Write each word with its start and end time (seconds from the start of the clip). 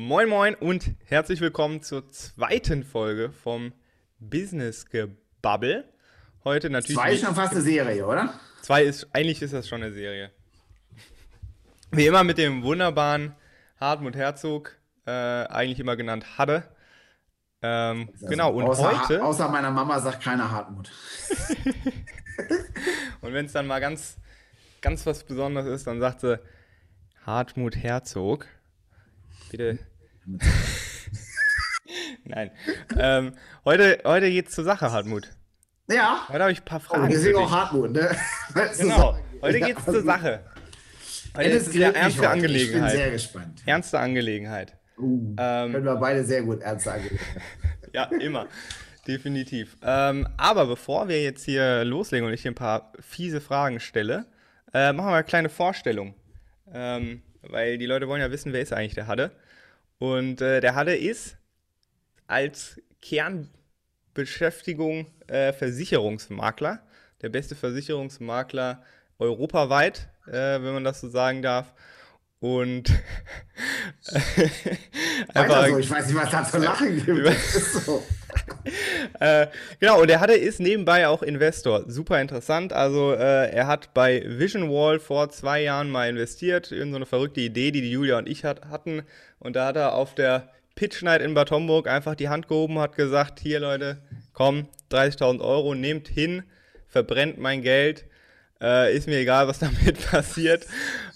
Moin 0.00 0.28
Moin 0.28 0.54
und 0.54 0.92
herzlich 1.06 1.40
willkommen 1.40 1.82
zur 1.82 2.08
zweiten 2.08 2.84
Folge 2.84 3.32
vom 3.32 3.72
Business 4.20 4.86
Gebubble. 4.88 5.92
Heute 6.44 6.70
natürlich. 6.70 6.96
Zwei 6.96 7.14
ist 7.14 7.24
schon 7.24 7.34
fast 7.34 7.50
eine 7.50 7.62
Serie, 7.62 8.06
oder? 8.06 8.32
Zwei 8.62 8.84
ist, 8.84 9.08
eigentlich 9.12 9.42
ist 9.42 9.54
das 9.54 9.66
schon 9.66 9.82
eine 9.82 9.92
Serie. 9.92 10.30
Wie 11.90 12.06
immer 12.06 12.22
mit 12.22 12.38
dem 12.38 12.62
wunderbaren 12.62 13.34
Hartmut 13.80 14.14
Herzog, 14.14 14.78
äh, 15.04 15.10
eigentlich 15.10 15.80
immer 15.80 15.96
genannt 15.96 16.38
Hadde. 16.38 16.62
Ähm, 17.60 18.08
Also, 18.12 18.26
genau, 18.28 18.52
und 18.52 18.66
außer, 18.66 19.02
heute. 19.02 19.24
Außer 19.24 19.48
meiner 19.48 19.72
Mama 19.72 19.98
sagt 19.98 20.22
keiner 20.22 20.48
Hartmut. 20.48 20.92
Und 23.20 23.32
wenn 23.32 23.46
es 23.46 23.52
dann 23.52 23.66
mal 23.66 23.80
ganz, 23.80 24.16
ganz 24.80 25.04
was 25.06 25.24
Besonderes 25.24 25.66
ist, 25.66 25.88
dann 25.88 25.98
sagt 25.98 26.20
sie 26.20 26.38
Hartmut 27.26 27.74
Herzog. 27.74 28.46
Bitte. 29.50 29.78
Nein. 32.24 32.50
Ähm, 32.98 33.32
heute 33.64 34.00
heute 34.04 34.30
geht's 34.30 34.54
zur 34.54 34.64
Sache, 34.64 34.90
Hartmut. 34.92 35.28
Ja, 35.90 36.26
Heute 36.28 36.40
habe 36.42 36.52
ich 36.52 36.60
ein 36.60 36.64
paar 36.66 36.80
Fragen. 36.80 37.08
deswegen 37.08 37.38
dich. 37.38 37.46
auch 37.46 37.50
Hartmut, 37.50 37.92
ne? 37.92 38.10
Genau. 38.78 38.96
so- 39.12 39.18
Heute 39.40 39.58
Ja, 39.58 39.66
geht's 39.68 39.78
also, 39.86 39.92
zur 39.92 40.02
Sache. 40.02 40.44
Heute 41.36 41.48
ist 41.50 41.68
es 41.68 41.74
mich 41.74 41.82
ernste 41.82 42.00
heute. 42.02 42.10
Ich 42.10 42.16
bin 42.16 42.26
Angelegenheit. 42.26 42.90
sehr 42.92 43.10
gespannt. 43.10 43.62
Ernste 43.64 43.98
Angelegenheit. 43.98 44.76
Uh, 44.98 45.34
Ähm, 45.38 45.72
können 45.72 45.84
wir 45.84 45.96
beide 45.96 46.24
sehr 46.24 46.42
gut 46.42 46.60
ernst 46.60 46.88
angehen. 46.88 47.18
Ja, 47.94 48.04
immer. 48.20 48.46
Definitiv. 49.06 49.78
Ähm, 49.82 50.28
aber 50.36 50.66
bevor 50.66 51.08
wir 51.08 51.22
jetzt 51.22 51.44
hier 51.46 51.84
loslegen 51.86 52.26
und 52.26 52.34
ich 52.34 52.42
hier 52.42 52.50
ein 52.50 52.54
paar 52.56 52.92
fiese 53.00 53.40
Fragen 53.40 53.80
stelle, 53.80 54.26
äh, 54.74 54.92
machen 54.92 55.08
wir 55.08 55.14
eine 55.14 55.24
kleine 55.24 55.48
Vorstellung. 55.48 56.14
Ähm, 56.70 57.22
weil 57.40 57.78
die 57.78 57.86
Leute 57.86 58.06
wollen 58.08 58.20
ja 58.20 58.30
wissen, 58.30 58.52
wer 58.52 58.60
ist 58.60 58.74
eigentlich 58.74 58.92
der 58.94 59.06
Hadde. 59.06 59.30
Und 59.98 60.40
äh, 60.40 60.60
der 60.60 60.74
Hadde 60.74 60.96
ist 60.96 61.36
als 62.26 62.80
Kernbeschäftigung 63.02 65.06
äh, 65.26 65.52
Versicherungsmakler. 65.52 66.82
Der 67.22 67.28
beste 67.30 67.56
Versicherungsmakler 67.56 68.82
europaweit, 69.18 70.08
äh, 70.26 70.32
wenn 70.32 70.74
man 70.74 70.84
das 70.84 71.00
so 71.00 71.08
sagen 71.08 71.42
darf. 71.42 71.74
Und 72.40 72.88
Weiter 75.34 75.68
so, 75.68 75.78
ich 75.78 75.90
weiß 75.90 76.06
nicht, 76.06 76.16
was 76.16 76.30
da 76.30 76.44
zu 76.44 76.58
lachen 76.58 77.04
gibt. 77.04 77.38
So. 77.38 78.02
Äh, 79.20 79.46
genau, 79.80 80.02
und 80.02 80.08
der 80.08 80.20
hatte 80.20 80.34
ist 80.34 80.60
nebenbei 80.60 81.08
auch 81.08 81.22
Investor. 81.22 81.84
Super 81.88 82.20
interessant. 82.20 82.72
Also 82.72 83.14
äh, 83.14 83.50
er 83.50 83.66
hat 83.66 83.94
bei 83.94 84.22
Vision 84.26 84.70
Wall 84.70 85.00
vor 85.00 85.30
zwei 85.30 85.62
Jahren 85.62 85.90
mal 85.90 86.08
investiert 86.08 86.70
in 86.70 86.90
so 86.90 86.96
eine 86.96 87.06
verrückte 87.06 87.40
Idee, 87.40 87.70
die 87.70 87.80
die 87.80 87.90
Julia 87.90 88.18
und 88.18 88.28
ich 88.28 88.44
hat, 88.44 88.66
hatten. 88.66 89.02
Und 89.38 89.56
da 89.56 89.66
hat 89.66 89.76
er 89.76 89.94
auf 89.94 90.14
der 90.14 90.50
Pitch 90.74 91.02
Night 91.02 91.22
in 91.22 91.34
Bad 91.34 91.50
Homburg 91.50 91.88
einfach 91.88 92.14
die 92.14 92.28
Hand 92.28 92.46
gehoben, 92.48 92.78
hat 92.78 92.94
gesagt, 92.94 93.40
hier 93.40 93.60
Leute, 93.60 93.98
komm, 94.32 94.68
30.000 94.92 95.40
Euro, 95.40 95.74
nehmt 95.74 96.06
hin, 96.06 96.44
verbrennt 96.86 97.38
mein 97.38 97.62
Geld. 97.62 98.04
Äh, 98.60 98.94
ist 98.94 99.08
mir 99.08 99.18
egal, 99.18 99.48
was 99.48 99.58
damit 99.58 100.06
passiert. 100.10 100.66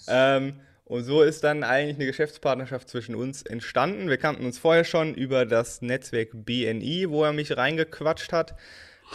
Ähm, 0.07 0.59
und 0.85 1.03
so 1.03 1.21
ist 1.21 1.43
dann 1.43 1.63
eigentlich 1.63 1.95
eine 1.97 2.05
Geschäftspartnerschaft 2.05 2.89
zwischen 2.89 3.15
uns 3.15 3.41
entstanden. 3.43 4.09
Wir 4.09 4.17
kannten 4.17 4.45
uns 4.45 4.57
vorher 4.57 4.83
schon 4.83 5.13
über 5.13 5.45
das 5.45 5.81
Netzwerk 5.81 6.29
BNI, 6.33 7.07
wo 7.09 7.23
er 7.23 7.33
mich 7.33 7.55
reingequatscht 7.55 8.31
hat. 8.33 8.55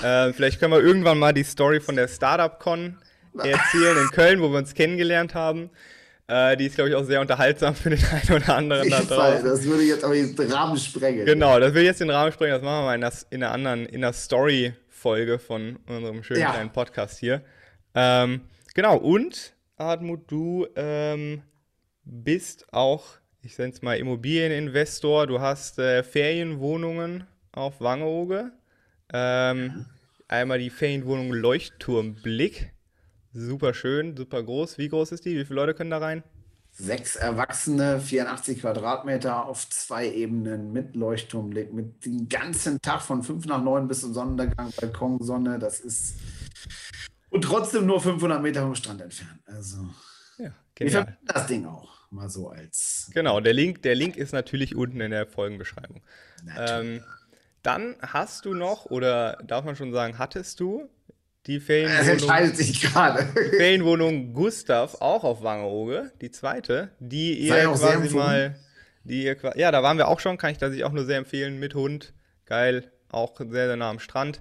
Äh, 0.03 0.33
vielleicht 0.33 0.61
können 0.61 0.73
wir 0.73 0.81
irgendwann 0.81 1.19
mal 1.19 1.33
die 1.33 1.43
Story 1.45 1.81
von 1.81 1.97
der 1.97 2.09
Startup-Con 2.09 2.99
erzählen 3.39 3.97
in 3.99 4.09
Köln, 4.11 4.41
wo 4.41 4.49
wir 4.51 4.59
uns 4.59 4.75
kennengelernt 4.75 5.35
haben. 5.35 5.71
Äh, 6.27 6.57
die 6.57 6.67
ist, 6.67 6.75
glaube 6.75 6.91
ich, 6.91 6.97
auch 6.97 7.05
sehr 7.05 7.21
unterhaltsam 7.21 7.75
für 7.75 7.91
den 7.91 8.05
einen 8.05 8.43
oder 8.43 8.55
anderen 8.57 8.91
da 8.91 8.99
Ich 9.01 9.05
Fall, 9.07 9.33
draußen. 9.33 9.49
das 9.49 9.65
würde 9.65 9.83
jetzt 9.83 10.05
aber 10.05 10.15
den 10.15 10.53
Rahmen 10.53 10.77
sprengen. 10.77 11.25
Genau, 11.25 11.59
das 11.59 11.73
will 11.75 11.85
jetzt 11.85 12.01
den 12.01 12.11
Rahmen 12.11 12.33
sprengen. 12.33 12.53
Das 12.55 12.63
machen 12.63 12.81
wir 12.81 12.85
mal 12.87 12.95
in, 12.95 13.01
das, 13.01 13.27
in 13.31 13.43
einer 13.43 13.53
anderen, 13.53 13.87
in 13.87 14.01
der 14.03 14.13
Story-Folge 14.13 15.39
von 15.39 15.79
unserem 15.87 16.23
schönen 16.23 16.41
Ja. 16.41 16.51
kleinen 16.53 16.71
Podcast 16.73 17.19
hier. 17.19 17.43
Ähm, 17.95 18.43
genau, 18.75 18.97
und 18.99 19.55
Hartmut, 19.79 20.31
du 20.31 20.67
ähm, 20.77 21.43
bist 22.09 22.73
auch, 22.73 23.05
ich 23.43 23.57
nenne 23.59 23.73
es 23.73 23.83
mal 23.83 23.99
Immobilieninvestor. 23.99 25.27
Du 25.27 25.41
hast 25.41 25.79
äh, 25.79 26.03
Ferienwohnungen 26.03 27.27
auf 27.53 27.81
Wangeoge. 27.81 28.53
Ähm, 29.13 29.87
einmal 30.27 30.59
die 30.59 30.71
Ferienwohnung 30.71 31.33
Leuchtturmblick. 31.33 32.73
Super 33.33 33.75
schön, 33.75 34.17
super 34.17 34.43
groß. 34.43 34.79
Wie 34.79 34.89
groß 34.89 35.13
ist 35.13 35.25
die? 35.25 35.37
Wie 35.37 35.45
viele 35.45 35.57
Leute 35.61 35.75
können 35.75 35.91
da 35.91 35.99
rein? 35.99 36.25
Sechs 36.73 37.17
Erwachsene, 37.17 38.01
84 38.01 38.61
Quadratmeter 38.61 39.47
auf 39.47 39.69
zwei 39.69 40.11
Ebenen 40.11 40.73
mit 40.73 40.95
Leuchtturmblick, 40.95 41.73
mit 41.73 42.05
dem 42.07 42.29
ganzen 42.29 42.81
Tag 42.81 43.03
von 43.03 43.23
5 43.23 43.47
nach 43.47 43.63
9 43.63 43.89
bis 43.89 44.01
zum 44.01 44.15
Sonnenuntergang, 44.15 44.71
Balkonsonne. 44.81 45.59
Das 45.59 45.81
ist. 45.81 46.19
Und 47.31 47.43
trotzdem 47.43 47.87
nur 47.87 48.01
500 48.01 48.41
Meter 48.43 48.63
vom 48.63 48.75
Strand 48.75 49.01
entfernt. 49.03 49.41
Also, 49.47 49.79
Ja, 50.39 50.45
wir 50.45 50.53
genial. 50.75 50.93
verbinden 51.05 51.27
das 51.27 51.47
Ding 51.47 51.67
auch 51.67 51.98
mal 52.11 52.29
so 52.29 52.49
als. 52.49 53.11
Genau, 53.13 53.41
der 53.41 53.53
Link, 53.53 53.83
der 53.83 53.95
Link 53.95 54.17
ist 54.17 54.33
natürlich 54.33 54.77
unten 54.77 55.01
in 55.01 55.11
der 55.11 55.27
Folgenbeschreibung. 55.27 56.03
Ähm, 56.57 57.03
dann 57.63 57.97
hast 58.01 58.45
du 58.45 58.55
noch, 58.55 58.87
oder 58.87 59.39
darf 59.45 59.65
man 59.65 59.77
schon 59.77 59.93
sagen, 59.93 60.19
hattest 60.19 60.61
du 60.61 60.89
die 61.47 61.57
Es 61.57 61.65
Ferienwohnung, 61.65 62.09
entscheidet 62.13 62.57
sich 62.57 62.81
gerade. 62.81 63.27
Ferienwohnung 63.57 64.33
Gustav 64.35 65.01
auch 65.01 65.25
auf 65.25 65.43
Wangerooge, 65.43 66.13
die 66.21 66.31
zweite, 66.31 66.91
die 67.01 67.39
ihr 67.39 67.65
quasi 67.65 68.15
mal, 68.15 68.57
die 69.05 69.25
ihr 69.25 69.37
ja, 69.57 69.71
da 69.71 69.83
waren 69.83 69.97
wir 69.97 70.09
auch 70.09 70.21
schon, 70.21 70.37
kann 70.37 70.51
ich 70.51 70.59
das 70.59 70.81
auch 70.83 70.93
nur 70.93 71.05
sehr 71.05 71.19
empfehlen, 71.19 71.59
mit 71.59 71.75
Hund, 71.75 72.13
geil, 72.47 72.91
auch 73.11 73.37
sehr, 73.37 73.67
sehr 73.67 73.77
nah 73.77 73.91
am 73.91 73.99
Strand. 73.99 74.41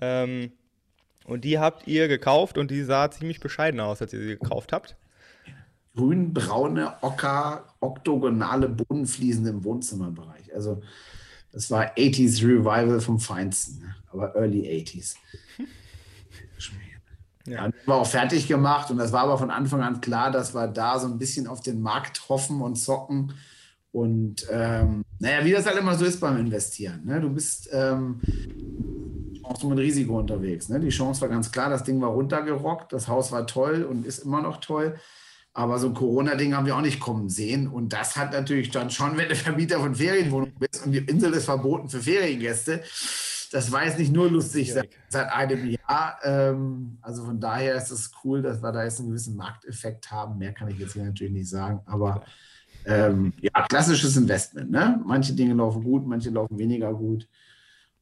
Ähm, 0.00 0.52
und 1.24 1.44
die 1.44 1.58
habt 1.58 1.86
ihr 1.86 2.08
gekauft 2.08 2.58
und 2.58 2.70
die 2.70 2.82
sah 2.82 3.10
ziemlich 3.10 3.40
bescheiden 3.40 3.78
aus, 3.78 4.00
als 4.00 4.12
ihr 4.12 4.20
sie 4.20 4.38
gekauft 4.38 4.72
habt. 4.72 4.96
Grün-braune, 5.96 6.92
ocker, 7.02 7.64
oktogonale 7.80 8.68
Bodenfliesen 8.68 9.46
im 9.46 9.64
Wohnzimmerbereich. 9.64 10.54
Also 10.54 10.82
das 11.52 11.70
war 11.70 11.96
80s 11.96 12.42
Revival 12.42 13.00
vom 13.00 13.18
Feinsten, 13.18 13.80
ne? 13.80 13.94
aber 14.12 14.34
Early 14.36 14.62
80s. 14.62 15.16
Ja, 17.46 17.68
die 17.68 17.86
war 17.86 17.96
auch 17.96 18.06
fertig 18.06 18.46
gemacht 18.46 18.90
und 18.90 18.98
das 18.98 19.12
war 19.12 19.22
aber 19.22 19.38
von 19.38 19.50
Anfang 19.50 19.82
an 19.82 20.00
klar, 20.00 20.30
dass 20.30 20.54
wir 20.54 20.68
da 20.68 20.98
so 20.98 21.08
ein 21.08 21.18
bisschen 21.18 21.46
auf 21.46 21.60
den 21.62 21.80
Markt 21.80 22.28
hoffen 22.28 22.60
und 22.60 22.76
zocken. 22.76 23.32
Und 23.92 24.46
ähm, 24.52 25.02
naja, 25.18 25.44
wie 25.44 25.50
das 25.50 25.66
halt 25.66 25.78
immer 25.78 25.96
so 25.96 26.04
ist 26.04 26.20
beim 26.20 26.36
Investieren. 26.36 27.04
Ne? 27.04 27.20
Du 27.20 27.30
bist 27.30 27.68
ähm, 27.72 28.20
Chance 29.42 29.66
mit 29.66 29.78
Risiko 29.78 30.18
unterwegs. 30.18 30.68
Ne? 30.68 30.78
Die 30.78 30.90
Chance 30.90 31.20
war 31.22 31.28
ganz 31.28 31.50
klar, 31.50 31.70
das 31.70 31.82
Ding 31.82 32.00
war 32.00 32.10
runtergerockt, 32.10 32.92
das 32.92 33.08
Haus 33.08 33.32
war 33.32 33.46
toll 33.46 33.82
und 33.82 34.06
ist 34.06 34.20
immer 34.20 34.42
noch 34.42 34.58
toll. 34.58 34.94
Aber 35.52 35.78
so 35.78 35.88
ein 35.88 35.94
Corona-Ding 35.94 36.54
haben 36.54 36.66
wir 36.66 36.76
auch 36.76 36.80
nicht 36.80 37.00
kommen 37.00 37.28
sehen. 37.28 37.66
Und 37.66 37.92
das 37.92 38.16
hat 38.16 38.32
natürlich 38.32 38.70
dann 38.70 38.90
schon, 38.90 39.16
wenn 39.16 39.28
du 39.28 39.34
Vermieter 39.34 39.80
von 39.80 39.94
Ferienwohnungen 39.94 40.54
bist 40.58 40.86
und 40.86 40.92
die 40.92 40.98
Insel 40.98 41.32
ist 41.32 41.46
verboten 41.46 41.88
für 41.88 42.00
Feriengäste, 42.00 42.82
das 43.52 43.72
war 43.72 43.84
jetzt 43.84 43.98
nicht 43.98 44.12
nur 44.12 44.30
lustig 44.30 44.72
seit, 44.72 44.90
seit 45.08 45.28
einem 45.32 45.68
Jahr. 45.68 46.20
Ähm, 46.22 46.98
also 47.02 47.24
von 47.24 47.40
daher 47.40 47.74
ist 47.74 47.90
es 47.90 48.12
cool, 48.22 48.42
dass 48.42 48.62
wir 48.62 48.70
da 48.70 48.84
jetzt 48.84 49.00
einen 49.00 49.08
gewissen 49.08 49.34
Markteffekt 49.34 50.10
haben. 50.10 50.38
Mehr 50.38 50.52
kann 50.52 50.68
ich 50.68 50.78
jetzt 50.78 50.92
hier 50.92 51.04
natürlich 51.04 51.32
nicht 51.32 51.48
sagen. 51.48 51.80
Aber 51.86 52.24
ähm, 52.86 53.32
ja, 53.40 53.66
klassisches 53.68 54.16
Investment. 54.16 54.70
Ne? 54.70 55.00
Manche 55.04 55.32
Dinge 55.32 55.54
laufen 55.54 55.82
gut, 55.82 56.06
manche 56.06 56.30
laufen 56.30 56.58
weniger 56.58 56.94
gut. 56.94 57.28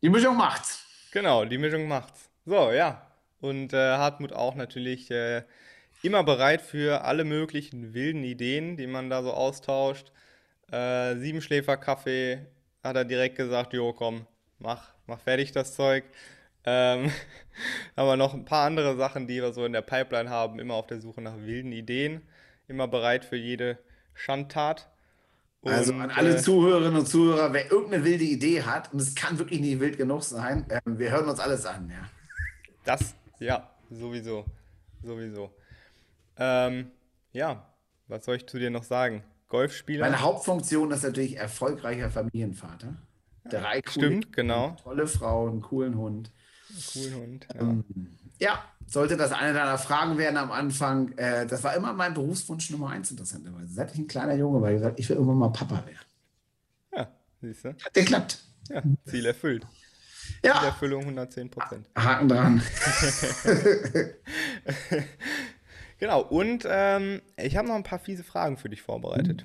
Die 0.02 0.10
Mischung 0.10 0.36
macht's. 0.36 0.84
Genau, 1.12 1.44
die 1.44 1.58
Mischung 1.58 1.88
macht's. 1.88 2.28
So, 2.44 2.70
ja. 2.70 3.02
Und 3.40 3.72
äh, 3.72 3.96
Hartmut 3.96 4.32
auch 4.32 4.54
natürlich 4.54 5.10
äh, 5.10 5.42
immer 6.02 6.22
bereit 6.24 6.62
für 6.62 7.04
alle 7.04 7.24
möglichen 7.24 7.94
wilden 7.94 8.24
Ideen, 8.24 8.76
die 8.76 8.86
man 8.86 9.10
da 9.10 9.22
so 9.22 9.32
austauscht. 9.32 10.12
Äh, 10.70 11.16
Siebenschläfer-Kaffee 11.16 12.46
hat 12.82 12.96
er 12.96 13.04
direkt 13.04 13.36
gesagt, 13.36 13.72
jo, 13.72 13.92
komm, 13.92 14.26
mach, 14.58 14.92
mach 15.06 15.20
fertig 15.20 15.52
das 15.52 15.74
Zeug. 15.74 16.04
Ähm, 16.64 17.10
aber 17.96 18.16
noch 18.16 18.34
ein 18.34 18.44
paar 18.44 18.66
andere 18.66 18.96
Sachen, 18.96 19.26
die 19.26 19.40
wir 19.40 19.52
so 19.52 19.64
in 19.64 19.72
der 19.72 19.82
Pipeline 19.82 20.30
haben, 20.30 20.58
immer 20.58 20.74
auf 20.74 20.86
der 20.86 21.00
Suche 21.00 21.20
nach 21.22 21.36
wilden 21.38 21.72
Ideen, 21.72 22.22
immer 22.68 22.88
bereit 22.88 23.24
für 23.24 23.36
jede 23.36 23.78
Schandtat. 24.14 24.88
Also 25.64 25.92
Und, 25.92 26.02
an 26.02 26.10
alle 26.10 26.36
äh, 26.36 26.38
Zuhörerinnen 26.38 27.00
und 27.00 27.06
Zuhörer, 27.06 27.52
wer 27.52 27.70
irgendeine 27.70 28.04
wilde 28.04 28.24
Idee 28.24 28.62
hat, 28.62 28.92
und 28.92 29.00
es 29.00 29.14
kann 29.14 29.38
wirklich 29.38 29.60
nicht 29.60 29.80
wild 29.80 29.96
genug 29.96 30.22
sein, 30.22 30.66
ähm, 30.70 30.98
wir 30.98 31.10
hören 31.10 31.28
uns 31.28 31.40
alles 31.40 31.66
an. 31.66 31.90
Ja. 31.90 32.08
Das, 32.84 33.14
ja, 33.40 33.68
sowieso. 33.90 34.44
Sowieso. 35.02 35.50
Ähm, 36.38 36.90
ja, 37.32 37.66
was 38.06 38.24
soll 38.24 38.36
ich 38.36 38.46
zu 38.46 38.58
dir 38.58 38.70
noch 38.70 38.84
sagen? 38.84 39.22
Golfspieler? 39.48 40.04
Meine 40.04 40.20
Hauptfunktion 40.20 40.90
ist 40.92 41.04
natürlich 41.04 41.36
erfolgreicher 41.36 42.10
Familienvater. 42.10 42.94
Drei 43.44 43.80
coole 43.82 44.06
Stimmt, 44.06 44.32
genau. 44.32 44.76
tolle 44.82 45.06
Frau, 45.06 45.48
einen 45.48 45.62
coolen 45.62 45.96
Hund. 45.96 46.30
Coolen 46.92 47.14
Hund. 47.14 47.48
Ja. 47.54 47.60
Ähm, 47.60 47.84
Ja, 48.38 48.62
sollte 48.86 49.16
das 49.16 49.32
eine 49.32 49.54
deiner 49.54 49.78
Fragen 49.78 50.18
werden 50.18 50.36
am 50.36 50.52
Anfang. 50.52 51.16
Äh, 51.16 51.46
das 51.46 51.64
war 51.64 51.74
immer 51.74 51.92
mein 51.94 52.14
Berufswunsch 52.14 52.70
Nummer 52.70 52.90
eins, 52.90 53.10
interessanterweise. 53.10 53.72
Seit 53.72 53.92
ich 53.92 53.98
ein 53.98 54.06
kleiner 54.06 54.34
Junge 54.34 54.60
war, 54.60 54.70
ich 54.70 54.76
gesagt, 54.76 55.00
ich 55.00 55.08
will 55.08 55.16
irgendwann 55.16 55.38
mal 55.38 55.48
Papa 55.50 55.82
werden. 55.86 57.08
siehst 57.40 57.64
du? 57.64 57.70
Hat 57.70 57.94
geklappt. 57.94 58.38
Ja, 58.68 58.82
Ziel 59.06 59.26
erfüllt. 59.26 59.66
Ja. 60.44 60.58
Zielerfüllung 60.58 61.02
110 61.02 61.50
Prozent. 61.50 61.88
Haken 61.96 62.28
dran. 62.28 62.62
Genau, 65.98 66.20
und 66.22 66.64
ähm, 66.68 67.20
ich 67.36 67.56
habe 67.56 67.66
noch 67.68 67.74
ein 67.74 67.82
paar 67.82 67.98
fiese 67.98 68.22
Fragen 68.24 68.56
für 68.56 68.68
dich 68.68 68.82
vorbereitet. 68.82 69.44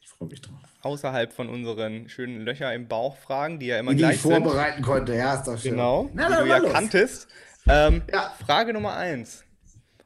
Ich 0.00 0.08
freue 0.08 0.28
mich 0.28 0.40
drauf. 0.42 0.54
Außerhalb 0.82 1.32
von 1.32 1.48
unseren 1.48 2.08
schönen 2.08 2.40
Löcher 2.42 2.72
im 2.74 2.86
Bauch 2.88 3.16
Fragen, 3.16 3.58
die 3.58 3.66
ja 3.66 3.78
immer 3.78 3.90
Die, 3.92 3.96
die 3.98 4.02
gleich 4.02 4.16
ich 4.16 4.22
sind. 4.22 4.32
vorbereiten 4.44 4.82
konnte, 4.82 5.14
ja, 5.14 5.34
ist 5.34 5.44
doch 5.46 5.58
schön. 5.58 5.72
Genau, 5.72 6.10
Na, 6.14 6.28
die 6.28 6.34
du 6.44 6.48
ja 6.48 6.58
los. 6.58 6.72
kanntest. 6.72 7.28
Ähm, 7.68 8.02
Ja. 8.12 8.34
Frage 8.44 8.72
Nummer 8.72 8.94
eins. 8.96 9.44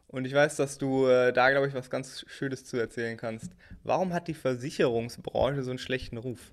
Und 0.08 0.26
ich 0.26 0.32
weiß, 0.34 0.56
dass 0.56 0.78
du 0.78 1.06
äh, 1.08 1.32
da, 1.32 1.50
glaube 1.50 1.66
ich, 1.66 1.74
was 1.74 1.90
ganz 1.90 2.24
Schönes 2.28 2.64
zu 2.64 2.76
erzählen 2.76 3.16
kannst. 3.16 3.50
Warum 3.82 4.12
hat 4.12 4.28
die 4.28 4.34
Versicherungsbranche 4.34 5.62
so 5.64 5.70
einen 5.70 5.78
schlechten 5.80 6.18
Ruf? 6.18 6.52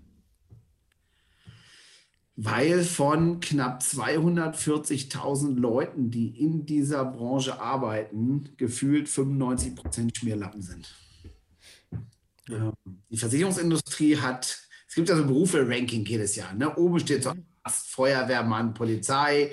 Weil 2.36 2.84
von 2.84 3.40
knapp 3.40 3.82
240.000 3.82 5.60
Leuten, 5.60 6.12
die 6.12 6.30
in 6.40 6.66
dieser 6.66 7.04
Branche 7.06 7.60
arbeiten, 7.60 8.50
gefühlt 8.58 9.10
95 9.10 9.76
Prozent 9.76 10.18
Schmierlappen 10.18 10.62
sind. 10.62 10.94
Ähm, 12.50 12.72
Die 13.10 13.18
Versicherungsindustrie 13.18 14.18
hat, 14.18 14.58
es 14.88 14.96
gibt 14.96 15.10
ja 15.10 15.16
so 15.16 15.26
Berufe-Ranking 15.26 16.06
jedes 16.06 16.36
Jahr. 16.36 16.54
Ne? 16.54 16.76
Oben 16.76 17.00
steht 17.00 17.24
so 17.24 17.34
Arzt, 17.64 17.90
Feuerwehrmann, 17.90 18.74
Polizei, 18.74 19.52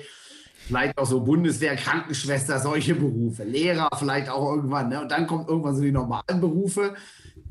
vielleicht 0.67 0.97
auch 0.97 1.05
so 1.05 1.21
Bundeswehr, 1.21 1.75
Krankenschwester, 1.75 2.59
solche 2.59 2.95
Berufe, 2.95 3.43
Lehrer 3.43 3.89
vielleicht 3.97 4.29
auch 4.29 4.55
irgendwann. 4.55 4.89
Ne? 4.89 5.01
Und 5.01 5.11
dann 5.11 5.27
kommt 5.27 5.49
irgendwann 5.49 5.75
so 5.75 5.81
die 5.81 5.91
normalen 5.91 6.41
Berufe. 6.41 6.95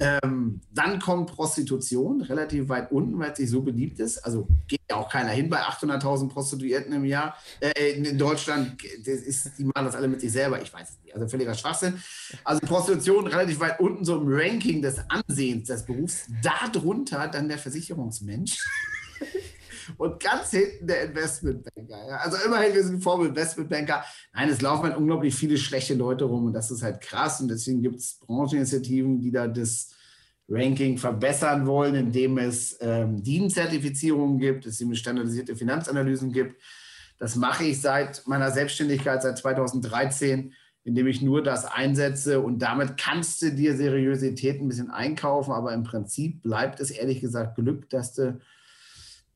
Ähm, 0.01 0.61
dann 0.73 1.01
kommt 1.01 1.31
Prostitution 1.31 2.21
relativ 2.23 2.69
weit 2.69 2.93
unten, 2.93 3.19
weil 3.19 3.33
es 3.33 3.39
nicht 3.39 3.51
so 3.51 3.63
beliebt 3.63 3.99
ist. 3.99 4.19
Also 4.19 4.47
geht 4.69 4.81
ja 4.91 4.97
auch 4.97 5.09
keiner 5.09 5.31
hin 5.31 5.49
bei 5.49 5.61
800.000 5.61 6.29
Prostituierten 6.29 6.93
im 6.93 7.05
Jahr. 7.05 7.37
Äh, 7.61 7.93
in, 7.93 8.19
Deutschland, 8.19 8.83
ist, 8.85 9.59
die 9.59 9.65
machen 9.65 9.85
das 9.85 9.97
alle 9.97 10.09
mit 10.09 10.21
sich 10.21 10.33
selber. 10.33 10.63
Ich 10.63 10.73
weiß 10.73 10.91
es 10.91 10.99
nicht. 11.03 11.15
Also 11.15 11.29
völliger 11.29 11.55
Schwachsinn. 11.55 12.01
Also 12.45 12.61
Prostitution 12.67 13.27
relativ 13.27 13.61
weit 13.61 13.81
unten 13.81 14.05
so 14.05 14.21
im 14.21 14.27
Ranking 14.27 14.83
des 14.83 14.99
Ansehens 15.09 15.69
des 15.69 15.85
Berufs. 15.85 16.27
Darunter 16.43 17.29
dann 17.29 17.49
der 17.49 17.59
Versicherungsmensch. 17.59 18.59
Und 19.97 20.23
ganz 20.23 20.51
hinten 20.51 20.87
der 20.87 21.05
Investmentbanker. 21.05 22.07
Ja. 22.09 22.17
Also 22.17 22.37
immerhin, 22.45 22.75
wir 22.75 22.85
sind 22.85 23.03
vor 23.03 23.25
Investmentbanker. 23.25 24.05
Nein, 24.35 24.49
es 24.49 24.61
laufen 24.61 24.85
halt 24.85 24.97
unglaublich 24.97 25.35
viele 25.35 25.57
schlechte 25.57 25.95
Leute 25.95 26.25
rum 26.25 26.47
und 26.47 26.53
das 26.53 26.71
ist 26.71 26.83
halt 26.83 27.01
krass. 27.01 27.41
Und 27.41 27.49
deswegen 27.49 27.83
gibt 27.83 27.97
es 27.97 28.19
Brancheninitiativen, 28.21 29.21
die 29.21 29.31
da 29.31 29.47
das 29.47 29.95
Ranking 30.49 30.97
verbessern 30.97 31.67
wollen, 31.67 31.95
indem 31.95 32.39
es 32.39 32.77
ähm, 32.81 33.23
DIN-Zertifizierungen 33.23 34.39
gibt, 34.39 34.65
es 34.67 34.83
standardisierte 34.99 35.55
Finanzanalysen 35.55 36.33
gibt. 36.33 36.61
Das 37.19 37.37
mache 37.37 37.65
ich 37.65 37.81
seit 37.81 38.27
meiner 38.27 38.51
Selbstständigkeit, 38.51 39.23
seit 39.23 39.39
2013, 39.39 40.55
indem 40.85 41.07
ich 41.07 41.21
nur 41.21 41.43
das 41.43 41.67
einsetze 41.67 42.41
und 42.41 42.61
damit 42.61 42.97
kannst 42.97 43.43
du 43.43 43.51
dir 43.51 43.77
Seriosität 43.77 44.61
ein 44.61 44.69
bisschen 44.69 44.91
einkaufen, 44.91 45.53
aber 45.53 45.75
im 45.75 45.83
Prinzip 45.83 46.43
bleibt 46.43 46.81
es 46.81 46.91
ehrlich 46.91 47.21
gesagt 47.21 47.57
Glück, 47.57 47.91
dass 47.91 48.15
du 48.15 48.41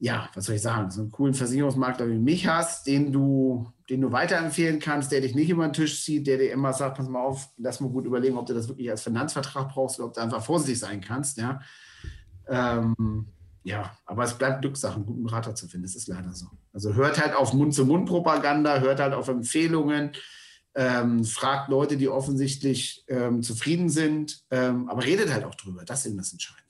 ja, 0.03 0.29
was 0.35 0.47
soll 0.47 0.57
ich 0.57 0.63
sagen, 0.63 0.91
so 0.91 1.01
einen 1.01 1.13
coolen 1.13 1.33
Versicherungsmakler 1.33 2.09
wie 2.09 2.19
mich 2.19 2.49
hast, 2.49 2.89
den 2.89 3.13
du, 3.13 3.73
den 3.89 4.01
du 4.01 4.11
weiterempfehlen 4.11 4.81
kannst, 4.81 5.13
der 5.13 5.21
dich 5.21 5.37
nicht 5.37 5.49
über 5.49 5.65
den 5.65 5.73
Tisch 5.73 6.03
zieht, 6.03 6.27
der 6.27 6.39
dir 6.39 6.51
immer 6.51 6.73
sagt, 6.73 6.97
pass 6.97 7.09
mal 7.09 7.23
auf, 7.23 7.51
lass 7.57 7.79
mal 7.79 7.89
gut 7.89 8.05
überlegen, 8.05 8.37
ob 8.37 8.47
du 8.47 8.53
das 8.53 8.67
wirklich 8.67 8.91
als 8.91 9.05
Finanzvertrag 9.05 9.69
brauchst 9.69 10.01
oder 10.01 10.09
ob 10.09 10.15
du 10.15 10.21
einfach 10.21 10.45
vorsichtig 10.45 10.81
sein 10.81 11.01
kannst, 11.01 11.39
ja. 11.39 11.61
Ähm, 12.49 13.29
ja, 13.63 13.97
aber 14.05 14.25
es 14.25 14.35
bleibt 14.35 14.63
Glückssache, 14.63 14.97
einen 14.97 15.07
guten 15.07 15.23
Berater 15.23 15.55
zu 15.55 15.69
finden. 15.69 15.87
Das 15.87 15.95
ist 15.95 16.09
leider 16.09 16.33
so. 16.33 16.47
Also 16.73 16.95
hört 16.95 17.23
halt 17.23 17.37
auf 17.37 17.53
Mund-zu-Mund-Propaganda, 17.53 18.81
hört 18.81 18.99
halt 18.99 19.15
auf 19.15 19.29
Empfehlungen, 19.29 20.11
ähm, 20.75 21.23
fragt 21.23 21.69
Leute, 21.69 21.97
die 21.97 22.09
offensichtlich 22.09 23.05
ähm, 23.07 23.41
zufrieden 23.41 23.89
sind, 23.89 24.43
ähm, 24.51 24.89
aber 24.89 25.05
redet 25.05 25.33
halt 25.33 25.45
auch 25.45 25.55
drüber. 25.55 25.85
Das 25.85 26.01
ist 26.01 26.07
eben 26.07 26.17
das 26.17 26.33
Entscheidende. 26.33 26.62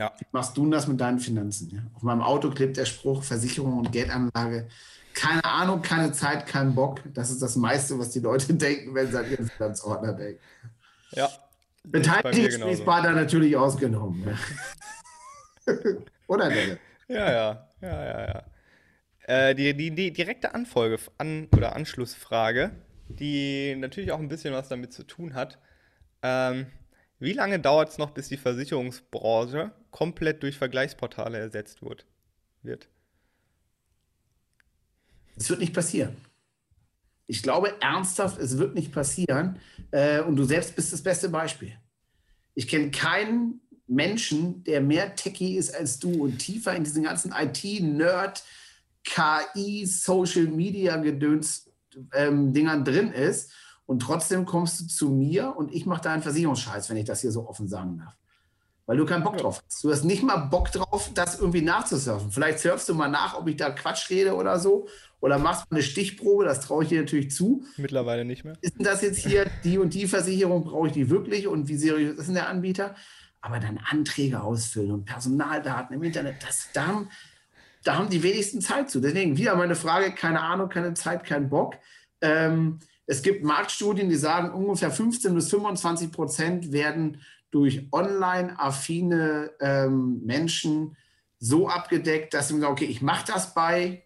Ja. 0.00 0.14
Wie 0.18 0.24
machst 0.32 0.56
du 0.56 0.68
das 0.70 0.88
mit 0.88 0.98
deinen 0.98 1.18
Finanzen? 1.18 1.68
Ja? 1.74 1.82
Auf 1.94 2.02
meinem 2.02 2.22
Auto 2.22 2.48
klebt 2.48 2.78
der 2.78 2.86
Spruch 2.86 3.22
Versicherung 3.22 3.76
und 3.76 3.92
Geldanlage. 3.92 4.66
Keine 5.12 5.44
Ahnung, 5.44 5.82
keine 5.82 6.10
Zeit, 6.12 6.46
kein 6.46 6.74
Bock. 6.74 7.00
Das 7.12 7.30
ist 7.30 7.42
das 7.42 7.54
meiste, 7.56 7.98
was 7.98 8.08
die 8.08 8.20
Leute 8.20 8.54
denken, 8.54 8.94
wenn 8.94 9.10
sie 9.10 9.18
an 9.18 9.30
ihren 9.30 9.46
Finanzordner 9.46 10.14
denken. 10.14 10.40
Ja. 11.12 11.26
ist 11.26 11.32
mir 11.84 11.90
genauso. 11.90 12.22
Beteiligungsgesprächspartner 12.22 13.12
natürlich 13.12 13.54
ausgenommen. 13.54 14.38
Ja. 15.66 15.74
Oder, 16.28 16.48
Dennis? 16.48 16.78
Ja, 17.08 17.30
ja, 17.30 17.68
ja, 17.82 18.04
ja, 18.04 18.26
ja. 18.26 18.42
Äh, 19.24 19.54
die, 19.54 19.76
die, 19.76 19.90
die 19.90 20.12
direkte 20.14 20.54
Anfolge 20.54 20.96
an, 21.18 21.48
oder 21.54 21.76
Anschlussfrage, 21.76 22.70
die 23.08 23.76
natürlich 23.76 24.12
auch 24.12 24.18
ein 24.18 24.28
bisschen 24.28 24.54
was 24.54 24.68
damit 24.68 24.94
zu 24.94 25.02
tun 25.02 25.34
hat. 25.34 25.58
Ähm, 26.22 26.68
wie 27.20 27.32
lange 27.32 27.60
dauert 27.60 27.90
es 27.90 27.98
noch, 27.98 28.10
bis 28.10 28.28
die 28.28 28.36
Versicherungsbranche 28.36 29.72
komplett 29.90 30.42
durch 30.42 30.58
Vergleichsportale 30.58 31.38
ersetzt 31.38 31.82
wird? 31.82 32.06
wird? 32.62 32.88
Es 35.36 35.48
wird 35.48 35.60
nicht 35.60 35.74
passieren. 35.74 36.16
Ich 37.26 37.42
glaube 37.42 37.80
ernsthaft, 37.80 38.38
es 38.38 38.58
wird 38.58 38.74
nicht 38.74 38.92
passieren. 38.92 39.58
Äh, 39.90 40.20
und 40.20 40.36
du 40.36 40.44
selbst 40.44 40.74
bist 40.74 40.92
das 40.92 41.02
beste 41.02 41.28
Beispiel. 41.28 41.72
Ich 42.54 42.68
kenne 42.68 42.90
keinen 42.90 43.60
Menschen, 43.86 44.62
der 44.64 44.80
mehr 44.80 45.14
techy 45.14 45.56
ist 45.56 45.74
als 45.74 45.98
du 45.98 46.24
und 46.24 46.38
tiefer 46.38 46.74
in 46.74 46.84
diesen 46.84 47.04
ganzen 47.04 47.32
IT-Nerd, 47.32 48.42
KI, 49.04 49.86
Social 49.86 50.46
Media 50.46 50.96
Gedöns 50.96 51.70
ähm, 52.12 52.52
drin 52.52 53.12
ist. 53.12 53.52
Und 53.90 54.02
trotzdem 54.02 54.46
kommst 54.46 54.80
du 54.80 54.86
zu 54.86 55.10
mir 55.10 55.56
und 55.56 55.74
ich 55.74 55.84
mache 55.84 56.02
da 56.02 56.12
einen 56.12 56.22
Versicherungsscheiß, 56.22 56.90
wenn 56.90 56.96
ich 56.96 57.06
das 57.06 57.22
hier 57.22 57.32
so 57.32 57.48
offen 57.48 57.66
sagen 57.66 57.98
darf. 57.98 58.14
Weil 58.86 58.96
du 58.96 59.04
keinen 59.04 59.24
Bock 59.24 59.36
drauf 59.36 59.60
hast. 59.66 59.82
Du 59.82 59.90
hast 59.90 60.04
nicht 60.04 60.22
mal 60.22 60.36
Bock 60.36 60.70
drauf, 60.70 61.10
das 61.12 61.40
irgendwie 61.40 61.62
nachzusurfen. 61.62 62.30
Vielleicht 62.30 62.60
surfst 62.60 62.88
du 62.88 62.94
mal 62.94 63.08
nach, 63.08 63.36
ob 63.36 63.48
ich 63.48 63.56
da 63.56 63.70
Quatsch 63.70 64.08
rede 64.08 64.36
oder 64.36 64.60
so. 64.60 64.86
Oder 65.18 65.40
machst 65.40 65.68
mal 65.68 65.78
eine 65.78 65.82
Stichprobe, 65.82 66.44
das 66.44 66.60
traue 66.60 66.84
ich 66.84 66.90
dir 66.90 67.00
natürlich 67.00 67.32
zu. 67.32 67.64
Mittlerweile 67.78 68.24
nicht 68.24 68.44
mehr. 68.44 68.56
Ist 68.60 68.78
denn 68.78 68.84
das 68.84 69.02
jetzt 69.02 69.26
hier 69.26 69.50
die 69.64 69.78
und 69.78 69.92
die 69.92 70.06
Versicherung, 70.06 70.62
brauche 70.62 70.86
ich 70.86 70.92
die 70.92 71.10
wirklich 71.10 71.48
und 71.48 71.66
wie 71.66 71.76
seriös 71.76 72.16
ist 72.16 72.26
denn 72.26 72.36
der 72.36 72.48
Anbieter? 72.48 72.94
Aber 73.40 73.58
dann 73.58 73.78
Anträge 73.78 74.40
ausfüllen 74.40 74.92
und 74.92 75.04
Personaldaten 75.04 75.96
im 75.96 76.04
Internet, 76.04 76.36
das, 76.46 76.68
da, 76.74 76.86
haben, 76.86 77.08
da 77.82 77.96
haben 77.96 78.08
die 78.08 78.22
wenigsten 78.22 78.60
Zeit 78.60 78.88
zu. 78.88 79.00
Deswegen 79.00 79.36
wieder 79.36 79.56
meine 79.56 79.74
Frage, 79.74 80.14
keine 80.14 80.42
Ahnung, 80.42 80.68
keine 80.68 80.94
Zeit, 80.94 81.24
kein 81.24 81.48
Bock. 81.48 81.74
Ähm, 82.20 82.78
es 83.10 83.22
gibt 83.22 83.42
Marktstudien, 83.42 84.08
die 84.08 84.14
sagen, 84.14 84.52
ungefähr 84.52 84.92
15 84.92 85.34
bis 85.34 85.50
25 85.50 86.12
Prozent 86.12 86.70
werden 86.70 87.20
durch 87.50 87.88
online-affine 87.90 89.50
ähm, 89.58 90.20
Menschen 90.24 90.96
so 91.40 91.68
abgedeckt, 91.68 92.34
dass 92.34 92.46
sie 92.46 92.60
sagen, 92.60 92.72
okay, 92.72 92.84
ich 92.84 93.02
mache 93.02 93.24
das 93.26 93.52
bei, 93.52 94.04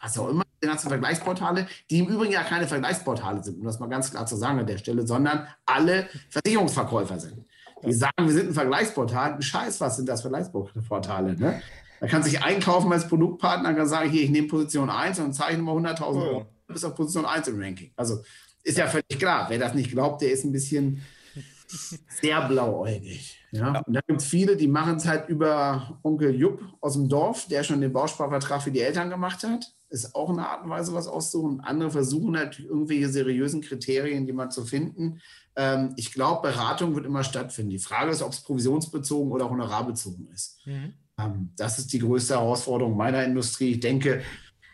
was 0.00 0.16
auch 0.18 0.28
immer, 0.28 0.44
den 0.62 0.68
ganzen 0.68 0.88
Vergleichsportale, 0.88 1.66
die 1.90 1.98
im 1.98 2.06
Übrigen 2.06 2.32
ja 2.32 2.44
keine 2.44 2.68
Vergleichsportale 2.68 3.42
sind, 3.42 3.58
um 3.58 3.64
das 3.64 3.80
mal 3.80 3.88
ganz 3.88 4.12
klar 4.12 4.24
zu 4.24 4.36
sagen 4.36 4.60
an 4.60 4.66
der 4.68 4.78
Stelle, 4.78 5.04
sondern 5.04 5.48
alle 5.66 6.06
Versicherungsverkäufer 6.30 7.18
sind. 7.18 7.44
Die 7.84 7.92
sagen, 7.92 8.12
wir 8.18 8.32
sind 8.32 8.50
ein 8.50 8.54
Vergleichsportal. 8.54 9.42
Scheiß, 9.42 9.80
was 9.80 9.96
sind 9.96 10.08
das 10.08 10.20
Vergleichsportale? 10.20 11.34
Ne? 11.34 11.60
Da 11.98 12.06
kann 12.06 12.22
sich 12.22 12.40
einkaufen 12.40 12.92
als 12.92 13.08
Produktpartner, 13.08 13.74
kann 13.74 13.88
sagen, 13.88 14.08
hier, 14.10 14.22
ich 14.22 14.30
nehme 14.30 14.46
Position 14.46 14.90
1 14.90 15.18
und 15.18 15.32
zeichne 15.32 15.60
mal 15.60 15.74
100.000 15.74 16.02
Euro. 16.04 16.46
Bist 16.68 16.84
auf 16.84 16.94
Position 16.94 17.26
1 17.26 17.48
im 17.48 17.60
Ranking. 17.60 17.92
Also 17.96 18.22
ist 18.62 18.78
ja 18.78 18.86
völlig 18.86 19.18
klar. 19.18 19.46
Wer 19.48 19.58
das 19.58 19.74
nicht 19.74 19.90
glaubt, 19.90 20.22
der 20.22 20.32
ist 20.32 20.44
ein 20.44 20.52
bisschen 20.52 21.02
sehr 22.20 22.46
blauäugig. 22.48 23.38
Ja? 23.50 23.74
Ja. 23.74 23.82
Und 23.86 23.94
da 23.94 24.00
gibt 24.06 24.20
es 24.20 24.26
viele, 24.26 24.56
die 24.56 24.68
machen 24.68 24.96
es 24.96 25.06
halt 25.06 25.28
über 25.28 25.98
Onkel 26.02 26.34
Jupp 26.34 26.60
aus 26.80 26.94
dem 26.94 27.08
Dorf, 27.08 27.46
der 27.48 27.62
schon 27.62 27.80
den 27.80 27.92
Bausparvertrag 27.92 28.62
für 28.62 28.70
die 28.70 28.80
Eltern 28.80 29.10
gemacht 29.10 29.42
hat. 29.42 29.72
Ist 29.90 30.14
auch 30.14 30.28
eine 30.28 30.46
Art 30.46 30.64
und 30.64 30.70
Weise, 30.70 30.92
was 30.92 31.08
auszusuchen. 31.08 31.60
Andere 31.60 31.90
versuchen 31.90 32.36
halt 32.36 32.58
irgendwelche 32.58 33.08
seriösen 33.08 33.62
Kriterien, 33.62 34.26
die 34.26 34.34
man 34.34 34.50
zu 34.50 34.64
finden. 34.64 35.20
Ähm, 35.56 35.94
ich 35.96 36.12
glaube, 36.12 36.48
Beratung 36.48 36.94
wird 36.94 37.06
immer 37.06 37.24
stattfinden. 37.24 37.70
Die 37.70 37.78
Frage 37.78 38.10
ist, 38.10 38.22
ob 38.22 38.32
es 38.32 38.42
provisionsbezogen 38.42 39.32
oder 39.32 39.48
honorarbezogen 39.48 40.28
ist. 40.28 40.60
Ähm, 41.18 41.50
das 41.56 41.78
ist 41.78 41.92
die 41.92 42.00
größte 42.00 42.34
Herausforderung 42.34 42.96
meiner 42.96 43.24
Industrie. 43.24 43.72
Ich 43.72 43.80
denke, 43.80 44.22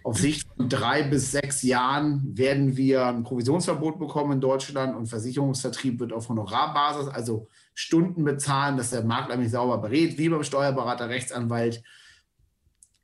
auf 0.05 0.19
Sicht 0.19 0.47
von 0.55 0.69
drei 0.69 1.03
bis 1.03 1.33
sechs 1.33 1.63
Jahren 1.63 2.37
werden 2.37 2.77
wir 2.77 3.07
ein 3.07 3.25
Provisionsverbot 3.25 3.99
bekommen 3.99 4.33
in 4.33 4.41
Deutschland 4.41 4.95
und 4.95 5.07
Versicherungsvertrieb 5.07 5.99
wird 5.99 6.13
auf 6.13 6.29
Honorarbasis, 6.29 7.09
also 7.09 7.49
Stunden 7.73 8.23
bezahlen, 8.23 8.77
dass 8.77 8.91
der 8.91 9.03
Makler 9.03 9.39
mich 9.39 9.51
sauber 9.51 9.79
berät, 9.79 10.19
wie 10.19 10.29
beim 10.29 10.45
Steuerberater, 10.45 11.09
Rechtsanwalt. 11.09 11.83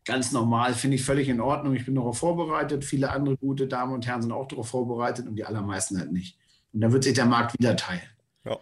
Ganz 0.05 0.31
normal, 0.33 0.75
finde 0.75 0.97
ich 0.97 1.03
völlig 1.03 1.31
in 1.31 1.41
Ordnung. 1.41 1.75
Ich 1.75 1.87
bin 1.87 1.95
darauf 1.95 2.19
vorbereitet. 2.19 2.85
Viele 2.85 3.11
andere 3.11 3.39
gute 3.39 3.67
Damen 3.67 3.95
und 3.95 4.07
Herren 4.07 4.21
sind 4.21 4.33
auch 4.33 4.47
darauf 4.47 4.69
vorbereitet 4.69 5.27
und 5.27 5.37
die 5.37 5.45
allermeisten 5.45 5.99
halt 5.99 6.13
nicht. 6.13 6.37
Und 6.75 6.83
dann 6.83 6.93
wird 6.93 7.05
sich 7.05 7.15
der 7.15 7.27
Markt 7.27 7.59
wieder 7.59 7.77
teilen. 7.77 8.03
Ja. 8.45 8.59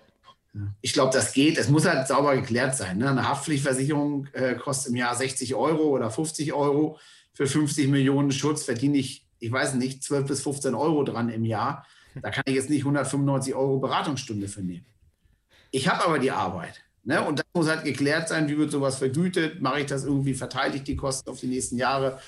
Ich 0.80 0.92
glaube, 0.92 1.12
das 1.12 1.32
geht. 1.32 1.58
Es 1.58 1.68
muss 1.68 1.86
halt 1.86 2.06
sauber 2.06 2.36
geklärt 2.36 2.76
sein. 2.76 2.98
Ne? 2.98 3.10
Eine 3.10 3.28
Haftpflichtversicherung 3.28 4.28
äh, 4.32 4.54
kostet 4.54 4.92
im 4.92 4.96
Jahr 4.96 5.16
60 5.16 5.56
Euro 5.56 5.88
oder 5.88 6.08
50 6.08 6.52
Euro. 6.52 6.98
Für 7.38 7.46
50 7.46 7.86
Millionen 7.86 8.32
Schutz 8.32 8.64
verdiene 8.64 8.98
ich, 8.98 9.24
ich 9.38 9.52
weiß 9.52 9.74
nicht, 9.74 10.02
12 10.02 10.26
bis 10.26 10.42
15 10.42 10.74
Euro 10.74 11.04
dran 11.04 11.28
im 11.28 11.44
Jahr. 11.44 11.86
Da 12.20 12.30
kann 12.30 12.42
ich 12.48 12.56
jetzt 12.56 12.68
nicht 12.68 12.80
195 12.80 13.54
Euro 13.54 13.78
Beratungsstunde 13.78 14.48
für 14.48 14.60
nehmen. 14.60 14.86
Ich 15.70 15.86
habe 15.86 16.04
aber 16.04 16.18
die 16.18 16.32
Arbeit. 16.32 16.82
Ne? 17.04 17.24
Und 17.24 17.38
das 17.38 17.46
muss 17.54 17.68
halt 17.68 17.84
geklärt 17.84 18.28
sein, 18.28 18.48
wie 18.48 18.58
wird 18.58 18.72
sowas 18.72 18.96
vergütet, 18.96 19.62
mache 19.62 19.78
ich 19.78 19.86
das 19.86 20.02
irgendwie, 20.02 20.34
verteile 20.34 20.74
ich 20.74 20.82
die 20.82 20.96
Kosten 20.96 21.30
auf 21.30 21.38
die 21.38 21.46
nächsten 21.46 21.76
Jahre. 21.76 22.18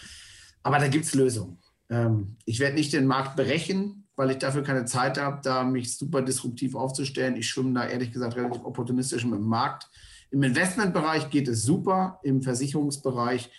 Aber 0.62 0.79
da 0.79 0.87
gibt 0.87 1.07
es 1.07 1.14
Lösungen. 1.14 1.59
Ähm, 1.88 2.37
ich 2.45 2.61
werde 2.61 2.76
nicht 2.76 2.93
den 2.93 3.07
Markt 3.07 3.35
brechen, 3.35 4.07
weil 4.14 4.31
ich 4.31 4.38
dafür 4.38 4.62
keine 4.62 4.85
Zeit 4.85 5.19
habe, 5.19 5.40
da 5.43 5.64
mich 5.64 5.99
super 5.99 6.23
disruptiv 6.23 6.76
aufzustellen. 6.76 7.35
Ich 7.35 7.49
schwimme 7.49 7.75
da 7.75 7.88
ehrlich 7.88 8.12
gesagt 8.12 8.37
relativ 8.37 8.62
opportunistisch 8.64 9.25
mit 9.25 9.40
dem 9.40 9.49
Markt. 9.49 9.90
Im 10.31 10.45
Investmentbereich 10.45 11.31
geht 11.31 11.49
es 11.49 11.64
super, 11.64 12.21
im 12.23 12.43
Versicherungsbereich 12.43 13.50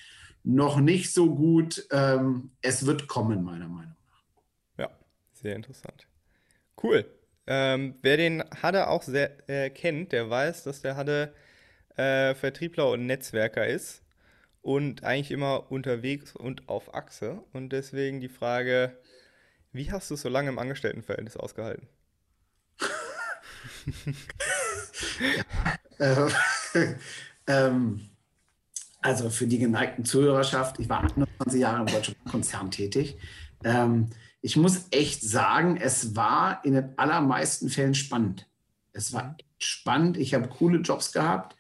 noch 0.43 0.79
nicht 0.79 1.13
so 1.13 1.33
gut. 1.33 1.87
Ähm, 1.91 2.51
es 2.61 2.85
wird 2.85 3.07
kommen, 3.07 3.43
meiner 3.43 3.67
Meinung 3.67 3.95
nach. 4.07 4.23
Ja, 4.77 4.89
sehr 5.33 5.55
interessant. 5.55 6.07
Cool. 6.81 7.05
Ähm, 7.47 7.95
wer 8.01 8.17
den 8.17 8.43
Hadde 8.61 8.87
auch 8.87 9.03
sehr 9.03 9.49
äh, 9.49 9.69
kennt, 9.69 10.11
der 10.11 10.29
weiß, 10.29 10.63
dass 10.63 10.81
der 10.81 10.95
Hadde 10.95 11.33
äh, 11.97 12.33
Vertriebler 12.35 12.89
und 12.89 13.05
Netzwerker 13.05 13.67
ist 13.67 14.03
und 14.61 15.03
eigentlich 15.03 15.31
immer 15.31 15.71
unterwegs 15.71 16.35
und 16.35 16.69
auf 16.69 16.93
Achse. 16.93 17.43
Und 17.53 17.69
deswegen 17.69 18.19
die 18.19 18.29
Frage, 18.29 18.97
wie 19.71 19.91
hast 19.91 20.09
du 20.09 20.15
es 20.15 20.21
so 20.21 20.29
lange 20.29 20.49
im 20.49 20.59
Angestelltenverhältnis 20.59 21.37
ausgehalten? 21.37 21.87
ja, 25.99 26.27
äh, 26.75 26.95
ähm, 27.47 28.10
also 29.01 29.29
für 29.29 29.47
die 29.47 29.59
geneigten 29.59 30.05
Zuhörerschaft, 30.05 30.79
ich 30.79 30.87
war 30.87 31.01
21 31.01 31.59
Jahre 31.59 31.81
im 31.81 31.87
deutschen 31.87 32.15
Konzern 32.29 32.71
tätig. 32.71 33.17
Ähm, 33.63 34.09
ich 34.41 34.55
muss 34.55 34.87
echt 34.91 35.21
sagen, 35.21 35.77
es 35.77 36.15
war 36.15 36.63
in 36.63 36.73
den 36.73 36.97
allermeisten 36.97 37.69
Fällen 37.69 37.93
spannend. 37.93 38.47
Es 38.93 39.13
war 39.13 39.35
echt 39.37 39.63
spannend. 39.63 40.17
Ich 40.17 40.33
habe 40.33 40.47
coole 40.47 40.79
Jobs 40.79 41.11
gehabt. 41.11 41.55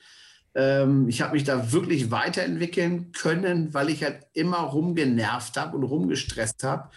Ähm, 0.55 1.07
ich 1.07 1.21
habe 1.21 1.33
mich 1.33 1.43
da 1.43 1.71
wirklich 1.71 2.11
weiterentwickeln 2.11 3.11
können, 3.11 3.73
weil 3.73 3.89
ich 3.89 4.03
halt 4.03 4.25
immer 4.33 4.57
rumgenervt 4.57 5.57
habe 5.57 5.77
und 5.77 5.83
rumgestresst 5.83 6.63
habe 6.63 6.89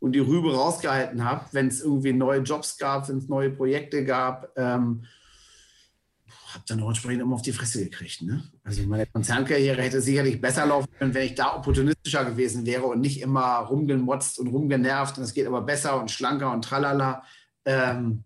und 0.00 0.12
die 0.12 0.20
Rübe 0.20 0.54
rausgehalten 0.54 1.24
habe, 1.24 1.44
wenn 1.52 1.68
es 1.68 1.80
irgendwie 1.80 2.12
neue 2.12 2.40
Jobs 2.40 2.78
gab, 2.78 3.08
wenn 3.08 3.18
es 3.18 3.28
neue 3.28 3.50
Projekte 3.50 4.04
gab. 4.04 4.52
Ähm, 4.56 5.04
habe 6.56 6.64
dann 6.66 6.82
auch 6.82 6.88
entsprechend 6.88 7.22
immer 7.22 7.34
auf 7.34 7.42
die 7.42 7.52
Fresse 7.52 7.84
gekriegt. 7.84 8.22
Ne? 8.22 8.42
Also 8.64 8.82
meine 8.84 9.06
Konzernkarriere 9.06 9.80
hätte 9.80 10.00
sicherlich 10.00 10.40
besser 10.40 10.66
laufen 10.66 10.88
können, 10.98 11.14
wenn 11.14 11.26
ich 11.26 11.34
da 11.34 11.54
opportunistischer 11.56 12.24
gewesen 12.24 12.66
wäre 12.66 12.84
und 12.84 13.00
nicht 13.00 13.20
immer 13.20 13.58
rumgemotzt 13.58 14.38
und 14.38 14.48
rumgenervt 14.48 15.18
und 15.18 15.24
es 15.24 15.34
geht 15.34 15.46
aber 15.46 15.62
besser 15.62 16.00
und 16.00 16.10
schlanker 16.10 16.52
und 16.52 16.64
tralala. 16.64 17.22
Ähm, 17.64 18.24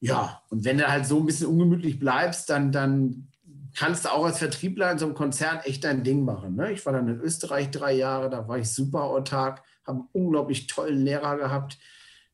ja, 0.00 0.42
und 0.50 0.64
wenn 0.64 0.78
du 0.78 0.86
halt 0.86 1.06
so 1.06 1.18
ein 1.18 1.26
bisschen 1.26 1.48
ungemütlich 1.48 1.98
bleibst, 1.98 2.50
dann, 2.50 2.70
dann 2.70 3.28
kannst 3.74 4.04
du 4.04 4.10
auch 4.10 4.24
als 4.24 4.38
Vertriebler 4.38 4.92
in 4.92 4.98
so 4.98 5.06
einem 5.06 5.14
Konzern 5.14 5.60
echt 5.64 5.84
dein 5.84 6.04
Ding 6.04 6.24
machen. 6.24 6.56
Ne? 6.56 6.72
Ich 6.72 6.84
war 6.86 6.92
dann 6.92 7.08
in 7.08 7.20
Österreich 7.20 7.70
drei 7.70 7.92
Jahre, 7.92 8.30
da 8.30 8.46
war 8.46 8.58
ich 8.58 8.68
super 8.68 9.04
autark, 9.04 9.62
habe 9.86 10.00
einen 10.00 10.08
unglaublich 10.12 10.66
tollen 10.66 11.02
Lehrer 11.02 11.36
gehabt, 11.36 11.78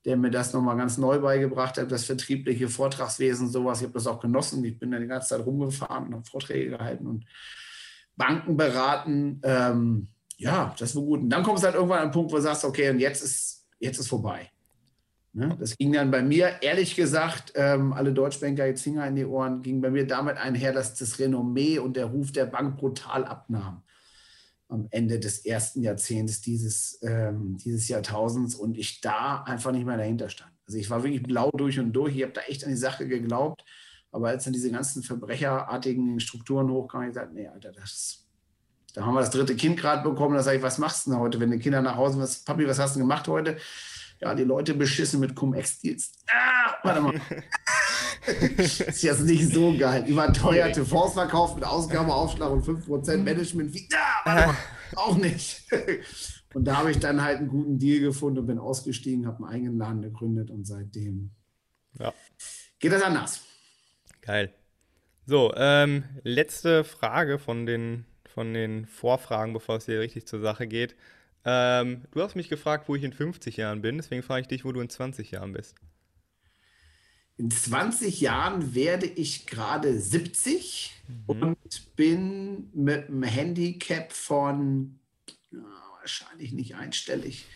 der 0.04 0.16
mir 0.16 0.30
das 0.30 0.52
nochmal 0.52 0.76
ganz 0.76 0.98
neu 0.98 1.20
beigebracht 1.20 1.78
hat, 1.78 1.92
das 1.92 2.04
vertriebliche 2.04 2.68
Vortragswesen, 2.68 3.48
sowas. 3.48 3.78
Ich 3.78 3.84
habe 3.84 3.94
das 3.94 4.06
auch 4.06 4.20
genossen. 4.20 4.64
Ich 4.64 4.78
bin 4.78 4.90
dann 4.90 5.02
die 5.02 5.08
ganze 5.08 5.28
Zeit 5.28 5.46
rumgefahren 5.46 6.08
und 6.08 6.14
habe 6.14 6.24
Vorträge 6.24 6.70
gehalten 6.70 7.06
und 7.06 7.24
Banken 8.16 8.56
beraten. 8.56 9.40
Ähm, 9.44 10.08
ja, 10.36 10.74
das 10.78 10.96
war 10.96 11.02
gut. 11.02 11.20
Und 11.20 11.30
dann 11.30 11.42
kommt 11.44 11.58
es 11.58 11.64
halt 11.64 11.74
irgendwann 11.74 11.98
an 11.98 12.04
einen 12.04 12.12
Punkt, 12.12 12.32
wo 12.32 12.36
du 12.36 12.42
sagst, 12.42 12.64
okay, 12.64 12.90
und 12.90 12.98
jetzt 12.98 13.22
ist, 13.22 13.66
jetzt 13.78 13.98
ist 13.98 14.08
vorbei. 14.08 14.50
Ne? 15.34 15.56
Das 15.58 15.78
ging 15.78 15.92
dann 15.92 16.10
bei 16.10 16.20
mir, 16.20 16.60
ehrlich 16.60 16.96
gesagt, 16.96 17.52
ähm, 17.54 17.92
alle 17.92 18.12
Deutschbanker 18.12 18.66
jetzt 18.66 18.82
Finger 18.82 19.06
in 19.06 19.16
die 19.16 19.24
Ohren, 19.24 19.62
ging 19.62 19.80
bei 19.80 19.90
mir 19.90 20.06
damit 20.06 20.36
einher, 20.36 20.72
dass 20.72 20.94
das 20.94 21.18
Renommee 21.18 21.78
und 21.78 21.96
der 21.96 22.06
Ruf 22.06 22.32
der 22.32 22.46
Bank 22.46 22.76
brutal 22.76 23.24
abnahm 23.24 23.82
am 24.72 24.88
Ende 24.90 25.20
des 25.20 25.44
ersten 25.44 25.82
Jahrzehnts 25.82 26.40
dieses, 26.40 26.98
ähm, 27.02 27.58
dieses 27.58 27.88
Jahrtausends 27.88 28.54
und 28.54 28.78
ich 28.78 29.00
da 29.00 29.42
einfach 29.42 29.70
nicht 29.70 29.84
mehr 29.84 29.98
dahinter 29.98 30.30
stand. 30.30 30.52
Also 30.66 30.78
ich 30.78 30.88
war 30.88 31.02
wirklich 31.02 31.22
blau 31.22 31.50
durch 31.50 31.78
und 31.78 31.92
durch. 31.92 32.16
Ich 32.16 32.22
habe 32.22 32.32
da 32.32 32.40
echt 32.42 32.64
an 32.64 32.70
die 32.70 32.76
Sache 32.76 33.06
geglaubt. 33.06 33.64
Aber 34.10 34.28
als 34.28 34.44
dann 34.44 34.52
diese 34.52 34.70
ganzen 34.70 35.02
verbrecherartigen 35.02 36.20
Strukturen 36.20 36.70
hochkamen, 36.70 37.08
ich 37.08 37.14
gesagt, 37.14 37.32
nee, 37.34 37.48
Alter, 37.48 37.72
das, 37.72 38.26
da 38.94 39.04
haben 39.04 39.14
wir 39.14 39.20
das 39.20 39.30
dritte 39.30 39.56
Kind 39.56 39.78
gerade 39.78 40.02
bekommen. 40.02 40.34
Da 40.34 40.42
sage 40.42 40.58
ich, 40.58 40.62
was 40.62 40.78
machst 40.78 41.06
du 41.06 41.10
denn 41.10 41.20
heute, 41.20 41.40
wenn 41.40 41.50
die 41.50 41.58
Kinder 41.58 41.82
nach 41.82 41.96
Hause, 41.96 42.18
was, 42.18 42.44
Papi, 42.44 42.66
was 42.66 42.78
hast 42.78 42.96
du 42.96 43.00
gemacht 43.00 43.28
heute? 43.28 43.56
Ja, 44.22 44.36
die 44.36 44.44
Leute 44.44 44.74
beschissen 44.74 45.18
mit 45.18 45.34
Cum-Ex-Deals. 45.34 46.12
Ah, 46.28 46.74
warte 46.84 47.00
mal. 47.00 47.20
ist 48.56 49.02
jetzt 49.02 49.22
nicht 49.22 49.52
so 49.52 49.76
geil. 49.76 50.04
Überteuerte 50.06 50.86
Fonds 50.86 51.14
verkauft 51.14 51.56
mit 51.56 51.64
Ausgabeaufschlag 51.64 52.48
und 52.48 52.64
5% 52.64 53.16
Management. 53.16 53.74
Wie, 53.74 53.88
ah, 54.24 54.54
auch 54.94 55.16
nicht. 55.16 55.64
Und 56.54 56.66
da 56.66 56.76
habe 56.76 56.90
ich 56.90 56.98
dann 56.98 57.22
halt 57.22 57.38
einen 57.38 57.48
guten 57.48 57.78
Deal 57.78 58.00
gefunden 58.00 58.40
und 58.40 58.46
bin 58.46 58.58
ausgestiegen, 58.58 59.26
habe 59.26 59.38
einen 59.38 59.54
eigenen 59.54 59.78
Laden 59.78 60.02
gegründet 60.02 60.50
und 60.50 60.66
seitdem 60.66 61.30
ja. 61.98 62.12
geht 62.78 62.92
das 62.92 63.00
anders. 63.00 63.40
Geil. 64.20 64.52
So, 65.24 65.54
ähm, 65.56 66.04
letzte 66.24 66.84
Frage 66.84 67.38
von 67.38 67.64
den, 67.64 68.04
von 68.26 68.52
den 68.52 68.84
Vorfragen, 68.84 69.54
bevor 69.54 69.76
es 69.76 69.86
hier 69.86 70.00
richtig 70.00 70.26
zur 70.26 70.40
Sache 70.42 70.66
geht. 70.66 70.94
Ähm, 71.44 72.02
du 72.12 72.22
hast 72.22 72.36
mich 72.36 72.48
gefragt, 72.48 72.88
wo 72.88 72.94
ich 72.94 73.02
in 73.02 73.12
50 73.12 73.56
Jahren 73.56 73.82
bin, 73.82 73.96
deswegen 73.96 74.22
frage 74.22 74.42
ich 74.42 74.48
dich, 74.48 74.64
wo 74.64 74.72
du 74.72 74.80
in 74.80 74.88
20 74.88 75.32
Jahren 75.32 75.52
bist. 75.52 75.74
In 77.36 77.50
20 77.50 78.20
Jahren 78.20 78.74
werde 78.74 79.06
ich 79.06 79.46
gerade 79.46 79.98
70 79.98 80.92
mhm. 81.08 81.24
und 81.26 81.96
bin 81.96 82.70
mit 82.74 83.08
einem 83.08 83.22
Handicap 83.24 84.12
von 84.12 85.00
ja, 85.50 85.58
wahrscheinlich 85.98 86.52
nicht 86.52 86.76
einstellig, 86.76 87.46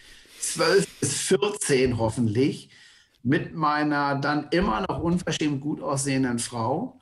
12 0.41 1.01
bis 1.01 1.21
14 1.23 1.99
hoffentlich, 1.99 2.71
mit 3.23 3.55
meiner 3.55 4.17
dann 4.17 4.49
immer 4.51 4.85
noch 4.89 5.01
unverschämt 5.01 5.61
gut 5.61 5.83
aussehenden 5.83 6.39
Frau 6.39 7.01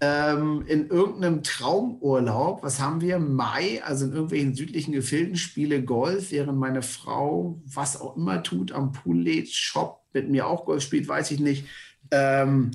ähm, 0.00 0.64
in 0.66 0.88
irgendeinem 0.88 1.42
Traumurlaub, 1.42 2.62
was 2.62 2.78
haben 2.78 3.00
wir? 3.00 3.18
Mai, 3.18 3.82
also 3.82 4.04
in 4.04 4.12
irgendwelchen 4.12 4.54
südlichen 4.54 4.92
Gefilden, 4.92 5.36
spiele 5.36 5.82
Golf, 5.82 6.30
während 6.30 6.58
meine 6.58 6.82
Frau 6.82 7.60
was 7.64 8.00
auch 8.00 8.16
immer 8.16 8.42
tut, 8.42 8.70
am 8.70 8.92
Pool 8.92 9.20
lädt, 9.20 9.50
shoppt, 9.50 10.14
mit 10.14 10.30
mir 10.30 10.46
auch 10.46 10.64
Golf 10.66 10.84
spielt, 10.84 11.08
weiß 11.08 11.32
ich 11.32 11.40
nicht. 11.40 11.66
Ähm, 12.12 12.70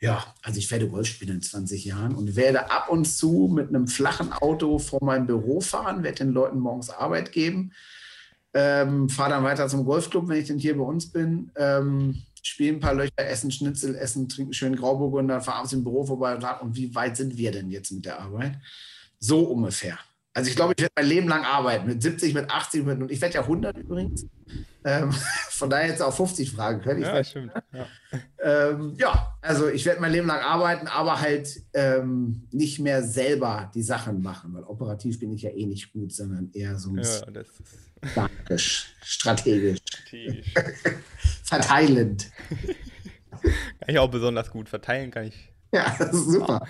ja, 0.00 0.24
also 0.42 0.58
ich 0.58 0.70
werde 0.70 0.88
Golf 0.88 1.08
spielen 1.08 1.36
in 1.36 1.42
20 1.42 1.84
Jahren 1.84 2.14
und 2.14 2.36
werde 2.36 2.70
ab 2.70 2.88
und 2.88 3.04
zu 3.06 3.50
mit 3.52 3.68
einem 3.68 3.88
flachen 3.88 4.32
Auto 4.32 4.78
vor 4.78 5.02
meinem 5.02 5.26
Büro 5.26 5.60
fahren, 5.60 6.04
werde 6.04 6.24
den 6.24 6.32
Leuten 6.32 6.60
morgens 6.60 6.90
Arbeit 6.90 7.32
geben, 7.32 7.72
ähm, 8.54 9.08
fahre 9.08 9.30
dann 9.30 9.42
weiter 9.44 9.66
zum 9.66 9.84
Golfclub, 9.84 10.28
wenn 10.28 10.40
ich 10.40 10.46
denn 10.46 10.58
hier 10.58 10.78
bei 10.78 10.84
uns 10.84 11.10
bin. 11.10 11.50
Ähm, 11.56 12.22
spielen 12.48 12.76
ein 12.76 12.80
paar 12.80 12.94
Löcher, 12.94 13.12
essen 13.18 13.50
Schnitzel, 13.50 13.94
essen, 13.94 14.28
trinken 14.28 14.52
schön 14.52 14.76
Grauburgunder, 14.76 15.40
fahren 15.40 15.58
abends 15.58 15.72
im 15.72 15.84
Büro 15.84 16.04
vorbei 16.04 16.34
und 16.34 16.40
sagen, 16.40 16.66
und 16.66 16.76
wie 16.76 16.94
weit 16.94 17.16
sind 17.16 17.36
wir 17.36 17.52
denn 17.52 17.70
jetzt 17.70 17.90
mit 17.90 18.04
der 18.04 18.20
Arbeit? 18.20 18.58
So 19.18 19.40
ungefähr. 19.40 19.98
Also 20.34 20.50
ich 20.50 20.56
glaube, 20.56 20.72
ich 20.76 20.82
werde 20.82 20.92
mein 20.94 21.06
Leben 21.06 21.28
lang 21.28 21.44
arbeiten, 21.44 21.88
mit 21.88 22.00
70, 22.00 22.32
mit 22.32 22.48
80, 22.48 22.84
mit, 22.84 23.00
und 23.00 23.10
ich 23.10 23.20
werde 23.20 23.34
ja 23.34 23.40
100 23.40 23.76
übrigens. 23.76 24.24
Ähm, 24.84 25.10
von 25.50 25.68
daher 25.68 25.88
jetzt 25.88 26.00
auch 26.00 26.14
50 26.14 26.52
fragen 26.52 26.80
können. 26.80 27.02
ja, 27.02 27.24
stimmt. 27.24 27.52
Ja. 27.72 27.86
Ähm, 28.40 28.94
ja. 28.96 29.36
also 29.42 29.68
ich 29.68 29.84
werde 29.84 30.00
mein 30.00 30.12
Leben 30.12 30.28
lang 30.28 30.40
arbeiten, 30.40 30.86
aber 30.86 31.20
halt 31.20 31.60
ähm, 31.74 32.46
nicht 32.52 32.78
mehr 32.78 33.02
selber 33.02 33.70
die 33.74 33.82
Sachen 33.82 34.22
machen, 34.22 34.54
weil 34.54 34.62
operativ 34.62 35.18
bin 35.18 35.32
ich 35.32 35.42
ja 35.42 35.50
eh 35.50 35.66
nicht 35.66 35.92
gut, 35.92 36.12
sondern 36.12 36.50
eher 36.52 36.78
so 36.78 36.90
ein 36.90 36.98
ja, 36.98 37.42
taktisch, 38.14 38.94
strategisch, 39.02 39.78
strategisch. 39.86 40.54
verteilend. 41.44 42.30
Kann 43.40 43.88
ich 43.88 43.98
auch 43.98 44.10
besonders 44.10 44.50
gut 44.50 44.68
verteilen, 44.68 45.10
kann 45.10 45.24
ich 45.24 45.52
Ja, 45.72 45.94
das 45.98 46.14
ist 46.14 46.30
super. 46.32 46.66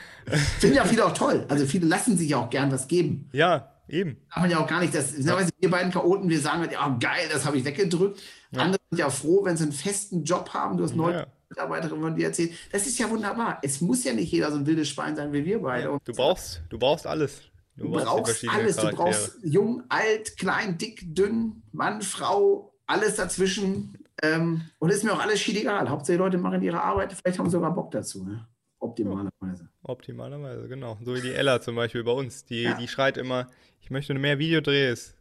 Finde 0.58 0.76
ja 0.76 0.85
viele 0.85 1.04
auch 1.04 1.14
toll. 1.14 1.44
Also 1.49 1.66
viele 1.66 1.87
lassen 1.87 2.16
sich 2.16 2.30
ja 2.30 2.38
auch 2.38 2.50
gern 2.50 2.70
was 2.70 2.88
geben. 2.88 3.28
Ja, 3.32 3.73
eben. 3.88 4.18
Darf 4.28 4.42
man 4.42 4.50
ja 4.50 4.58
auch 4.58 4.66
gar 4.66 4.80
nicht, 4.80 4.94
dass, 4.94 5.16
ja. 5.16 5.38
wir 5.58 5.70
beiden 5.70 5.92
Chaoten, 5.92 6.28
wir 6.28 6.40
sagen, 6.40 6.68
ja, 6.70 6.97
geil, 7.00 7.28
das 7.32 7.44
habe 7.44 7.56
ich 7.56 7.64
weggedrückt. 7.64 8.20
Ja. 8.50 8.62
Andere 8.62 8.80
sind 8.90 8.99
ja 8.99 9.11
froh, 9.11 9.44
wenn 9.44 9.56
sie 9.56 9.64
einen 9.64 9.73
festen 9.73 10.25
Job 10.25 10.50
haben. 10.52 10.76
Du 10.76 10.85
hast 10.85 10.97
neue 10.97 11.14
ja. 11.14 11.26
Mitarbeiterinnen 11.49 12.02
von 12.02 12.16
dir 12.16 12.26
erzählt. 12.26 12.52
Das 12.73 12.87
ist 12.87 12.99
ja 12.99 13.08
wunderbar. 13.08 13.58
Es 13.62 13.80
muss 13.80 14.04
ja 14.04 14.12
nicht 14.12 14.30
jeder 14.32 14.50
so 14.50 14.58
ein 14.58 14.66
wildes 14.66 14.88
Schwein 14.88 15.16
sein 15.16 15.32
wie 15.32 15.44
wir 15.44 15.61
beide. 15.61 15.99
Du 16.04 16.12
brauchst, 16.12 16.62
du 16.68 16.78
brauchst 16.78 17.06
alles. 17.06 17.42
Du, 17.78 17.85
du 17.85 17.90
brauchst, 17.92 18.47
alles. 18.49 18.76
Charaktere. 18.76 18.90
Du 18.90 18.97
brauchst 18.97 19.38
jung, 19.42 19.85
alt, 19.88 20.37
klein, 20.37 20.78
dick, 20.78 21.14
dünn, 21.14 21.62
Mann, 21.73 22.02
Frau, 22.02 22.75
alles 22.87 23.16
dazwischen. 23.16 23.97
Ähm, 24.23 24.62
und 24.80 24.90
ist 24.90 25.04
mir 25.04 25.12
auch 25.12 25.20
alles 25.23 25.40
schied 25.40 25.56
egal. 25.58 25.88
Hauptsache 25.88 26.16
die 26.16 26.18
Leute 26.18 26.38
machen 26.38 26.61
ihre 26.62 26.82
Arbeit. 26.82 27.12
Vielleicht 27.12 27.38
haben 27.38 27.47
sie 27.47 27.52
sogar 27.52 27.73
Bock 27.73 27.92
dazu. 27.92 28.25
Ne? 28.25 28.47
Optimalerweise. 28.80 29.68
Optimalerweise, 29.85 30.68
genau. 30.68 30.99
So 31.04 31.14
wie 31.14 31.20
die 31.20 31.32
Ella 31.32 31.61
zum 31.61 31.76
Beispiel 31.76 32.02
bei 32.02 32.11
uns. 32.12 32.44
Die, 32.44 32.62
Ja. 32.62 32.75
die 32.75 32.88
schreit 32.88 33.16
immer, 33.16 33.49
ich 33.80 33.90
möchte 33.90 34.12
mehr 34.14 34.38
Videodrehs. 34.40 35.14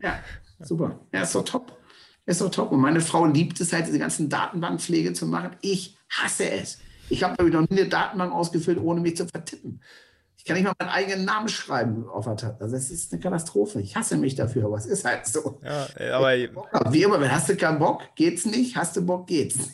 Ja, 0.00 0.18
super. 0.58 0.98
Ja, 1.12 1.22
ist 1.22 1.34
doch 1.36 1.44
top. 1.44 1.78
Ist 2.26 2.40
doch 2.40 2.50
top. 2.50 2.72
Und 2.72 2.80
meine 2.80 3.00
Frau 3.00 3.26
liebt 3.26 3.60
es 3.60 3.72
halt, 3.72 3.86
diese 3.86 3.98
ganzen 3.98 4.28
Datenbankpflege 4.28 5.12
zu 5.12 5.26
machen. 5.26 5.56
Ich 5.60 5.96
hasse 6.08 6.50
es. 6.50 6.78
Ich 7.08 7.22
habe, 7.22 7.44
noch 7.50 7.68
nie 7.68 7.80
eine 7.80 7.88
Datenbank 7.88 8.32
ausgefüllt, 8.32 8.78
ohne 8.78 9.00
mich 9.00 9.16
zu 9.16 9.26
vertippen. 9.28 9.80
Ich 10.42 10.46
kann 10.48 10.56
nicht 10.56 10.64
mal 10.64 10.72
meinen 10.80 10.88
eigenen 10.88 11.24
Namen 11.24 11.48
schreiben 11.48 12.08
auf 12.08 12.24
der 12.24 12.36
Tat. 12.36 12.60
Also 12.60 12.74
es 12.74 12.90
ist 12.90 13.12
eine 13.12 13.20
Katastrophe. 13.22 13.80
Ich 13.80 13.94
hasse 13.94 14.16
mich 14.16 14.34
dafür, 14.34 14.64
aber 14.64 14.76
es 14.76 14.86
ist 14.86 15.04
halt 15.04 15.24
so. 15.24 15.60
Ja, 15.62 15.86
äh, 15.96 16.10
aber 16.10 16.32
Wie 16.92 17.04
immer, 17.04 17.20
wenn 17.20 17.30
hast 17.30 17.48
du 17.48 17.56
keinen 17.56 17.78
Bock, 17.78 18.02
geht's 18.16 18.44
nicht. 18.44 18.74
Hast 18.76 18.96
du 18.96 19.06
Bock, 19.06 19.28
geht's. 19.28 19.70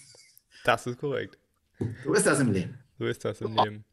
das 0.64 0.86
ist 0.86 0.98
korrekt. 0.98 1.38
So 2.04 2.12
ist 2.12 2.26
das 2.26 2.40
im 2.40 2.52
Leben. 2.52 2.78
So 2.98 3.06
ist 3.06 3.24
das 3.24 3.40
im 3.40 3.56
Oh. 3.58 3.62
Leben. 3.64 3.84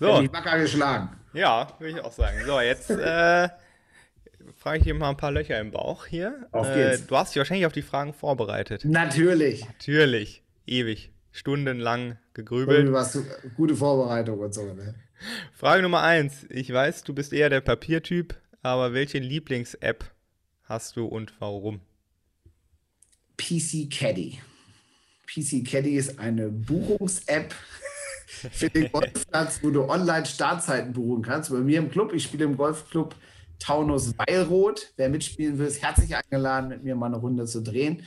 So. 0.00 0.22
Ich 0.22 0.32
wacker 0.32 0.58
geschlagen. 0.58 1.10
ja, 1.34 1.68
würde 1.78 1.98
ich 1.98 2.00
auch 2.02 2.12
sagen. 2.12 2.38
So, 2.46 2.60
jetzt 2.60 2.88
äh, 2.88 3.48
frage 4.56 4.78
ich 4.78 4.84
dir 4.84 4.94
mal 4.94 5.10
ein 5.10 5.16
paar 5.18 5.32
Löcher 5.32 5.60
im 5.60 5.70
Bauch 5.70 6.06
hier. 6.06 6.46
Auf 6.52 6.66
Äh, 6.68 6.92
geht's. 6.92 7.06
du 7.08 7.16
hast 7.16 7.34
dich 7.34 7.40
wahrscheinlich 7.40 7.66
auf 7.66 7.72
die 7.72 7.82
Fragen 7.82 8.14
vorbereitet. 8.14 8.86
Natürlich. 8.86 9.66
Natürlich, 9.66 10.42
ewig, 10.66 11.12
stundenlang 11.30 12.16
gegrübelt. 12.32 12.88
Du 12.88 12.92
warst 12.92 13.18
gute 13.56 13.76
Vorbereitung 13.76 14.38
und 14.38 14.54
so. 14.54 14.72
Ne? 14.72 14.94
Frage 15.52 15.82
Nummer 15.82 16.02
eins. 16.02 16.46
Ich 16.50 16.72
weiß, 16.72 17.04
du 17.04 17.14
bist 17.14 17.32
eher 17.32 17.50
der 17.50 17.60
Papiertyp, 17.60 18.34
aber 18.62 18.92
welche 18.92 19.18
Lieblings-App 19.18 20.04
hast 20.64 20.96
du 20.96 21.06
und 21.06 21.32
warum? 21.38 21.80
PC 23.36 23.90
Caddy. 23.90 24.38
PC 25.26 25.64
Caddy 25.66 25.96
ist 25.96 26.18
eine 26.18 26.48
Buchungs-App 26.48 27.54
für 28.26 28.70
den 28.70 28.90
Golfplatz, 28.90 29.60
wo 29.62 29.70
du 29.70 29.88
online 29.88 30.26
Startzeiten 30.26 30.92
buchen 30.92 31.22
kannst. 31.22 31.50
Bei 31.50 31.58
mir 31.58 31.78
im 31.78 31.90
Club, 31.90 32.12
ich 32.12 32.24
spiele 32.24 32.44
im 32.44 32.56
Golfclub 32.56 33.14
Taunus 33.58 34.14
Weilroth. 34.18 34.92
Wer 34.96 35.08
mitspielen 35.08 35.58
will, 35.58 35.66
ist 35.66 35.82
herzlich 35.82 36.14
eingeladen, 36.14 36.68
mit 36.68 36.84
mir 36.84 36.94
mal 36.94 37.06
eine 37.06 37.16
Runde 37.16 37.46
zu 37.46 37.62
drehen. 37.62 38.06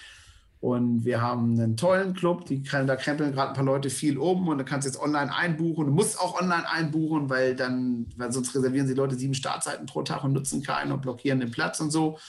Und 0.62 1.06
wir 1.06 1.22
haben 1.22 1.54
einen 1.58 1.78
tollen 1.78 2.14
Club, 2.14 2.46
die, 2.46 2.62
da 2.64 2.96
krempeln 2.98 3.32
gerade 3.32 3.52
ein 3.52 3.56
paar 3.56 3.64
Leute 3.64 3.90
viel 3.90 4.18
um 4.18 4.50
und 4.50 4.58
du 4.58 4.66
kannst 4.66 4.86
jetzt 4.86 5.00
online 5.02 5.34
einbuchen. 5.34 5.86
Du 5.86 5.94
musst 5.94 6.20
auch 6.20 6.40
online 6.40 6.70
einbuchen, 6.70 7.30
weil 7.30 7.56
dann, 7.56 8.08
weil 8.18 8.32
sonst 8.34 8.54
reservieren 8.54 8.86
sie 8.86 8.94
Leute 8.94 9.16
sieben 9.16 9.34
Startzeiten 9.34 9.86
pro 9.86 10.02
Tag 10.04 10.26
und 10.26 10.34
nutzen 10.34 10.62
keinen 10.62 10.92
und 10.92 11.02
blockieren 11.02 11.40
den 11.40 11.52
Platz 11.52 11.80
und 11.80 11.92
so. 11.92 12.20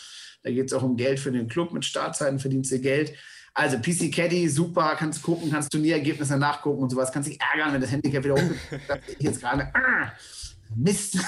Da 0.44 0.50
geht 0.50 0.66
es 0.68 0.72
auch 0.72 0.84
um 0.84 0.96
Geld 0.96 1.18
für 1.18 1.32
den 1.32 1.48
Club. 1.48 1.72
Mit 1.72 1.84
Startzeiten 1.84 2.38
verdienst 2.38 2.70
du 2.70 2.78
Geld. 2.78 3.14
Also 3.52 3.78
PC 3.78 4.14
Caddy, 4.14 4.48
super, 4.48 4.94
kannst 4.96 5.22
gucken, 5.24 5.50
kannst 5.50 5.72
Turnierergebnisse 5.72 6.38
nachgucken 6.38 6.84
und 6.84 6.90
sowas. 6.90 7.10
Kannst 7.10 7.28
dich 7.28 7.40
ärgern, 7.40 7.74
wenn 7.74 7.80
das 7.80 7.90
Handicap 7.90 8.22
wieder 8.22 8.34
umgekehrt 8.34 8.80
ist. 9.08 9.16
Ich 9.18 9.24
jetzt 9.24 9.40
gerade. 9.40 9.68
Ah, 9.74 10.12
Mist. 10.76 11.18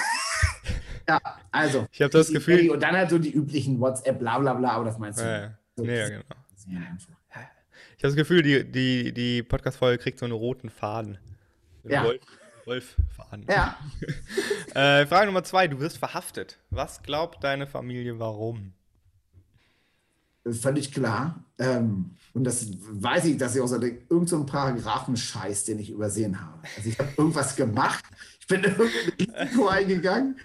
ja, 1.08 1.18
also. 1.50 1.86
Ich 1.90 2.00
habe 2.00 2.10
das 2.12 2.28
PC 2.28 2.34
Gefühl- 2.34 2.56
Caddy 2.58 2.70
Und 2.70 2.80
dann 2.80 2.94
halt 2.96 3.10
so 3.10 3.18
die 3.18 3.32
üblichen 3.32 3.80
WhatsApp, 3.80 4.20
bla 4.20 4.38
bla 4.38 4.54
bla, 4.54 4.70
aber 4.70 4.84
das 4.84 4.98
meinst 4.98 5.18
du. 5.18 5.24
Ja, 5.24 5.40
ja. 5.40 5.58
So, 5.74 5.84
ja, 5.84 6.08
genau. 6.08 6.22
Sehr 6.64 6.78
einfach. 6.78 7.16
Ich 7.96 8.04
habe 8.04 8.14
das 8.14 8.16
Gefühl, 8.16 8.42
die, 8.42 8.64
die, 8.64 9.12
die 9.12 9.42
Podcast-Folge 9.42 10.02
kriegt 10.02 10.18
so 10.18 10.24
einen 10.24 10.34
roten 10.34 10.70
Faden. 10.70 11.18
Ja. 11.84 12.04
Wolf, 12.04 12.20
Wolf-Faden. 12.64 13.46
Ja, 13.48 13.78
Äh, 14.74 15.06
Frage 15.06 15.26
Nummer 15.26 15.44
zwei. 15.44 15.68
Du 15.68 15.80
wirst 15.80 15.98
verhaftet. 15.98 16.58
Was 16.70 17.02
glaubt 17.02 17.44
deine 17.44 17.66
Familie, 17.66 18.18
warum? 18.18 18.72
völlig 20.50 20.92
klar. 20.92 21.44
Ähm, 21.58 22.16
und 22.34 22.44
das 22.44 22.66
weiß 22.90 23.26
ich, 23.26 23.36
dass 23.36 23.52
ich 23.54 23.58
irgendeinem 23.58 24.26
so 24.26 24.36
einen 24.36 24.46
Paragraphenscheiß, 24.46 25.64
den 25.64 25.78
ich 25.78 25.90
übersehen 25.90 26.40
habe. 26.40 26.62
Also 26.76 26.88
ich 26.88 26.98
habe 26.98 27.10
irgendwas 27.16 27.54
gemacht, 27.54 28.04
ich 28.42 28.46
bin 28.48 28.64
irgendein 29.18 29.38
Risiko 29.46 29.68
eingegangen, 29.68 30.36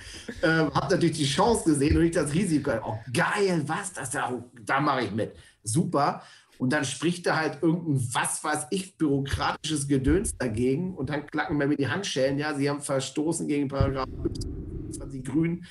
ähm, 0.44 0.74
habe 0.74 0.94
natürlich 0.94 1.18
die 1.18 1.26
Chance 1.26 1.66
gesehen 1.66 1.98
und 1.98 2.04
nicht 2.04 2.16
das 2.16 2.34
Risiko. 2.34 2.72
Oh, 2.86 3.00
geil, 3.12 3.64
was? 3.66 3.94
Das 3.94 4.12
da, 4.12 4.42
da 4.66 4.80
mache 4.80 5.06
ich 5.06 5.12
mit. 5.12 5.36
Super. 5.64 6.22
Und 6.60 6.74
dann 6.74 6.86
spricht 6.86 7.26
da 7.28 7.36
halt 7.36 7.62
irgendein, 7.62 8.08
was 8.14 8.44
weiß 8.44 8.68
ich, 8.72 8.98
bürokratisches 8.98 9.88
Gedöns 9.88 10.36
dagegen 10.38 10.96
und 10.96 11.10
dann 11.10 11.28
klacken 11.28 11.58
mir 11.58 11.76
die 11.76 11.88
Handschellen. 11.88 12.40
Ja, 12.40 12.56
sie 12.56 12.70
haben 12.70 12.82
verstoßen 12.82 13.48
gegen 13.48 13.68
Paragraph 13.68 14.10
25 14.10 15.24
Grün 15.24 15.66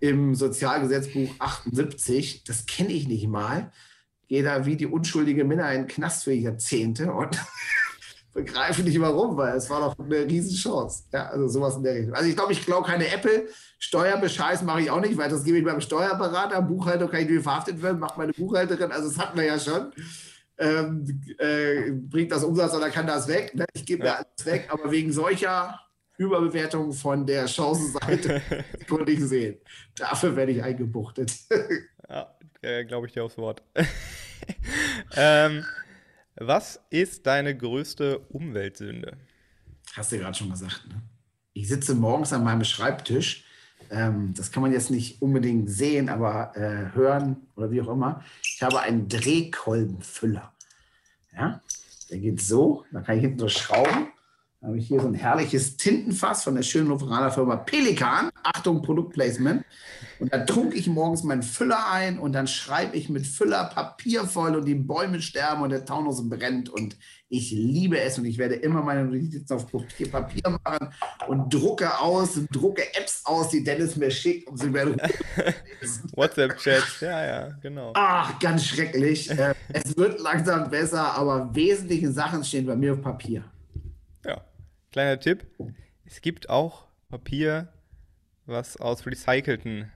im 0.00 0.34
Sozialgesetzbuch 0.34 1.30
78. 1.38 2.44
Das 2.44 2.66
kenne 2.66 2.92
ich 2.92 3.08
nicht 3.08 3.26
mal. 3.26 3.72
Gehe 4.28 4.42
da 4.42 4.66
wie 4.66 4.76
die 4.76 4.86
unschuldige 4.86 5.44
Minna 5.44 5.72
in 5.72 5.82
den 5.82 5.88
Knast 5.88 6.24
für 6.24 6.34
Jahrzehnte 6.34 7.10
und 7.10 7.38
begreife 8.44 8.82
nicht 8.82 9.00
warum, 9.00 9.36
weil 9.36 9.56
es 9.56 9.68
war 9.68 9.80
doch 9.80 9.98
eine 9.98 10.24
Riesenchance. 10.24 11.04
Ja, 11.12 11.26
also 11.28 11.48
sowas 11.48 11.76
in 11.76 11.82
der 11.82 11.94
Richtung. 11.94 12.14
Also 12.14 12.28
ich 12.28 12.36
glaube, 12.36 12.52
ich 12.52 12.64
glaube 12.64 12.86
keine 12.86 13.06
Apple. 13.12 13.48
Steuerbescheiß 13.78 14.62
mache 14.62 14.82
ich 14.82 14.90
auch 14.90 15.00
nicht, 15.00 15.16
weil 15.16 15.28
das 15.28 15.44
gebe 15.44 15.58
ich 15.58 15.64
beim 15.64 15.80
Steuerberater. 15.80 16.62
Buchhaltung 16.62 17.10
kann 17.10 17.20
ich 17.22 17.28
nicht 17.30 17.42
verhaftet 17.42 17.82
werden, 17.82 17.98
macht 17.98 18.16
meine 18.16 18.32
Buchhalterin. 18.32 18.92
Also 18.92 19.08
das 19.08 19.18
hatten 19.18 19.36
wir 19.38 19.44
ja 19.44 19.58
schon. 19.58 19.92
Ähm, 20.58 21.22
äh, 21.38 21.90
bringt 21.92 22.32
das 22.32 22.42
Umsatz 22.44 22.74
oder 22.74 22.90
kann 22.90 23.06
das 23.06 23.28
weg? 23.28 23.54
Ne? 23.54 23.64
Ich 23.74 23.86
gebe 23.86 24.02
mir 24.02 24.08
Ja. 24.08 24.14
alles 24.16 24.46
weg, 24.46 24.68
aber 24.70 24.90
wegen 24.90 25.12
solcher 25.12 25.78
Überbewertung 26.16 26.92
von 26.92 27.26
der 27.26 27.46
Chancenseite 27.46 28.42
konnte 28.88 29.12
ich 29.12 29.20
sehen. 29.20 29.58
Dafür 29.96 30.34
werde 30.34 30.52
ich 30.52 30.62
eingebuchtet. 30.62 31.32
Ja, 32.08 32.34
äh, 32.62 32.84
glaube 32.84 33.06
ich 33.06 33.12
dir 33.12 33.22
aufs 33.24 33.38
Wort. 33.38 33.62
ähm, 35.16 35.64
was 36.40 36.80
ist 36.90 37.26
deine 37.26 37.56
größte 37.56 38.18
Umweltsünde? 38.30 39.16
Hast 39.94 40.12
du 40.12 40.18
gerade 40.18 40.36
schon 40.36 40.50
gesagt. 40.50 40.86
Ne? 40.88 41.02
Ich 41.52 41.68
sitze 41.68 41.94
morgens 41.94 42.32
an 42.32 42.44
meinem 42.44 42.64
Schreibtisch. 42.64 43.44
Ähm, 43.90 44.34
das 44.36 44.52
kann 44.52 44.62
man 44.62 44.72
jetzt 44.72 44.90
nicht 44.90 45.22
unbedingt 45.22 45.70
sehen, 45.70 46.08
aber 46.08 46.52
äh, 46.56 46.94
hören 46.94 47.48
oder 47.56 47.70
wie 47.70 47.80
auch 47.80 47.88
immer. 47.88 48.22
Ich 48.42 48.62
habe 48.62 48.80
einen 48.80 49.08
Drehkolbenfüller. 49.08 50.52
Ja, 51.34 51.60
der 52.10 52.18
geht 52.18 52.40
so. 52.40 52.84
Da 52.92 53.00
kann 53.00 53.16
ich 53.16 53.22
hinten 53.22 53.38
so 53.38 53.48
schrauben. 53.48 54.08
Dann 54.60 54.70
habe 54.70 54.78
ich 54.78 54.88
hier 54.88 55.00
so 55.00 55.06
ein 55.06 55.14
herrliches 55.14 55.76
Tintenfass 55.76 56.44
von 56.44 56.56
der 56.56 56.62
schönen 56.62 56.88
Lufthansa 56.88 57.30
Firma 57.30 57.56
Pelikan. 57.56 58.30
Achtung, 58.42 58.82
Produktplacement. 58.82 59.64
Und 60.20 60.32
da 60.32 60.38
trunk 60.38 60.74
ich 60.74 60.88
morgens 60.88 61.22
meinen 61.22 61.42
Füller 61.42 61.90
ein 61.90 62.18
und 62.18 62.32
dann 62.32 62.48
schreibe 62.48 62.96
ich 62.96 63.08
mit 63.08 63.26
Füller 63.26 63.64
Papier 63.64 64.24
voll 64.24 64.56
und 64.56 64.64
die 64.64 64.74
Bäume 64.74 65.22
sterben 65.22 65.62
und 65.62 65.70
der 65.70 65.84
Taunus 65.84 66.28
brennt. 66.28 66.68
Und 66.68 66.96
ich 67.28 67.50
liebe 67.52 68.00
es 68.00 68.18
und 68.18 68.24
ich 68.24 68.38
werde 68.38 68.56
immer 68.56 68.82
meine 68.82 69.04
Notizen 69.04 69.52
auf 69.52 69.70
Papier, 69.70 70.50
machen 70.50 70.88
und 71.28 71.52
drucke 71.52 72.00
aus 72.00 72.36
und 72.36 72.48
drucke 72.54 72.82
Apps 72.94 73.22
aus, 73.24 73.50
die 73.50 73.62
Dennis 73.62 73.96
mir 73.96 74.10
schickt, 74.10 74.48
um 74.48 74.56
sie 74.56 74.72
werden. 74.72 74.96
WhatsApp-Chats, 76.14 77.00
ja, 77.00 77.24
ja, 77.24 77.48
genau. 77.62 77.92
Ach, 77.94 78.38
ganz 78.40 78.64
schrecklich. 78.64 79.30
Äh, 79.30 79.54
es 79.72 79.96
wird 79.96 80.20
langsam 80.20 80.68
besser, 80.70 81.14
aber 81.14 81.54
wesentliche 81.54 82.10
Sachen 82.10 82.42
stehen 82.42 82.66
bei 82.66 82.74
mir 82.74 82.94
auf 82.94 83.02
Papier. 83.02 83.44
Ja, 84.24 84.42
kleiner 84.90 85.20
Tipp. 85.20 85.46
Es 86.04 86.20
gibt 86.20 86.48
auch 86.48 86.86
Papier, 87.08 87.68
was 88.46 88.78
aus 88.78 89.06
recycelten 89.06 89.92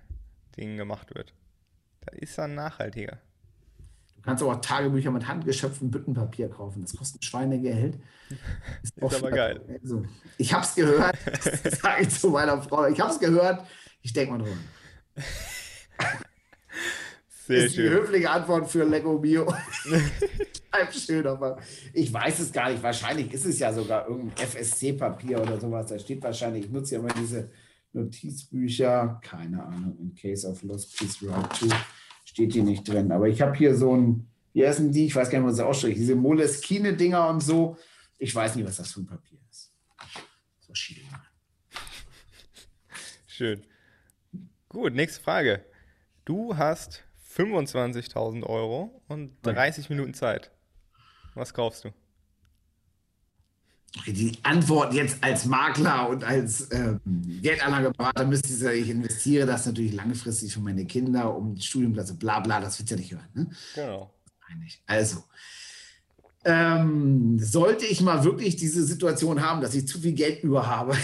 Dingen 0.57 0.77
gemacht 0.77 1.15
wird. 1.15 1.35
Da 2.01 2.13
ist 2.17 2.37
dann 2.39 2.55
nachhaltiger. 2.55 3.19
Du 4.17 4.23
kannst 4.23 4.43
aber 4.43 4.53
auch 4.53 4.61
Tagebücher 4.61 5.11
mit 5.11 5.27
handgeschöpftem 5.27 5.91
Büttenpapier 5.91 6.49
kaufen. 6.49 6.83
Das 6.83 6.97
kostet 6.97 7.25
Schweinegeld. 7.25 7.99
Ist, 8.83 9.03
aber 9.03 9.31
geil. 9.31 9.61
Also, 9.83 10.05
ich 10.39 10.53
habe 10.53 10.65
es 10.65 10.75
gehört, 10.75 11.17
sage 11.83 12.03
ich 12.03 12.11
zu 12.11 12.31
meiner 12.31 12.63
Frau. 12.63 12.87
Ich 12.87 13.01
habe 13.01 13.11
es 13.11 13.19
gehört, 13.19 13.67
ich 14.01 14.13
denke 14.13 14.33
mal 14.33 14.39
drüber. 14.39 14.57
Sehr 17.47 17.67
ist 17.67 17.73
die 17.77 17.81
schön. 17.81 17.93
höfliche 17.93 18.31
Antwort 18.31 18.71
für 18.71 18.85
Lego 18.85 19.19
Mio. 19.19 19.53
Schreib 20.73 20.95
schön 20.95 21.27
aber 21.27 21.59
Ich 21.93 22.13
weiß 22.13 22.39
es 22.39 22.53
gar 22.53 22.71
nicht. 22.71 22.83
Wahrscheinlich 22.83 23.33
ist 23.33 23.45
es 23.45 23.59
ja 23.59 23.73
sogar 23.73 24.09
irgendein 24.09 24.47
FSC-Papier 24.47 25.41
oder 25.41 25.61
sowas. 25.61 25.87
Da 25.87 25.99
steht 25.99 26.23
wahrscheinlich, 26.23 26.67
ich 26.67 26.71
nutze 26.71 26.95
ja 26.95 27.01
immer 27.01 27.13
diese 27.13 27.51
Notizbücher. 27.93 29.21
Keine 29.23 29.65
Ahnung. 29.65 29.99
In 29.99 30.15
case 30.15 30.47
of 30.49 30.63
lost, 30.63 30.97
please 30.97 31.19
write 31.27 31.49
to. 31.59 31.67
Steht 32.25 32.53
hier 32.53 32.63
nicht 32.63 32.89
drin. 32.89 33.13
Aber 33.13 33.29
ich 33.29 33.43
habe 33.43 33.57
hier 33.57 33.75
so 33.75 33.97
ein, 33.97 34.29
wie 34.53 34.67
heißen 34.67 34.93
die? 34.93 35.07
Ich 35.07 35.17
weiß 35.17 35.31
gar 35.31 35.39
nicht, 35.39 35.49
was 35.49 35.57
das 35.57 35.67
ausspricht. 35.67 35.99
Diese 35.99 36.15
Moleskine-Dinger 36.15 37.29
und 37.29 37.41
so. 37.41 37.77
Ich 38.19 38.35
weiß 38.35 38.57
nicht, 38.57 38.67
was 38.67 38.77
das 38.77 38.93
für 38.93 39.01
ein 39.01 39.07
Papier 39.07 39.39
ist. 39.51 39.73
So 40.61 40.75
schiedel. 40.75 41.05
Schön. 43.27 43.63
Gut, 44.69 44.95
nächste 44.95 45.23
Frage. 45.23 45.65
Du 46.25 46.57
hast 46.57 47.03
25.000 47.35 48.45
Euro 48.45 49.03
und 49.09 49.35
30 49.43 49.91
Minuten 49.91 50.15
Zeit. 50.15 50.51
Was 51.35 51.53
kaufst 51.53 51.85
du? 51.85 51.93
Okay, 53.99 54.13
die 54.13 54.39
Antwort 54.43 54.95
jetzt 54.95 55.23
als 55.23 55.45
Makler 55.45 56.09
und 56.09 56.25
als 56.25 56.71
ähm, 56.73 57.01
Geldanlageberater 57.43 58.25
müsste 58.25 58.49
ich 58.49 58.59
sagen, 58.59 58.79
ich 58.79 58.89
investiere 58.89 59.47
das 59.47 59.67
natürlich 59.67 59.93
langfristig 59.93 60.55
für 60.55 60.61
meine 60.61 60.87
Kinder, 60.87 61.37
um 61.37 61.59
Studienplätze, 61.59 62.15
bla 62.15 62.41
bla, 62.41 62.61
das 62.61 62.79
wird 62.79 62.89
ja 62.89 62.97
nicht 62.97 63.13
hören. 63.13 63.29
Ne? 63.35 63.51
Genau. 63.75 64.11
Also, 64.87 65.25
Ähm, 66.45 67.39
sollte 67.39 67.87
ich 67.87 68.01
mal 68.01 68.25
wirklich 68.25 68.57
diese 68.57 68.85
Situation 68.85 69.43
haben, 69.43 69.61
dass 69.61 69.75
ich 69.75 69.87
zu 69.87 70.01
viel 70.01 70.13
Geld 70.13 70.43
über 70.43 70.67
habe 70.67 70.97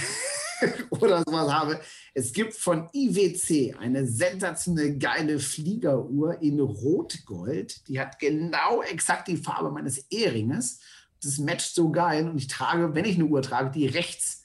oder 0.90 1.22
sowas 1.24 1.53
habe, 1.53 1.81
es 2.14 2.33
gibt 2.33 2.55
von 2.55 2.88
IWC 2.92 3.77
eine 3.79 4.07
sensationelle 4.07 4.98
geile 4.98 5.38
Fliegeruhr 5.38 6.42
in 6.42 6.59
Rotgold. 6.59 7.87
Die 7.87 8.01
hat 8.01 8.18
genau 8.18 8.83
exakt 8.83 9.29
die 9.29 9.37
Farbe 9.37 9.70
meines 9.70 10.11
Eheringes. 10.11 10.81
Das 11.23 11.39
matcht 11.39 11.75
so 11.75 11.91
geil 11.91 12.29
und 12.29 12.39
ich 12.39 12.47
trage, 12.47 12.95
wenn 12.95 13.05
ich 13.05 13.17
eine 13.17 13.27
Uhr 13.27 13.43
trage, 13.43 13.71
die 13.71 13.87
rechts, 13.87 14.45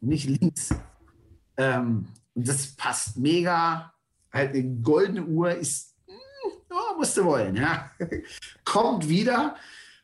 nicht 0.00 0.28
links. 0.28 0.74
Ähm, 1.56 2.08
und 2.34 2.48
das 2.48 2.68
passt 2.76 3.16
mega. 3.16 3.92
Halt 4.32 4.50
eine 4.50 4.64
goldene 4.64 5.24
Uhr 5.24 5.50
ist, 5.52 5.94
oh, 6.70 6.98
musst 6.98 7.16
du 7.16 7.24
wollen, 7.24 7.56
ja. 7.56 7.90
Kommt 8.64 9.08
wieder. 9.08 9.56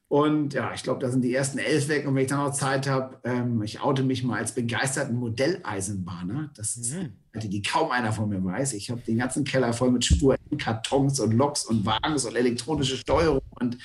Und 0.09 0.55
ja, 0.55 0.73
ich 0.73 0.83
glaube, 0.83 1.01
da 1.01 1.11
sind 1.11 1.21
die 1.21 1.35
ersten 1.35 1.59
elf 1.59 1.89
weg. 1.89 2.07
Und 2.09 2.15
wenn 2.15 2.23
ich 2.23 2.29
dann 2.29 2.43
noch 2.43 2.53
Zeit 2.53 2.89
habe, 2.89 3.19
ähm, 3.25 3.63
ich 3.63 3.81
oute 3.83 4.03
mich 4.03 4.25
mal 4.25 4.39
als 4.39 4.55
begeisterten 4.55 5.17
Modelleisenbahner. 5.17 6.51
Das 6.57 6.79
ist 6.79 6.95
mhm. 6.95 7.13
die, 7.35 7.51
die 7.51 7.63
kaum 7.63 7.91
einer 7.91 8.13
von 8.13 8.31
mir 8.31 8.43
weiß. 8.43 8.73
Ich 8.73 8.91
habe 8.91 9.03
den 9.03 9.19
ganzen 9.19 9.45
Keller 9.45 9.75
voll 9.75 9.91
mit 9.91 10.07
Spuren, 10.07 10.39
Kartons 10.57 11.21
und 11.21 11.33
Loks 11.33 11.67
und 11.67 11.85
Wagens 11.85 12.25
und 12.25 12.37
elektronische 12.37 12.97
Steuerung 12.97 13.43
und 13.61 13.77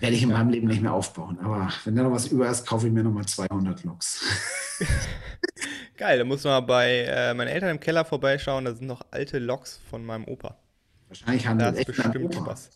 werde 0.00 0.16
ich 0.16 0.22
in 0.22 0.30
meinem 0.30 0.50
Leben 0.50 0.66
nicht 0.66 0.82
mehr 0.82 0.92
aufbauen. 0.92 1.38
Aber 1.42 1.68
wenn 1.84 1.94
da 1.94 2.02
noch 2.02 2.12
was 2.12 2.28
über 2.28 2.48
ist, 2.48 2.66
kaufe 2.66 2.86
ich 2.86 2.92
mir 2.92 3.02
nochmal 3.02 3.26
200 3.26 3.84
Loks. 3.84 4.22
Geil, 5.96 6.18
da 6.18 6.24
muss 6.24 6.44
man 6.44 6.64
bei 6.64 7.04
äh, 7.06 7.34
meinen 7.34 7.48
Eltern 7.48 7.70
im 7.70 7.80
Keller 7.80 8.04
vorbeischauen. 8.04 8.64
Da 8.64 8.74
sind 8.74 8.86
noch 8.86 9.02
alte 9.10 9.38
Loks 9.38 9.80
von 9.90 10.04
meinem 10.04 10.24
Opa. 10.24 10.56
Wahrscheinlich 11.08 11.46
haben 11.46 11.58
da 11.58 11.72
echt 11.72 11.86
bestimmt 11.86 12.16
Opa. 12.16 12.46
was. 12.46 12.70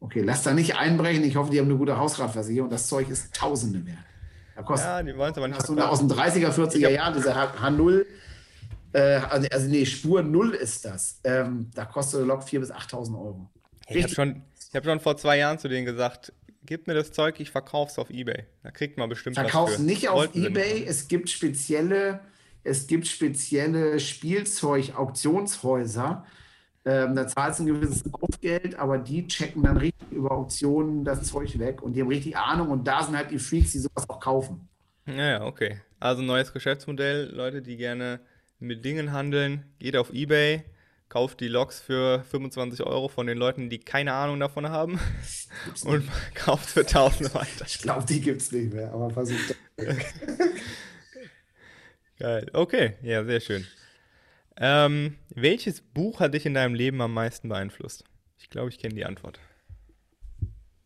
Okay, 0.00 0.22
lass 0.22 0.42
da 0.42 0.54
nicht 0.54 0.76
einbrechen. 0.76 1.24
Ich 1.24 1.36
hoffe, 1.36 1.50
die 1.50 1.58
haben 1.58 1.66
eine 1.66 1.76
gute 1.76 1.96
Hausratversicherung. 1.96 2.70
Das 2.70 2.88
Zeug 2.88 3.08
ist 3.08 3.34
Tausende 3.34 3.84
wert. 3.86 3.98
Da 4.56 4.62
kostet, 4.62 4.88
ja, 4.88 5.02
die 5.02 5.16
wollen 5.16 5.32
es 5.32 5.38
aber 5.38 5.48
nicht. 5.48 5.58
Hast 5.58 5.68
du 5.68 5.78
aus 5.80 5.98
den 5.98 6.10
30er, 6.10 6.50
40er 6.50 6.88
Jahren, 6.88 7.14
diese 7.14 7.34
H0, 7.34 8.06
äh, 8.92 9.00
also, 9.28 9.48
also 9.50 9.68
nee, 9.68 9.84
Spur 9.84 10.22
0 10.22 10.50
ist 10.50 10.84
das. 10.84 11.20
Ähm, 11.24 11.70
da 11.74 11.84
kostet 11.84 12.20
der 12.20 12.26
Lok 12.26 12.42
4.000 12.42 12.60
bis 12.60 12.72
8.000 12.72 13.18
Euro. 13.18 13.50
ich 13.88 14.02
habe 14.04 14.14
schon, 14.14 14.42
hab 14.72 14.84
schon 14.84 15.00
vor 15.00 15.16
zwei 15.16 15.38
Jahren 15.38 15.58
zu 15.58 15.68
denen 15.68 15.84
gesagt, 15.84 16.32
gib 16.64 16.86
mir 16.86 16.94
das 16.94 17.12
Zeug, 17.12 17.40
ich 17.40 17.50
verkaufe 17.50 17.92
es 17.92 17.98
auf 17.98 18.08
Ebay. 18.10 18.44
Da 18.62 18.70
kriegt 18.70 18.96
man 18.98 19.08
bestimmt 19.08 19.36
Verkauf's 19.36 19.78
nicht 19.78 20.08
auf 20.08 20.18
Wollten 20.18 20.44
Ebay. 20.44 20.84
Es 20.86 21.08
gibt 21.08 21.30
spezielle, 21.30 22.20
es 22.62 22.86
gibt 22.86 23.06
spezielle 23.06 23.98
Spielzeug-Auktionshäuser, 24.00 26.26
ähm, 26.86 27.16
da 27.16 27.26
zahlst 27.26 27.60
du 27.60 27.64
ein 27.64 27.66
gewisses 27.66 28.04
Aufgeld, 28.12 28.78
aber 28.78 28.98
die 28.98 29.26
checken 29.26 29.62
dann 29.62 29.78
richtig 29.78 30.10
über 30.10 30.32
Auktionen 30.32 31.02
das 31.02 31.22
Zeug 31.22 31.58
weg 31.58 31.80
und 31.82 31.94
die 31.94 32.02
haben 32.02 32.08
richtig 32.08 32.36
Ahnung 32.36 32.68
und 32.68 32.86
da 32.86 33.02
sind 33.02 33.16
halt 33.16 33.30
die 33.30 33.38
Freaks, 33.38 33.72
die 33.72 33.78
sowas 33.78 34.06
auch 34.08 34.20
kaufen. 34.20 34.68
Ja, 35.06 35.44
okay. 35.44 35.80
Also 35.98 36.20
neues 36.22 36.52
Geschäftsmodell, 36.52 37.30
Leute, 37.34 37.62
die 37.62 37.78
gerne 37.78 38.20
mit 38.58 38.84
Dingen 38.84 39.12
handeln, 39.12 39.64
geht 39.78 39.96
auf 39.96 40.12
Ebay, 40.12 40.62
kauft 41.14 41.38
die 41.38 41.46
Loks 41.46 41.80
für 41.80 42.24
25 42.24 42.82
Euro 42.82 43.06
von 43.06 43.28
den 43.28 43.38
Leuten, 43.38 43.70
die 43.70 43.78
keine 43.78 44.14
Ahnung 44.14 44.40
davon 44.40 44.68
haben 44.68 44.98
und 45.84 46.10
kauft 46.34 46.68
für 46.68 46.80
1000 46.80 47.32
weiter. 47.36 47.66
Ich 47.68 47.78
glaube, 47.78 48.04
die 48.04 48.20
gibt 48.20 48.42
es 48.42 48.50
nicht 48.50 48.74
mehr, 48.74 48.92
aber 48.92 49.10
versucht. 49.10 49.54
Geil, 52.18 52.50
okay, 52.52 52.94
ja, 53.02 53.24
sehr 53.24 53.38
schön. 53.38 53.64
Ähm, 54.56 55.16
welches 55.28 55.82
Buch 55.82 56.18
hat 56.18 56.34
dich 56.34 56.46
in 56.46 56.54
deinem 56.54 56.74
Leben 56.74 57.00
am 57.00 57.14
meisten 57.14 57.48
beeinflusst? 57.48 58.02
Ich 58.38 58.50
glaube, 58.50 58.70
ich 58.70 58.80
kenne 58.80 58.96
die 58.96 59.04
Antwort. 59.04 59.38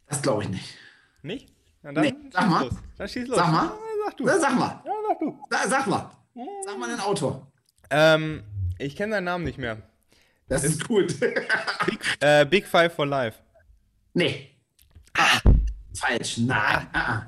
Das 0.09 0.21
glaube 0.21 0.43
ich 0.43 0.51
nicht. 0.51 0.75
Nicht? 1.23 1.49
Na 1.83 1.93
dann 1.93 2.05
nee. 2.05 2.14
Sag 2.31 2.51
mal. 2.51 2.64
Los. 2.64 2.75
Dann 2.99 3.09
schieß 3.09 3.29
los. 3.29 3.38
Sag 3.38 3.51
mal. 3.51 3.73
Sag 4.05 4.17
du. 4.19 4.27
Sag 4.27 4.59
mal. 4.59 4.83
Ja, 4.85 4.93
sag 5.09 5.19
du. 5.21 5.43
Sa 5.49 5.69
sag 5.69 5.87
mal. 5.87 6.11
Sag 6.67 6.79
mal 6.79 6.91
den 6.91 7.01
Autor. 7.01 7.51
Ähm, 7.88 8.43
ich 8.79 8.95
kenne 8.95 9.14
seinen 9.14 9.25
Namen 9.25 9.45
nicht 9.45 9.57
mehr. 9.57 9.88
Das 10.49 10.65
ist, 10.65 10.87
gut. 10.87 11.19
Big, 11.87 12.01
äh, 12.21 12.47
Big, 12.47 12.67
Five 12.67 12.95
for 12.95 13.07
Life. 13.07 13.39
Nee. 14.15 14.49
Ah, 15.15 15.41
falsch. 15.95 16.39
Nein. 16.39 16.87
Ah. 16.93 16.93
Ah, 16.93 17.27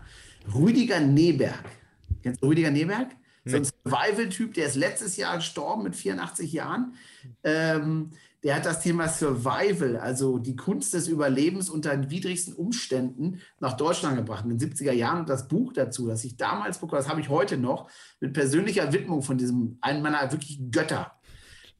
Rüdiger 0.54 1.00
Neberg. 1.00 1.64
Kennst 2.22 2.42
du 2.42 2.48
Rüdiger 2.48 2.70
Neberg? 2.70 3.10
So 3.44 3.56
ein 3.56 3.64
Survival-Typ, 3.64 4.54
der 4.54 4.66
ist 4.66 4.76
letztes 4.76 5.16
Jahr 5.16 5.36
gestorben 5.36 5.82
mit 5.82 5.96
84 5.96 6.52
Jahren. 6.52 6.94
Ähm, 7.42 8.10
der 8.42 8.56
hat 8.56 8.66
das 8.66 8.80
Thema 8.80 9.08
Survival, 9.08 9.96
also 9.96 10.38
die 10.38 10.56
Kunst 10.56 10.94
des 10.94 11.08
Überlebens 11.08 11.68
unter 11.68 12.10
widrigsten 12.10 12.54
Umständen, 12.54 13.40
nach 13.58 13.74
Deutschland 13.74 14.16
gebracht 14.16 14.44
in 14.44 14.56
den 14.56 14.70
70er 14.70 14.92
Jahren. 14.92 15.20
Und 15.20 15.28
das 15.28 15.48
Buch 15.48 15.72
dazu, 15.72 16.06
das 16.06 16.24
ich 16.24 16.36
damals 16.36 16.78
bekommen 16.78 17.00
das 17.00 17.08
habe 17.08 17.20
ich 17.20 17.28
heute 17.28 17.56
noch, 17.58 17.90
mit 18.20 18.32
persönlicher 18.32 18.92
Widmung 18.92 19.22
von 19.22 19.36
diesem, 19.36 19.78
einen 19.80 20.02
meiner 20.02 20.30
wirklich 20.32 20.60
Götter. 20.70 21.12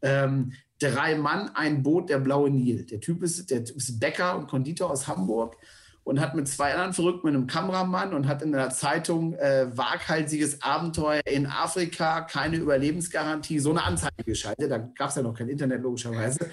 Ähm, 0.03 0.53
drei 0.81 1.15
Mann, 1.15 1.51
ein 1.55 1.83
Boot, 1.83 2.11
der 2.11 2.19
blaue 2.19 2.51
Nil. 2.51 2.85
Der 2.87 3.01
Typ 3.01 3.23
ist, 3.23 3.51
der 3.51 3.63
ist 3.63 4.01
Bäcker 4.01 4.37
und 4.37 4.49
Konditor 4.49 4.91
aus 4.91 5.07
Hamburg 5.07 5.57
und 6.03 6.19
hat 6.19 6.35
mit 6.35 6.49
zwei 6.49 6.73
anderen 6.73 6.93
Verrückten, 6.93 7.27
mit 7.27 7.37
einem 7.37 7.47
Kameramann 7.47 8.15
und 8.15 8.27
hat 8.27 8.43
in 8.43 8.53
der 8.53 8.71
Zeitung 8.71 9.35
äh, 9.35 9.67
waghalsiges 9.77 10.63
Abenteuer 10.63 11.21
in 11.27 11.47
Afrika, 11.47 12.23
keine 12.23 12.57
Überlebensgarantie, 12.57 13.59
so 13.59 13.71
eine 13.71 13.85
Anzeige 13.85 14.25
geschaltet. 14.25 14.71
Da 14.71 14.79
gab 14.79 15.11
es 15.11 15.17
ja 15.17 15.23
noch 15.23 15.35
kein 15.35 15.49
Internet, 15.49 15.83
logischerweise. 15.83 16.51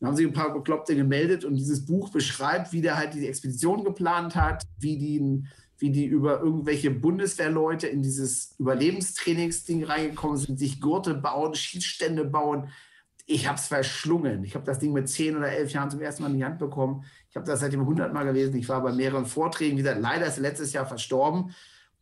Dann 0.00 0.08
haben 0.08 0.16
sich 0.16 0.26
ein 0.26 0.32
paar 0.32 0.52
Bekloppte 0.52 0.94
gemeldet 0.94 1.44
und 1.44 1.56
dieses 1.56 1.84
Buch 1.84 2.10
beschreibt, 2.10 2.72
wie 2.72 2.80
der 2.82 2.96
halt 2.96 3.14
die 3.14 3.26
Expedition 3.26 3.84
geplant 3.84 4.36
hat, 4.36 4.62
wie 4.78 4.96
die, 4.98 5.44
wie 5.78 5.90
die 5.90 6.06
über 6.06 6.40
irgendwelche 6.40 6.90
Bundeswehrleute 6.90 7.88
in 7.88 8.02
dieses 8.02 8.54
Überlebenstrainingsding 8.58 9.84
reingekommen 9.84 10.36
sind, 10.36 10.58
sich 10.58 10.80
Gurte 10.80 11.14
bauen, 11.14 11.54
Schießstände 11.54 12.24
bauen. 12.24 12.68
Ich 13.26 13.46
habe 13.46 13.58
es 13.58 13.68
verschlungen. 13.68 14.44
Ich 14.44 14.54
habe 14.54 14.64
das 14.64 14.78
Ding 14.78 14.92
mit 14.92 15.08
zehn 15.08 15.36
oder 15.36 15.50
elf 15.50 15.72
Jahren 15.72 15.90
zum 15.90 16.00
ersten 16.00 16.22
Mal 16.22 16.30
in 16.30 16.36
die 16.36 16.44
Hand 16.44 16.58
bekommen. 16.58 17.04
Ich 17.30 17.36
habe 17.36 17.46
das 17.46 17.60
seitdem 17.60 17.86
hundertmal 17.86 18.24
gelesen. 18.24 18.56
Ich 18.56 18.68
war 18.68 18.82
bei 18.82 18.92
mehreren 18.92 19.26
Vorträgen. 19.26 19.78
Wie 19.78 19.82
gesagt, 19.82 20.00
leider 20.00 20.26
ist 20.26 20.38
letztes 20.38 20.72
Jahr 20.72 20.86
verstorben. 20.86 21.54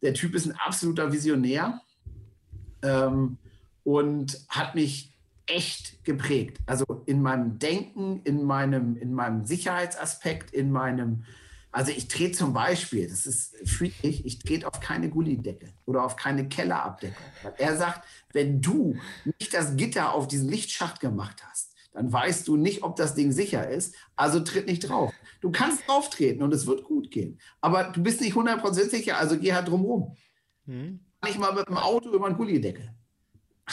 Der 0.02 0.14
Typ 0.14 0.34
ist 0.34 0.46
ein 0.46 0.56
absoluter 0.66 1.12
Visionär 1.12 1.80
ähm, 2.82 3.38
und 3.84 4.38
hat 4.48 4.74
mich 4.74 5.12
echt 5.46 6.04
geprägt. 6.04 6.58
Also 6.66 7.02
in 7.06 7.22
meinem 7.22 7.58
Denken, 7.58 8.20
in 8.24 8.44
meinem, 8.44 8.96
in 8.96 9.12
meinem 9.12 9.44
Sicherheitsaspekt, 9.44 10.52
in 10.52 10.70
meinem, 10.70 11.24
also 11.70 11.90
ich 11.90 12.08
trete 12.08 12.36
zum 12.36 12.52
Beispiel, 12.52 13.08
das 13.08 13.26
ist 13.26 13.56
freakig, 13.68 14.24
ich 14.26 14.38
trete 14.38 14.66
auf 14.66 14.80
keine 14.80 15.08
Gullidecke 15.08 15.68
oder 15.86 16.04
auf 16.04 16.16
keine 16.16 16.48
Kellerabdeckung. 16.48 17.24
Er 17.58 17.76
sagt, 17.76 18.04
wenn 18.32 18.60
du 18.60 18.96
nicht 19.24 19.54
das 19.54 19.76
Gitter 19.76 20.14
auf 20.14 20.28
diesen 20.28 20.48
Lichtschacht 20.48 21.00
gemacht 21.00 21.42
hast, 21.48 21.74
dann 21.92 22.12
weißt 22.12 22.48
du 22.48 22.56
nicht, 22.56 22.82
ob 22.82 22.96
das 22.96 23.14
Ding 23.14 23.32
sicher 23.32 23.68
ist, 23.68 23.94
also 24.16 24.40
tritt 24.40 24.66
nicht 24.66 24.88
drauf. 24.88 25.12
Du 25.40 25.50
kannst 25.50 25.86
drauf 25.86 26.08
treten 26.10 26.42
und 26.42 26.52
es 26.54 26.66
wird 26.66 26.84
gut 26.84 27.10
gehen, 27.10 27.38
aber 27.60 27.84
du 27.84 28.02
bist 28.02 28.20
nicht 28.20 28.34
100% 28.34 28.72
sicher, 28.88 29.18
also 29.18 29.38
geh 29.38 29.52
halt 29.52 29.68
drumherum. 29.68 30.16
Hm. 30.66 31.00
Nicht 31.24 31.38
mal 31.38 31.52
mit 31.52 31.68
dem 31.68 31.76
Auto 31.76 32.10
über 32.10 32.26
einen 32.26 32.36
Gullideckel. 32.36 32.90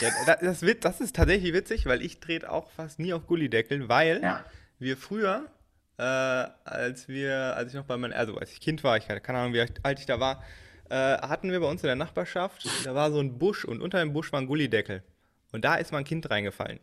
Ja, 0.00 0.10
das, 0.40 0.62
wird, 0.62 0.84
das 0.84 1.00
ist 1.00 1.16
tatsächlich 1.16 1.52
witzig, 1.52 1.86
weil 1.86 2.00
ich 2.02 2.20
trete 2.20 2.50
auch 2.50 2.70
fast 2.70 2.98
nie 2.98 3.12
auf 3.12 3.26
Gullideckel, 3.26 3.88
weil 3.88 4.20
ja. 4.22 4.44
wir 4.78 4.96
früher, 4.96 5.50
äh, 5.98 6.02
als 6.02 7.08
wir, 7.08 7.56
als 7.56 7.70
ich 7.72 7.74
noch 7.74 7.86
bei 7.86 7.96
meinem, 7.96 8.12
also 8.12 8.36
als 8.36 8.52
ich 8.52 8.60
Kind 8.60 8.84
war, 8.84 8.96
ich 8.96 9.08
keine 9.08 9.38
Ahnung, 9.38 9.52
wie 9.52 9.60
alt 9.60 9.98
ich 9.98 10.06
da 10.06 10.20
war, 10.20 10.42
äh, 10.90 11.18
hatten 11.18 11.50
wir 11.50 11.60
bei 11.60 11.66
uns 11.66 11.82
in 11.82 11.86
der 11.86 11.96
Nachbarschaft, 11.96 12.68
da 12.84 12.94
war 12.94 13.10
so 13.10 13.20
ein 13.20 13.38
Busch 13.38 13.64
und 13.64 13.80
unter 13.80 14.00
dem 14.00 14.12
Busch 14.12 14.32
war 14.32 14.40
ein 14.40 14.46
Gullideckel. 14.46 15.02
Und 15.52 15.64
da 15.64 15.76
ist 15.76 15.92
mein 15.92 16.04
Kind 16.04 16.30
reingefallen. 16.30 16.80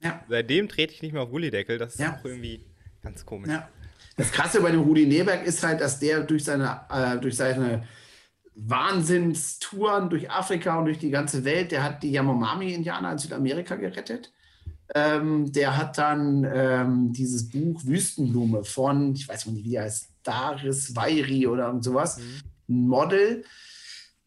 Ja. 0.00 0.22
Seitdem 0.28 0.68
trete 0.68 0.92
ich 0.92 1.02
nicht 1.02 1.12
mehr 1.12 1.22
auf 1.22 1.30
Gullideckel. 1.30 1.78
Das 1.78 1.94
ist 1.94 2.00
ja. 2.00 2.16
auch 2.18 2.24
irgendwie 2.24 2.66
ganz 3.02 3.24
komisch. 3.24 3.50
Ja. 3.50 3.68
Das 4.16 4.30
Krasse 4.30 4.60
bei 4.60 4.70
dem 4.70 4.80
Rudi 4.80 5.06
Neberg 5.06 5.46
ist 5.46 5.62
halt, 5.62 5.80
dass 5.80 5.98
der 5.98 6.20
durch 6.20 6.44
seine, 6.44 6.80
äh, 6.90 7.18
durch 7.18 7.36
seine 7.36 7.86
Wahnsinnstouren 8.54 10.10
durch 10.10 10.30
Afrika 10.30 10.78
und 10.78 10.84
durch 10.84 10.98
die 10.98 11.10
ganze 11.10 11.44
Welt, 11.44 11.72
der 11.72 11.82
hat 11.82 12.02
die 12.02 12.10
Yanomami-Indianer 12.12 13.12
in 13.12 13.18
Südamerika 13.18 13.76
gerettet. 13.76 14.32
Ähm, 14.94 15.50
der 15.52 15.78
hat 15.78 15.96
dann 15.96 16.46
ähm, 16.52 17.12
dieses 17.12 17.48
Buch 17.48 17.80
Wüstenblume 17.84 18.64
von, 18.64 19.14
ich 19.14 19.26
weiß 19.26 19.46
nicht, 19.46 19.64
wie 19.64 19.70
der 19.70 19.84
heißt, 19.84 20.10
Daris 20.22 20.94
Weiri 20.94 21.46
oder 21.46 21.82
sowas, 21.82 22.18
mhm. 22.18 22.51
Model, 22.72 23.44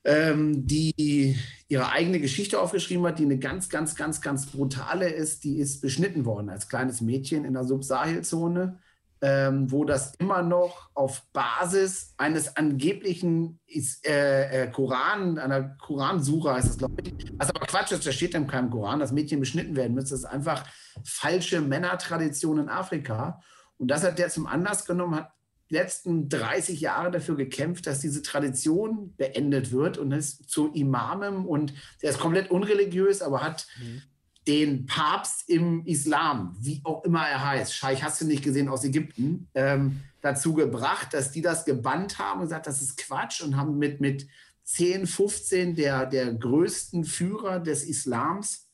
ähm, 0.03 0.67
die 0.67 1.37
ihre 1.67 1.91
eigene 1.91 2.19
Geschichte 2.19 2.59
aufgeschrieben 2.59 3.05
hat, 3.05 3.19
die 3.19 3.25
eine 3.25 3.39
ganz, 3.39 3.69
ganz, 3.69 3.95
ganz, 3.95 4.21
ganz 4.21 4.45
brutale 4.45 5.09
ist. 5.09 5.43
Die 5.43 5.57
ist 5.57 5.81
beschnitten 5.81 6.25
worden 6.25 6.49
als 6.49 6.69
kleines 6.69 7.01
Mädchen 7.01 7.43
in 7.43 7.53
der 7.53 7.63
Subsahelzone, 7.63 8.79
ähm, 9.21 9.71
wo 9.71 9.83
das 9.83 10.13
immer 10.15 10.43
noch 10.43 10.89
auf 10.93 11.23
Basis 11.33 12.13
eines 12.17 12.55
angeblichen 12.55 13.59
äh, 14.05 14.63
äh, 14.63 14.71
Koran, 14.71 15.39
einer 15.39 15.75
Koransura 15.81 16.55
heißt 16.55 16.69
das, 16.69 16.77
glaube 16.77 17.01
ich. 17.01 17.33
Was 17.37 17.49
aber 17.49 17.65
Quatsch 17.65 17.91
ist, 17.91 18.05
da 18.05 18.11
steht 18.11 18.35
in 18.35 18.45
keinem 18.45 18.69
Koran, 18.69 18.99
dass 18.99 19.11
Mädchen 19.11 19.39
beschnitten 19.39 19.75
werden 19.75 19.95
müssen. 19.95 20.11
Das 20.11 20.19
ist 20.19 20.25
einfach 20.25 20.65
falsche 21.03 21.61
Männertradition 21.61 22.59
in 22.59 22.69
Afrika. 22.69 23.41
Und 23.77 23.89
das 23.89 24.03
hat 24.03 24.19
der 24.19 24.29
zum 24.29 24.45
Anlass 24.45 24.85
genommen, 24.85 25.15
hat 25.15 25.31
letzten 25.69 26.29
30 26.29 26.79
Jahre 26.79 27.11
dafür 27.11 27.35
gekämpft, 27.35 27.87
dass 27.87 27.99
diese 27.99 28.21
Tradition 28.21 29.15
beendet 29.17 29.71
wird 29.71 29.97
und 29.97 30.11
ist 30.11 30.49
zu 30.49 30.71
Imamem 30.73 31.45
und 31.45 31.73
der 32.01 32.11
ist 32.11 32.19
komplett 32.19 32.51
unreligiös, 32.51 33.21
aber 33.21 33.41
hat 33.41 33.67
mhm. 33.79 34.01
den 34.47 34.85
Papst 34.85 35.49
im 35.49 35.85
Islam, 35.85 36.55
wie 36.59 36.81
auch 36.83 37.03
immer 37.03 37.27
er 37.27 37.43
heißt, 37.43 37.73
Scheich 37.73 38.03
hast 38.03 38.21
du 38.21 38.25
nicht 38.25 38.43
gesehen 38.43 38.69
aus 38.69 38.83
Ägypten, 38.83 39.47
ähm, 39.55 40.01
dazu 40.21 40.53
gebracht, 40.53 41.13
dass 41.13 41.31
die 41.31 41.41
das 41.41 41.65
gebannt 41.65 42.19
haben 42.19 42.39
und 42.39 42.47
gesagt, 42.47 42.67
das 42.67 42.81
ist 42.81 42.97
Quatsch 42.97 43.41
und 43.41 43.57
haben 43.57 43.77
mit, 43.77 44.01
mit 44.01 44.27
10, 44.63 45.05
15 45.05 45.75
der, 45.75 46.05
der 46.05 46.33
größten 46.33 47.05
Führer 47.05 47.59
des 47.59 47.83
Islams 47.83 48.67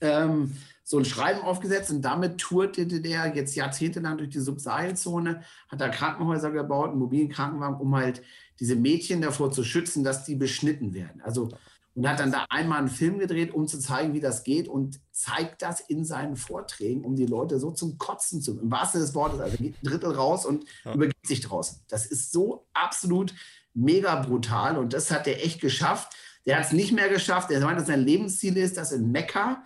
ähm, 0.00 0.56
so 0.88 0.98
ein 0.98 1.04
Schreiben 1.04 1.42
aufgesetzt 1.42 1.90
und 1.90 2.00
damit 2.00 2.38
tourte 2.38 2.86
der 2.86 3.36
jetzt 3.36 3.54
jahrzehntelang 3.54 4.16
durch 4.16 4.30
die 4.30 4.40
Subsahelzone, 4.40 5.42
hat 5.68 5.80
da 5.82 5.90
Krankenhäuser 5.90 6.50
gebaut, 6.50 6.90
einen 6.90 6.98
mobilen 6.98 7.28
Krankenwagen, 7.28 7.78
um 7.78 7.94
halt 7.94 8.22
diese 8.58 8.74
Mädchen 8.74 9.20
davor 9.20 9.52
zu 9.52 9.64
schützen, 9.64 10.02
dass 10.02 10.24
die 10.24 10.34
beschnitten 10.34 10.94
werden. 10.94 11.20
Also 11.20 11.50
und 11.94 12.08
hat 12.08 12.20
dann 12.20 12.32
da 12.32 12.46
einmal 12.48 12.78
einen 12.78 12.88
Film 12.88 13.18
gedreht, 13.18 13.52
um 13.52 13.66
zu 13.66 13.78
zeigen, 13.78 14.14
wie 14.14 14.20
das 14.20 14.44
geht 14.44 14.66
und 14.66 14.98
zeigt 15.10 15.60
das 15.60 15.80
in 15.80 16.06
seinen 16.06 16.36
Vorträgen, 16.36 17.04
um 17.04 17.16
die 17.16 17.26
Leute 17.26 17.58
so 17.58 17.70
zum 17.72 17.98
Kotzen 17.98 18.40
zu, 18.40 18.58
im 18.58 18.70
wahrsten 18.70 19.02
des 19.02 19.14
Wortes, 19.14 19.40
also 19.40 19.58
geht 19.58 19.74
ein 19.74 19.86
Drittel 19.86 20.12
raus 20.12 20.46
und 20.46 20.64
ja. 20.84 20.94
übergibt 20.94 21.26
sich 21.26 21.40
draußen. 21.40 21.80
Das 21.88 22.06
ist 22.06 22.32
so 22.32 22.66
absolut 22.72 23.34
mega 23.74 24.14
brutal 24.22 24.78
und 24.78 24.94
das 24.94 25.10
hat 25.10 25.26
er 25.26 25.44
echt 25.44 25.60
geschafft. 25.60 26.14
Der 26.46 26.56
hat 26.56 26.66
es 26.66 26.72
nicht 26.72 26.92
mehr 26.92 27.10
geschafft. 27.10 27.50
Er 27.50 27.60
meint, 27.60 27.78
dass 27.78 27.88
sein 27.88 28.06
Lebensziel 28.06 28.56
ist, 28.56 28.78
dass 28.78 28.92
in 28.92 29.10
Mekka 29.10 29.64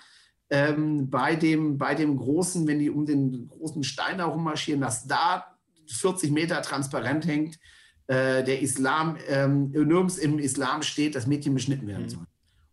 ähm, 0.53 1.09
bei, 1.09 1.35
dem, 1.35 1.79
bei 1.79 1.95
dem 1.95 2.19
großen, 2.19 2.67
wenn 2.67 2.79
die 2.79 2.91
um 2.91 3.07
den 3.07 3.49
großen 3.49 3.83
Stein 3.85 4.17
herum 4.17 4.45
marschieren, 4.45 4.83
dass 4.83 5.07
da 5.07 5.57
40 5.87 6.31
Meter 6.31 6.61
transparent 6.61 7.27
hängt, 7.27 7.59
äh, 8.07 8.45
der 8.45 8.61
Islam, 8.61 9.17
ähm, 9.29 9.71
nirgends 9.71 10.19
im 10.19 10.39
Islam 10.39 10.83
steht, 10.83 11.15
dass 11.15 11.27
Mädchen 11.27 11.55
beschnitten 11.55 11.87
werden 11.87 12.03
mhm. 12.03 12.11
sollen. 12.11 12.27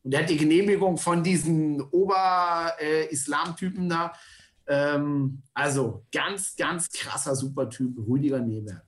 Und 0.04 0.14
er 0.14 0.24
hat 0.24 0.30
die 0.30 0.36
Genehmigung 0.36 0.98
von 0.98 1.24
diesen 1.24 1.82
Ober-Islam-Typen 1.82 3.86
äh, 3.86 3.90
da. 3.90 4.12
Ähm, 4.68 5.42
also 5.54 6.04
ganz, 6.12 6.58
ganz 6.58 6.92
krasser, 6.92 7.34
super 7.34 7.70
Typ, 7.70 7.98
Rüdiger 7.98 8.42
Neberg. 8.42 8.84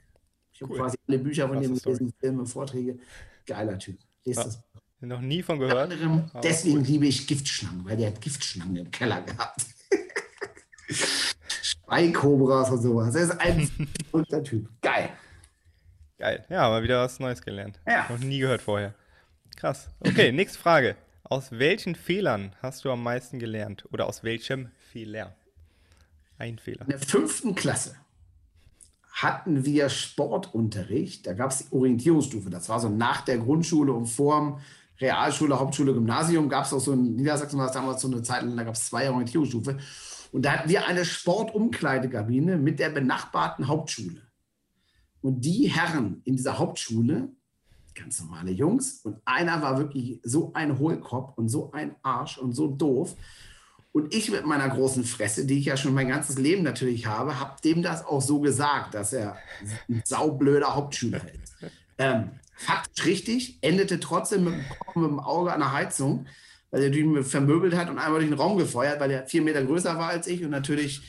Ich 0.51 0.61
habe 0.61 0.75
quasi 0.75 0.97
alle 1.07 1.19
Bücher 1.19 1.47
von 1.47 1.61
dem 1.61 1.75
gelesen, 1.75 2.11
Filme, 2.19 2.45
Vorträge. 2.45 2.99
Geiler 3.45 3.79
Typ. 3.79 3.99
Lest 4.25 4.39
ja. 4.39 4.43
das 4.43 4.61
noch 5.07 5.21
nie 5.21 5.41
von 5.41 5.59
gehört. 5.59 5.91
Anderem, 5.91 6.29
deswegen 6.43 6.79
gut. 6.79 6.87
liebe 6.87 7.07
ich 7.07 7.27
Giftschlangen, 7.27 7.85
weil 7.85 7.97
der 7.97 8.07
hat 8.07 8.21
Giftschlangen 8.21 8.75
im 8.75 8.91
Keller 8.91 9.21
gehabt. 9.21 9.65
Speikobras 11.61 12.69
und 12.71 12.81
sowas. 12.81 13.15
Er 13.15 13.23
ist 13.23 13.39
ein 13.39 13.69
guter 14.11 14.43
Typ. 14.43 14.69
Geil. 14.81 15.09
Geil. 16.17 16.45
Ja, 16.49 16.69
mal 16.69 16.83
wieder 16.83 17.03
was 17.03 17.19
Neues 17.19 17.41
gelernt. 17.41 17.79
Ja. 17.87 18.05
Noch 18.09 18.19
nie 18.19 18.39
gehört 18.39 18.61
vorher. 18.61 18.93
Krass. 19.55 19.89
Okay, 19.99 20.31
nächste 20.31 20.59
Frage. 20.59 20.95
Aus 21.23 21.51
welchen 21.51 21.95
Fehlern 21.95 22.55
hast 22.61 22.85
du 22.85 22.91
am 22.91 23.03
meisten 23.03 23.39
gelernt? 23.39 23.85
Oder 23.91 24.07
aus 24.07 24.23
welchem 24.23 24.69
Fehler? 24.91 25.35
Ein 26.37 26.59
Fehler. 26.59 26.81
In 26.81 26.89
der 26.89 26.99
fünften 26.99 27.55
Klasse 27.55 27.95
hatten 29.11 29.65
wir 29.65 29.89
Sportunterricht. 29.89 31.27
Da 31.27 31.33
gab 31.33 31.51
es 31.51 31.59
die 31.69 31.75
Orientierungsstufe. 31.75 32.49
Das 32.49 32.69
war 32.69 32.79
so 32.79 32.89
nach 32.89 33.21
der 33.21 33.37
Grundschule 33.37 33.93
und 33.93 34.07
vorm 34.07 34.59
Realschule, 35.01 35.59
Hauptschule, 35.59 35.93
Gymnasium 35.93 36.47
gab 36.47 36.65
es 36.65 36.73
auch 36.73 36.79
so 36.79 36.93
in 36.93 37.15
Niedersachsen 37.15 37.57
war 37.57 37.67
es 37.67 37.73
damals 37.73 38.01
so 38.01 38.07
eine 38.07 38.21
Zeit 38.21 38.43
da 38.43 38.63
gab 38.63 38.75
es 38.75 38.87
zwei 38.87 39.09
Orientierungsstufe. 39.09 39.77
Und 40.31 40.45
da 40.45 40.53
hatten 40.53 40.69
wir 40.69 40.85
eine 40.85 41.03
Sportumkleidekabine 41.03 42.57
mit 42.57 42.79
der 42.79 42.89
benachbarten 42.89 43.67
Hauptschule. 43.67 44.21
Und 45.21 45.41
die 45.41 45.67
Herren 45.67 46.21
in 46.23 46.35
dieser 46.35 46.57
Hauptschule, 46.57 47.29
ganz 47.95 48.21
normale 48.21 48.51
Jungs, 48.51 49.01
und 49.03 49.17
einer 49.25 49.61
war 49.61 49.77
wirklich 49.77 50.19
so 50.23 50.51
ein 50.53 50.79
Hohlkopf 50.79 51.37
und 51.37 51.49
so 51.49 51.71
ein 51.71 51.95
Arsch 52.01 52.37
und 52.37 52.53
so 52.53 52.67
doof. 52.67 53.15
Und 53.91 54.15
ich 54.15 54.31
mit 54.31 54.45
meiner 54.45 54.69
großen 54.69 55.03
Fresse, 55.03 55.45
die 55.45 55.59
ich 55.59 55.65
ja 55.65 55.75
schon 55.75 55.93
mein 55.93 56.07
ganzes 56.07 56.37
Leben 56.37 56.63
natürlich 56.63 57.07
habe, 57.07 57.39
habe 57.39 57.61
dem 57.61 57.83
das 57.83 58.05
auch 58.05 58.21
so 58.21 58.39
gesagt, 58.39 58.93
dass 58.93 59.11
er 59.11 59.35
ein 59.89 60.01
saublöder 60.05 60.75
Hauptschüler 60.75 61.21
ist. 61.33 61.55
Ähm, 61.97 62.31
faktisch 62.61 63.05
richtig, 63.05 63.57
endete 63.61 63.99
trotzdem 63.99 64.43
mit 64.45 64.53
mit 64.95 65.05
dem 65.05 65.19
Auge 65.19 65.53
an 65.53 65.59
der 65.59 65.73
Heizung, 65.73 66.27
weil 66.69 66.83
er 66.83 67.05
mich 67.05 67.27
vermöbelt 67.27 67.75
hat 67.75 67.89
und 67.89 67.97
einmal 67.97 68.19
durch 68.19 68.29
den 68.29 68.39
Raum 68.39 68.57
gefeuert, 68.57 68.99
weil 68.99 69.11
er 69.11 69.25
vier 69.25 69.41
Meter 69.41 69.63
größer 69.63 69.97
war 69.97 70.09
als 70.09 70.27
ich 70.27 70.43
und 70.43 70.51
natürlich 70.51 71.01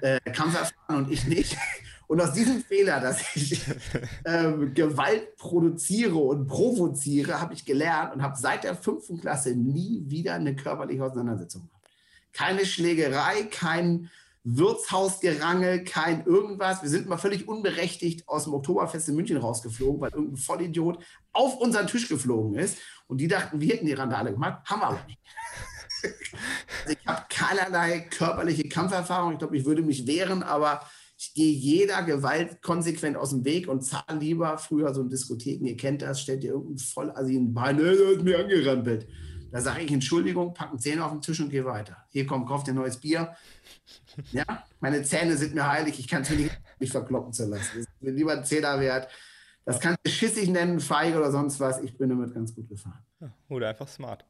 äh, 0.00 0.18
Kampferfahren 0.20 1.04
und 1.04 1.10
ich 1.10 1.26
nicht. 1.26 1.56
Und 2.06 2.20
aus 2.20 2.34
diesem 2.34 2.62
Fehler, 2.62 3.00
dass 3.00 3.34
ich 3.34 3.62
ähm, 4.26 4.74
Gewalt 4.74 5.36
produziere 5.36 6.16
und 6.16 6.46
provoziere, 6.46 7.40
habe 7.40 7.54
ich 7.54 7.64
gelernt 7.64 8.14
und 8.14 8.22
habe 8.22 8.36
seit 8.36 8.64
der 8.64 8.74
fünften 8.74 9.18
Klasse 9.18 9.56
nie 9.56 10.02
wieder 10.06 10.34
eine 10.34 10.54
körperliche 10.54 11.02
Auseinandersetzung 11.02 11.62
gehabt. 11.62 11.88
Keine 12.34 12.66
Schlägerei, 12.66 13.44
kein 13.50 14.10
Wirtshausgerangel, 14.44 15.84
kein 15.84 16.24
irgendwas. 16.26 16.82
Wir 16.82 16.90
sind 16.90 17.08
mal 17.08 17.16
völlig 17.16 17.48
unberechtigt 17.48 18.28
aus 18.28 18.44
dem 18.44 18.54
Oktoberfest 18.54 19.08
in 19.08 19.16
München 19.16 19.38
rausgeflogen, 19.38 20.00
weil 20.00 20.12
irgendein 20.12 20.36
Vollidiot 20.36 20.98
auf 21.32 21.56
unseren 21.56 21.86
Tisch 21.86 22.08
geflogen 22.08 22.54
ist. 22.54 22.78
Und 23.06 23.18
die 23.18 23.28
dachten, 23.28 23.60
wir 23.60 23.74
hätten 23.74 23.86
die 23.86 23.94
Randale 23.94 24.32
gemacht. 24.32 24.62
Haben 24.66 24.80
wir 24.80 24.86
aber 24.88 25.04
nicht. 25.06 25.18
also 26.84 26.98
ich 26.98 27.06
habe 27.06 27.24
keinerlei 27.30 28.00
körperliche 28.00 28.68
Kampferfahrung. 28.68 29.32
Ich 29.32 29.38
glaube, 29.38 29.56
ich 29.56 29.64
würde 29.64 29.82
mich 29.82 30.06
wehren, 30.06 30.42
aber 30.42 30.82
ich 31.16 31.32
gehe 31.32 31.52
jeder 31.52 32.02
Gewalt 32.02 32.60
konsequent 32.60 33.16
aus 33.16 33.30
dem 33.30 33.44
Weg 33.46 33.66
und 33.66 33.82
zahle 33.82 34.18
lieber 34.18 34.58
früher 34.58 34.92
so 34.92 35.00
in 35.00 35.08
Diskotheken. 35.08 35.64
Ihr 35.64 35.76
kennt 35.76 36.02
das, 36.02 36.20
stellt 36.20 36.44
ihr 36.44 36.50
irgendeinen 36.50 36.78
voll 36.78 37.10
ein 37.12 37.54
Bein, 37.54 37.76
ne, 37.76 37.96
du 37.96 38.14
hast 38.14 38.24
mir 38.24 38.38
angerampelt. 38.38 39.08
Da 39.52 39.60
sage 39.60 39.82
ich 39.82 39.92
Entschuldigung, 39.92 40.52
packen 40.52 40.78
Zähne 40.80 41.04
auf 41.04 41.12
den 41.12 41.20
Tisch 41.20 41.40
und 41.40 41.48
gehe 41.48 41.64
weiter. 41.64 41.96
Hier 42.10 42.26
kommt, 42.26 42.48
kauft 42.48 42.66
dir 42.66 42.74
neues 42.74 42.98
Bier. 42.98 43.36
Ja, 44.32 44.64
meine 44.80 45.02
Zähne 45.02 45.36
sind 45.36 45.54
mir 45.54 45.66
heilig, 45.66 45.98
ich 45.98 46.08
kann 46.08 46.22
es 46.22 46.30
mir 46.30 46.36
nicht, 46.36 46.60
nicht 46.78 46.92
verkloppen 46.92 47.32
zu 47.32 47.46
lassen. 47.46 47.68
Das 47.74 47.86
ist 47.86 47.88
mir 48.00 48.12
lieber 48.12 48.32
ein 48.32 48.44
Zehner 48.44 48.80
wert. 48.80 49.08
Das 49.64 49.80
kannst 49.80 50.00
du 50.04 50.10
schissig 50.10 50.48
nennen, 50.50 50.78
feige 50.78 51.16
oder 51.16 51.30
sonst 51.30 51.58
was. 51.58 51.80
Ich 51.80 51.96
bin 51.96 52.10
damit 52.10 52.34
ganz 52.34 52.54
gut 52.54 52.68
gefahren. 52.68 53.02
oder 53.48 53.70
einfach 53.70 53.88
smart. 53.88 54.24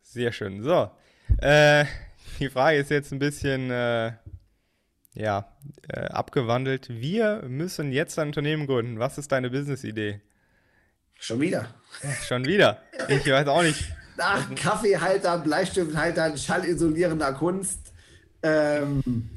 Sehr 0.00 0.30
schön. 0.32 0.62
So, 0.62 0.90
äh, 1.38 1.84
die 2.38 2.50
Frage 2.50 2.78
ist 2.78 2.90
jetzt 2.90 3.12
ein 3.12 3.18
bisschen 3.18 3.70
äh, 3.70 4.12
ja, 5.14 5.56
äh, 5.88 6.00
abgewandelt. 6.06 6.88
Wir 6.88 7.42
müssen 7.48 7.92
jetzt 7.92 8.18
ein 8.18 8.28
Unternehmen 8.28 8.66
gründen. 8.66 8.98
Was 8.98 9.18
ist 9.18 9.32
deine 9.32 9.50
Business-Idee? 9.50 10.20
Schon 11.18 11.40
wieder. 11.40 11.66
Schon 12.26 12.44
wieder. 12.44 12.82
Ich 13.08 13.26
weiß 13.26 13.46
auch 13.48 13.62
nicht. 13.62 13.92
Nach 14.16 14.54
Kaffeehaltern, 14.54 15.42
Bleistifthaltern, 15.42 16.36
schallisolierender 16.36 17.32
Kunst. 17.32 17.81
Ähm, 18.42 19.30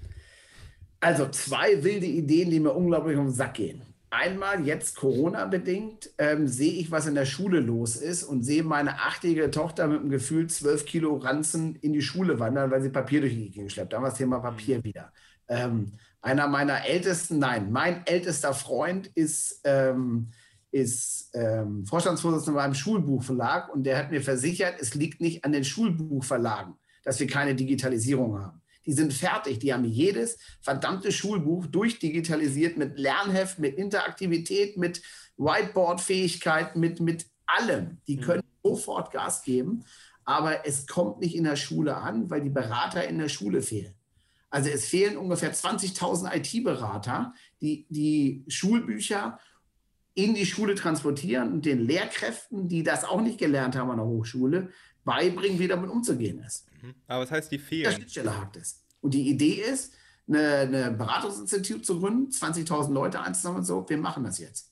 also 1.00 1.28
zwei 1.30 1.84
wilde 1.84 2.06
Ideen, 2.06 2.50
die 2.50 2.60
mir 2.60 2.72
unglaublich 2.72 3.18
um 3.18 3.28
den 3.28 3.34
Sack 3.34 3.56
gehen. 3.56 3.82
Einmal 4.10 4.66
jetzt 4.66 4.96
Corona-bedingt 4.96 6.12
ähm, 6.18 6.48
sehe 6.48 6.74
ich, 6.74 6.90
was 6.90 7.06
in 7.06 7.16
der 7.16 7.26
Schule 7.26 7.60
los 7.60 7.96
ist 7.98 8.24
und 8.24 8.44
sehe 8.44 8.64
meine 8.64 9.00
achtjährige 9.00 9.52
Tochter 9.52 9.88
mit 9.88 10.00
einem 10.00 10.10
Gefühl 10.10 10.48
zwölf 10.48 10.86
Kilo 10.86 11.16
Ranzen 11.18 11.76
in 11.76 11.92
die 11.92 12.02
Schule 12.02 12.40
wandern, 12.40 12.72
weil 12.72 12.82
sie 12.82 12.90
Papier 12.90 13.22
durch 13.22 13.34
die 13.34 13.52
Gegend 13.52 13.72
schleppt. 13.72 13.92
Da 13.92 13.98
haben 13.98 14.04
wir 14.04 14.10
das 14.10 14.18
Thema 14.18 14.40
Papier 14.40 14.84
wieder. 14.84 15.12
Ähm, 15.50 15.94
einer 16.22 16.48
meiner 16.48 16.86
ältesten, 16.86 17.40
nein, 17.40 17.72
mein 17.72 18.08
ältester 18.08 18.54
Freund 18.54 19.08
ist 19.16 19.62
ähm, 19.66 20.32
ist 20.76 21.30
ähm, 21.34 21.86
Vorstandsvorsitzender 21.86 22.60
beim 22.60 22.74
Schulbuchverlag 22.74 23.74
und 23.74 23.84
der 23.84 23.98
hat 23.98 24.12
mir 24.12 24.22
versichert, 24.22 24.76
es 24.80 24.94
liegt 24.94 25.22
nicht 25.22 25.46
an 25.46 25.54
den 25.54 25.64
Schulbuchverlagen, 25.64 26.74
dass 27.06 27.18
wir 27.20 27.28
keine 27.28 27.56
Digitalisierung 27.56 28.38
haben. 28.38 28.62
Die 28.86 28.94
sind 28.94 29.14
fertig, 29.14 29.60
die 29.60 29.74
haben 29.74 29.86
jedes 29.86 30.38
verdammte 30.62 31.12
Schulbuch 31.12 31.66
durchdigitalisiert 31.68 32.78
mit 32.78 33.00
Lernheft, 33.00 33.60
mit 33.60 33.78
Interaktivität, 33.78 34.78
mit 34.78 35.02
Whiteboard-Fähigkeit, 35.38 36.76
mit, 36.76 37.00
mit 37.00 37.26
allem. 37.46 37.98
Die 38.08 38.18
mhm. 38.18 38.22
können 38.22 38.44
mhm. 38.64 38.70
sofort 38.70 39.12
Gas 39.12 39.44
geben, 39.44 39.86
aber 40.24 40.66
es 40.66 40.88
kommt 40.88 41.20
nicht 41.20 41.36
in 41.36 41.44
der 41.44 41.56
Schule 41.56 41.98
an, 41.98 42.30
weil 42.30 42.42
die 42.42 42.50
Berater 42.50 43.08
in 43.08 43.18
der 43.18 43.30
Schule 43.30 43.62
fehlen. 43.62 43.94
Also 44.50 44.70
es 44.70 44.86
fehlen 44.86 45.18
ungefähr 45.18 45.54
20.000 45.54 46.34
IT-Berater, 46.36 47.34
die 47.62 47.86
die 47.90 48.46
Schulbücher 48.48 49.40
in 50.14 50.34
die 50.34 50.46
Schule 50.46 50.76
transportieren 50.76 51.52
und 51.52 51.66
den 51.66 51.80
Lehrkräften, 51.80 52.70
die 52.70 52.84
das 52.84 53.04
auch 53.04 53.20
nicht 53.20 53.38
gelernt 53.38 53.76
haben 53.76 53.92
an 53.92 53.98
der 53.98 54.06
Hochschule, 54.06 54.70
beibringen, 55.06 55.60
wie 55.60 55.68
damit 55.68 55.90
umzugehen 55.90 56.40
ist. 56.40 56.66
Mhm. 56.82 56.96
Aber 57.08 57.24
was 57.24 57.32
heißt, 57.32 57.52
die 57.52 57.60
fehlen? 57.60 57.86
Der 57.86 57.92
Schnittstelle 57.92 58.38
hakt 58.38 58.58
es. 58.58 58.84
Und 59.02 59.14
die 59.14 59.30
Idee 59.30 59.62
ist, 59.62 59.94
eine, 60.28 60.58
eine 60.58 60.92
Beratungsinstitut 60.92 61.86
zu 61.86 62.00
gründen, 62.00 62.32
20.000 62.32 62.92
Leute 62.92 63.22
einzusammeln 63.22 63.60
und 63.60 63.66
so, 63.66 63.86
wir 63.88 63.98
machen 63.98 64.24
das 64.24 64.40
jetzt. 64.40 64.72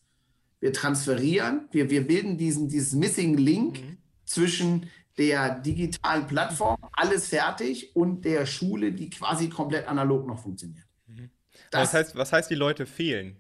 Wir 0.60 0.74
transferieren, 0.74 1.68
wir, 1.72 1.90
wir 1.90 2.08
bilden 2.08 2.38
diesen, 2.38 2.68
dieses 2.68 2.94
Missing 2.94 3.38
Link 3.38 3.82
mhm. 3.82 3.98
zwischen 4.26 4.90
der 5.18 5.60
digitalen 5.60 6.26
Plattform, 6.26 6.78
alles 6.94 7.28
fertig, 7.28 7.96
und 7.96 8.26
der 8.26 8.48
Schule, 8.48 8.92
die 8.92 9.12
quasi 9.12 9.50
komplett 9.50 9.88
analog 9.88 10.26
noch 10.26 10.40
funktioniert. 10.42 10.86
Das, 11.70 11.82
was, 11.82 11.94
heißt, 11.94 12.16
was 12.16 12.34
heißt, 12.34 12.50
die 12.50 12.56
Leute 12.56 12.86
fehlen? 12.86 13.36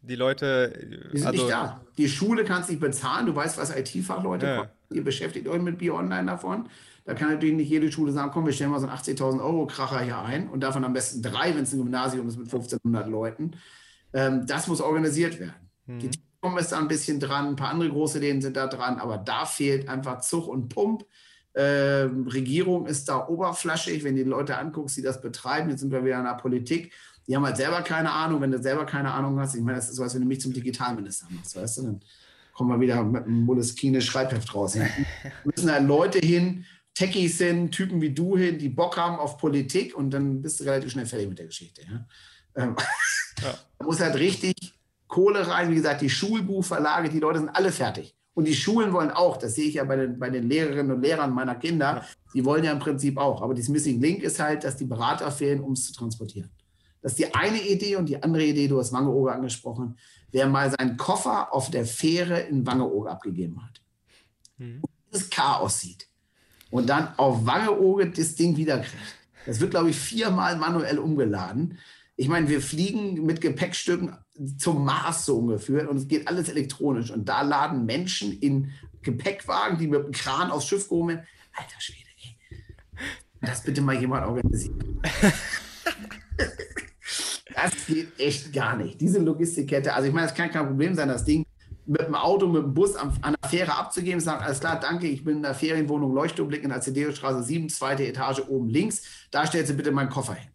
Die 0.00 0.16
Leute. 0.16 1.10
Die 1.12 1.18
sind 1.18 1.26
also, 1.26 1.42
nicht 1.42 1.52
da. 1.52 1.80
Die 1.96 2.08
Schule 2.08 2.44
kannst 2.44 2.70
nicht 2.70 2.80
bezahlen. 2.80 3.26
Du 3.26 3.34
weißt, 3.34 3.56
was 3.56 3.74
IT-Fachleute 3.74 4.46
ja. 4.46 4.70
Ihr 4.94 5.04
beschäftigt 5.04 5.48
euch 5.48 5.62
mit 5.62 5.78
Bio 5.78 5.96
Online 5.96 6.26
davon. 6.26 6.68
Da 7.04 7.14
kann 7.14 7.30
natürlich 7.30 7.56
nicht 7.56 7.68
jede 7.68 7.90
Schule 7.90 8.12
sagen, 8.12 8.30
komm, 8.32 8.46
wir 8.46 8.52
stellen 8.52 8.70
mal 8.70 8.80
so 8.80 8.86
einen 8.86 8.96
80.000 8.96 9.40
Euro 9.42 9.66
Kracher 9.66 10.00
hier 10.00 10.18
ein 10.18 10.48
und 10.48 10.60
davon 10.60 10.84
am 10.84 10.92
besten 10.92 11.22
drei, 11.22 11.54
wenn 11.54 11.64
es 11.64 11.72
ein 11.72 11.78
Gymnasium 11.78 12.28
ist 12.28 12.36
mit 12.36 12.46
1500 12.46 13.08
Leuten. 13.08 13.52
Ähm, 14.12 14.46
das 14.46 14.68
muss 14.68 14.80
organisiert 14.80 15.40
werden. 15.40 15.70
Mhm. 15.86 15.98
Die 15.98 16.10
Telekom 16.10 16.58
ist 16.58 16.70
da 16.70 16.78
ein 16.78 16.88
bisschen 16.88 17.18
dran, 17.18 17.48
ein 17.48 17.56
paar 17.56 17.70
andere 17.70 17.90
große 17.90 18.18
Läden 18.18 18.40
sind 18.40 18.56
da 18.56 18.68
dran, 18.68 18.98
aber 18.98 19.18
da 19.18 19.46
fehlt 19.46 19.88
einfach 19.88 20.20
Zug 20.20 20.46
und 20.46 20.68
Pump. 20.68 21.04
Ähm, 21.54 22.26
Regierung 22.28 22.86
ist 22.86 23.08
da 23.08 23.26
oberflaschig, 23.28 24.04
wenn 24.04 24.16
die 24.16 24.22
Leute 24.22 24.56
anguckst, 24.56 24.96
die 24.96 25.02
das 25.02 25.20
betreiben. 25.20 25.70
Jetzt 25.70 25.80
sind 25.80 25.92
wir 25.92 26.04
wieder 26.04 26.18
in 26.18 26.24
der 26.24 26.34
Politik. 26.34 26.92
Die 27.26 27.36
haben 27.36 27.44
halt 27.44 27.56
selber 27.56 27.82
keine 27.82 28.10
Ahnung. 28.10 28.40
Wenn 28.40 28.52
du 28.52 28.62
selber 28.62 28.86
keine 28.86 29.12
Ahnung 29.12 29.38
hast, 29.38 29.54
ich 29.54 29.60
meine, 29.62 29.76
das 29.76 29.90
ist 29.90 29.96
so, 29.96 30.02
als 30.02 30.14
wenn 30.14 30.22
du 30.22 30.28
mich 30.28 30.40
zum 30.40 30.52
Digitalminister 30.52 31.26
machst, 31.30 31.54
weißt 31.54 31.78
du? 31.78 31.82
Dann 31.82 32.00
kommen 32.62 32.80
wir 32.80 32.86
wieder 32.86 33.02
mit 33.02 33.24
einem 33.24 33.44
Moleskine 33.44 34.00
Schreibheft 34.00 34.54
raus. 34.54 34.74
Ja. 34.82 34.86
müssen 35.44 35.66
da 35.66 35.78
Leute 35.78 36.20
hin, 36.20 36.64
Techies 36.94 37.38
hin, 37.38 37.72
Typen 37.72 38.00
wie 38.00 38.10
du 38.10 38.36
hin, 38.36 38.58
die 38.58 38.68
Bock 38.68 38.96
haben 38.96 39.16
auf 39.16 39.36
Politik 39.36 39.96
und 39.96 40.10
dann 40.10 40.42
bist 40.42 40.60
du 40.60 40.64
relativ 40.64 40.92
schnell 40.92 41.06
fertig 41.06 41.28
mit 41.28 41.38
der 41.38 41.46
Geschichte. 41.46 41.82
Ja? 41.82 42.06
Ähm, 42.54 42.76
ja. 43.42 43.54
Da 43.78 43.84
muss 43.84 44.00
halt 44.00 44.14
richtig 44.14 44.54
Kohle 45.08 45.46
rein. 45.48 45.70
Wie 45.70 45.74
gesagt, 45.74 46.02
die 46.02 46.10
Schulbuchverlage, 46.10 47.08
die 47.08 47.18
Leute 47.18 47.40
sind 47.40 47.48
alle 47.48 47.72
fertig. 47.72 48.14
Und 48.34 48.46
die 48.46 48.54
Schulen 48.54 48.92
wollen 48.92 49.10
auch, 49.10 49.36
das 49.36 49.56
sehe 49.56 49.66
ich 49.66 49.74
ja 49.74 49.84
bei 49.84 49.96
den, 49.96 50.18
bei 50.18 50.30
den 50.30 50.48
Lehrerinnen 50.48 50.92
und 50.92 51.02
Lehrern 51.02 51.34
meiner 51.34 51.56
Kinder, 51.56 51.96
ja. 51.96 52.06
die 52.32 52.44
wollen 52.44 52.62
ja 52.64 52.70
im 52.70 52.78
Prinzip 52.78 53.18
auch. 53.18 53.42
Aber 53.42 53.54
das 53.54 53.68
Missing 53.68 54.00
Link 54.00 54.22
ist 54.22 54.38
halt, 54.38 54.62
dass 54.62 54.76
die 54.76 54.86
Berater 54.86 55.30
fehlen, 55.32 55.60
um 55.60 55.72
es 55.72 55.86
zu 55.86 55.92
transportieren. 55.92 56.50
Das 57.02 57.12
ist 57.12 57.18
die 57.18 57.34
eine 57.34 57.60
Idee 57.60 57.96
und 57.96 58.08
die 58.08 58.22
andere 58.22 58.44
Idee, 58.44 58.68
du 58.68 58.78
hast 58.78 58.92
Wangeoge 58.92 59.32
angesprochen, 59.32 59.96
wer 60.32 60.48
mal 60.48 60.70
seinen 60.70 60.96
Koffer 60.96 61.52
auf 61.52 61.70
der 61.70 61.84
Fähre 61.84 62.40
in 62.40 62.66
Wangeoge 62.66 63.10
abgegeben 63.10 63.62
hat. 63.62 63.80
Mhm. 64.58 64.80
Und 64.82 64.90
dieses 65.12 65.30
Chaos 65.30 65.80
sieht 65.80 66.08
und 66.70 66.88
dann 66.88 67.16
auf 67.18 67.46
Wangeoge 67.46 68.10
das 68.10 68.34
Ding 68.34 68.56
wiederkriegt. 68.56 68.96
Das 69.46 69.60
wird, 69.60 69.70
glaube 69.72 69.90
ich, 69.90 69.96
viermal 69.96 70.56
manuell 70.56 70.98
umgeladen. 70.98 71.78
Ich 72.16 72.28
meine, 72.28 72.48
wir 72.48 72.60
fliegen 72.60 73.24
mit 73.24 73.40
Gepäckstücken 73.40 74.16
zum 74.58 74.84
Mars 74.84 75.26
so 75.26 75.38
ungefähr 75.38 75.88
und 75.90 75.96
es 75.96 76.08
geht 76.08 76.28
alles 76.28 76.48
elektronisch. 76.48 77.10
Und 77.10 77.28
da 77.28 77.42
laden 77.42 77.84
Menschen 77.84 78.32
in 78.38 78.72
Gepäckwagen, 79.02 79.78
die 79.78 79.86
mit 79.86 80.04
dem 80.04 80.12
Kran 80.12 80.50
aufs 80.50 80.66
Schiff 80.66 80.88
kommen. 80.88 81.20
Alter 81.52 81.80
Schwede, 81.80 82.08
ey. 82.22 82.36
Das 83.40 83.62
bitte 83.62 83.82
mal 83.82 83.98
jemand 83.98 84.26
organisieren. 84.26 85.00
das 87.54 87.86
geht 87.86 88.18
echt 88.18 88.52
gar 88.52 88.76
nicht. 88.76 89.00
Diese 89.00 89.18
Logistikkette, 89.18 89.94
also 89.94 90.08
ich 90.08 90.14
meine, 90.14 90.26
es 90.26 90.34
kann 90.34 90.50
kein 90.50 90.66
Problem 90.66 90.94
sein, 90.94 91.08
das 91.08 91.24
Ding 91.24 91.44
mit 91.86 92.00
dem 92.00 92.14
Auto, 92.14 92.46
mit 92.46 92.62
dem 92.62 92.74
Bus 92.74 92.94
an, 92.96 93.12
an 93.22 93.34
der 93.42 93.50
Fähre 93.50 93.76
abzugeben, 93.76 94.20
sagen, 94.20 94.42
alles 94.42 94.60
klar, 94.60 94.78
danke, 94.78 95.06
ich 95.08 95.24
bin 95.24 95.38
in 95.38 95.42
der 95.42 95.54
Ferienwohnung 95.54 96.14
Leuchtturmblick 96.14 96.62
in 96.62 96.70
der 96.70 96.80
CDU-Straße 96.80 97.42
7, 97.42 97.68
zweite 97.68 98.06
Etage 98.06 98.42
oben 98.48 98.68
links, 98.68 99.02
da 99.30 99.46
stellst 99.46 99.70
du 99.70 99.74
bitte 99.74 99.90
meinen 99.90 100.10
Koffer 100.10 100.34
hin. 100.34 100.48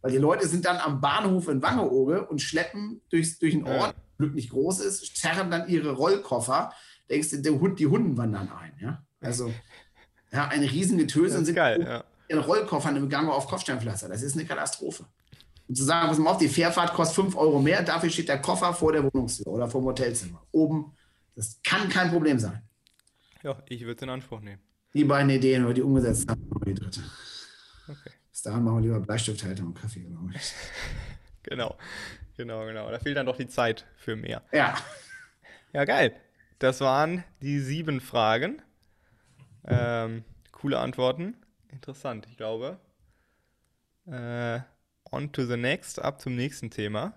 Weil 0.00 0.12
die 0.12 0.18
Leute 0.18 0.46
sind 0.48 0.64
dann 0.64 0.78
am 0.78 1.00
Bahnhof 1.00 1.48
in 1.48 1.62
Wangeoge 1.62 2.26
und 2.26 2.40
schleppen 2.40 3.02
durch, 3.10 3.38
durch 3.38 3.54
einen 3.54 3.66
Ort, 3.66 3.94
ja. 3.94 4.02
Glück 4.18 4.34
nicht 4.34 4.50
groß 4.50 4.80
ist, 4.80 5.16
zerren 5.16 5.50
dann 5.50 5.68
ihre 5.68 5.92
Rollkoffer, 5.92 6.72
denkst 7.10 7.30
du, 7.30 7.42
der 7.42 7.60
Hund, 7.60 7.78
die 7.78 7.86
Hunden 7.86 8.16
wandern 8.16 8.50
ein, 8.50 8.72
ja. 8.80 9.02
Also, 9.20 9.52
ja, 10.32 10.48
eine 10.48 10.70
riesige 10.70 11.06
Töse 11.06 11.38
und 11.38 11.44
sind 11.44 11.54
geil, 11.54 11.84
ja. 11.86 12.04
in 12.28 12.38
Rollkoffern 12.38 12.96
im 12.96 13.08
Gange 13.08 13.30
auf 13.30 13.46
Kopfsteinpflaster. 13.46 14.08
Das 14.08 14.22
ist 14.22 14.34
eine 14.34 14.46
Katastrophe. 14.46 15.04
Und 15.68 15.74
zu 15.74 15.84
sagen, 15.84 16.08
pass 16.08 16.18
mal 16.18 16.30
auf, 16.30 16.38
die 16.38 16.48
Fährfahrt 16.48 16.92
kostet 16.92 17.16
5 17.16 17.36
Euro 17.36 17.60
mehr, 17.60 17.82
dafür 17.82 18.10
steht 18.10 18.28
der 18.28 18.40
Koffer 18.40 18.74
vor 18.74 18.92
der 18.92 19.04
Wohnungstür 19.04 19.46
oder 19.46 19.68
vor 19.68 19.80
dem 19.80 19.86
Hotelzimmer. 19.86 20.44
Oben, 20.52 20.92
das 21.34 21.60
kann 21.62 21.88
kein 21.88 22.10
Problem 22.10 22.38
sein. 22.38 22.62
Ja, 23.42 23.62
ich 23.66 23.80
würde 23.82 23.96
es 23.96 24.02
in 24.02 24.10
Anspruch 24.10 24.40
nehmen. 24.40 24.60
Die 24.94 25.04
beiden 25.04 25.30
Ideen, 25.30 25.72
die 25.74 25.82
umgesetzt 25.82 26.28
haben, 26.28 26.48
die 26.66 26.74
dritte. 26.74 27.00
Okay. 27.88 28.10
Bis 28.30 28.42
dahin 28.42 28.62
machen 28.64 28.76
wir 28.76 28.82
lieber 28.82 29.00
Bleistifthalter 29.00 29.62
und 29.62 29.74
Kaffee, 29.74 30.00
glaube 30.00 30.32
ich. 30.34 30.52
genau, 31.42 31.76
genau, 32.36 32.64
genau. 32.66 32.90
Da 32.90 32.98
fehlt 32.98 33.16
dann 33.16 33.26
doch 33.26 33.36
die 33.36 33.48
Zeit 33.48 33.86
für 33.96 34.16
mehr. 34.16 34.42
Ja. 34.52 34.74
Ja, 35.72 35.84
geil. 35.84 36.14
Das 36.58 36.80
waren 36.80 37.24
die 37.40 37.58
sieben 37.58 38.00
Fragen. 38.00 38.62
Ähm, 39.64 40.24
coole 40.50 40.78
Antworten. 40.78 41.36
Interessant, 41.70 42.26
ich 42.30 42.36
glaube. 42.36 42.78
Äh, 44.06 44.60
on 45.12 45.30
to 45.32 45.44
the 45.44 45.56
next, 45.56 46.00
ab 46.00 46.20
zum 46.20 46.34
nächsten 46.34 46.70
Thema. 46.70 47.14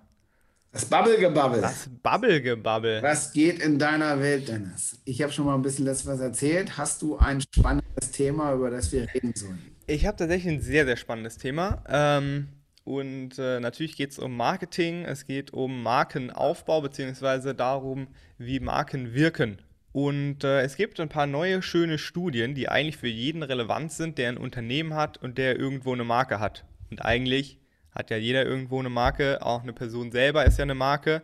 Das 0.75 0.85
Bubblegebabbel. 0.85 1.61
Das 1.61 1.89
Bubblegebabbel. 2.03 3.01
Was 3.01 3.31
geht 3.31 3.59
in 3.59 3.79
deiner 3.79 4.19
Welt, 4.19 4.49
Dennis? 4.49 4.99
Ich 5.05 5.21
habe 5.21 5.31
schon 5.31 5.45
mal 5.45 5.55
ein 5.55 5.61
bisschen 5.61 5.87
was 5.87 6.05
erzählt. 6.05 6.77
Hast 6.77 7.01
du 7.01 7.17
ein 7.17 7.39
spannendes 7.39 8.11
Thema, 8.11 8.53
über 8.53 8.69
das 8.69 8.91
wir 8.91 9.07
reden 9.13 9.33
sollen? 9.33 9.57
Ich 9.87 10.05
habe 10.05 10.17
tatsächlich 10.17 10.53
ein 10.53 10.61
sehr, 10.61 10.85
sehr 10.85 10.97
spannendes 10.97 11.37
Thema. 11.37 11.81
Ähm, 11.87 12.49
und 12.83 13.39
äh, 13.39 13.61
natürlich 13.61 13.95
geht 13.95 14.11
es 14.11 14.19
um 14.19 14.35
Marketing, 14.35 15.05
es 15.05 15.25
geht 15.25 15.53
um 15.53 15.81
Markenaufbau, 15.81 16.81
beziehungsweise 16.81 17.55
darum, 17.55 18.07
wie 18.37 18.59
Marken 18.59 19.13
wirken. 19.13 19.61
Und 19.93 20.43
äh, 20.43 20.61
es 20.61 20.75
gibt 20.75 20.99
ein 20.99 21.07
paar 21.07 21.25
neue, 21.25 21.61
schöne 21.61 21.97
Studien, 21.97 22.53
die 22.53 22.67
eigentlich 22.67 22.97
für 22.97 23.07
jeden 23.07 23.43
relevant 23.43 23.93
sind, 23.93 24.17
der 24.17 24.27
ein 24.27 24.37
Unternehmen 24.37 24.93
hat 24.93 25.17
und 25.23 25.37
der 25.37 25.57
irgendwo 25.57 25.93
eine 25.93 26.03
Marke 26.03 26.41
hat. 26.41 26.65
Und 26.91 26.99
eigentlich 26.99 27.59
hat 27.95 28.11
ja 28.11 28.17
jeder 28.17 28.45
irgendwo 28.45 28.79
eine 28.79 28.89
Marke, 28.89 29.41
auch 29.41 29.63
eine 29.63 29.73
Person 29.73 30.11
selber 30.11 30.45
ist 30.45 30.59
ja 30.59 30.63
eine 30.63 30.75
Marke. 30.75 31.21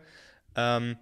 Ähm, 0.56 0.98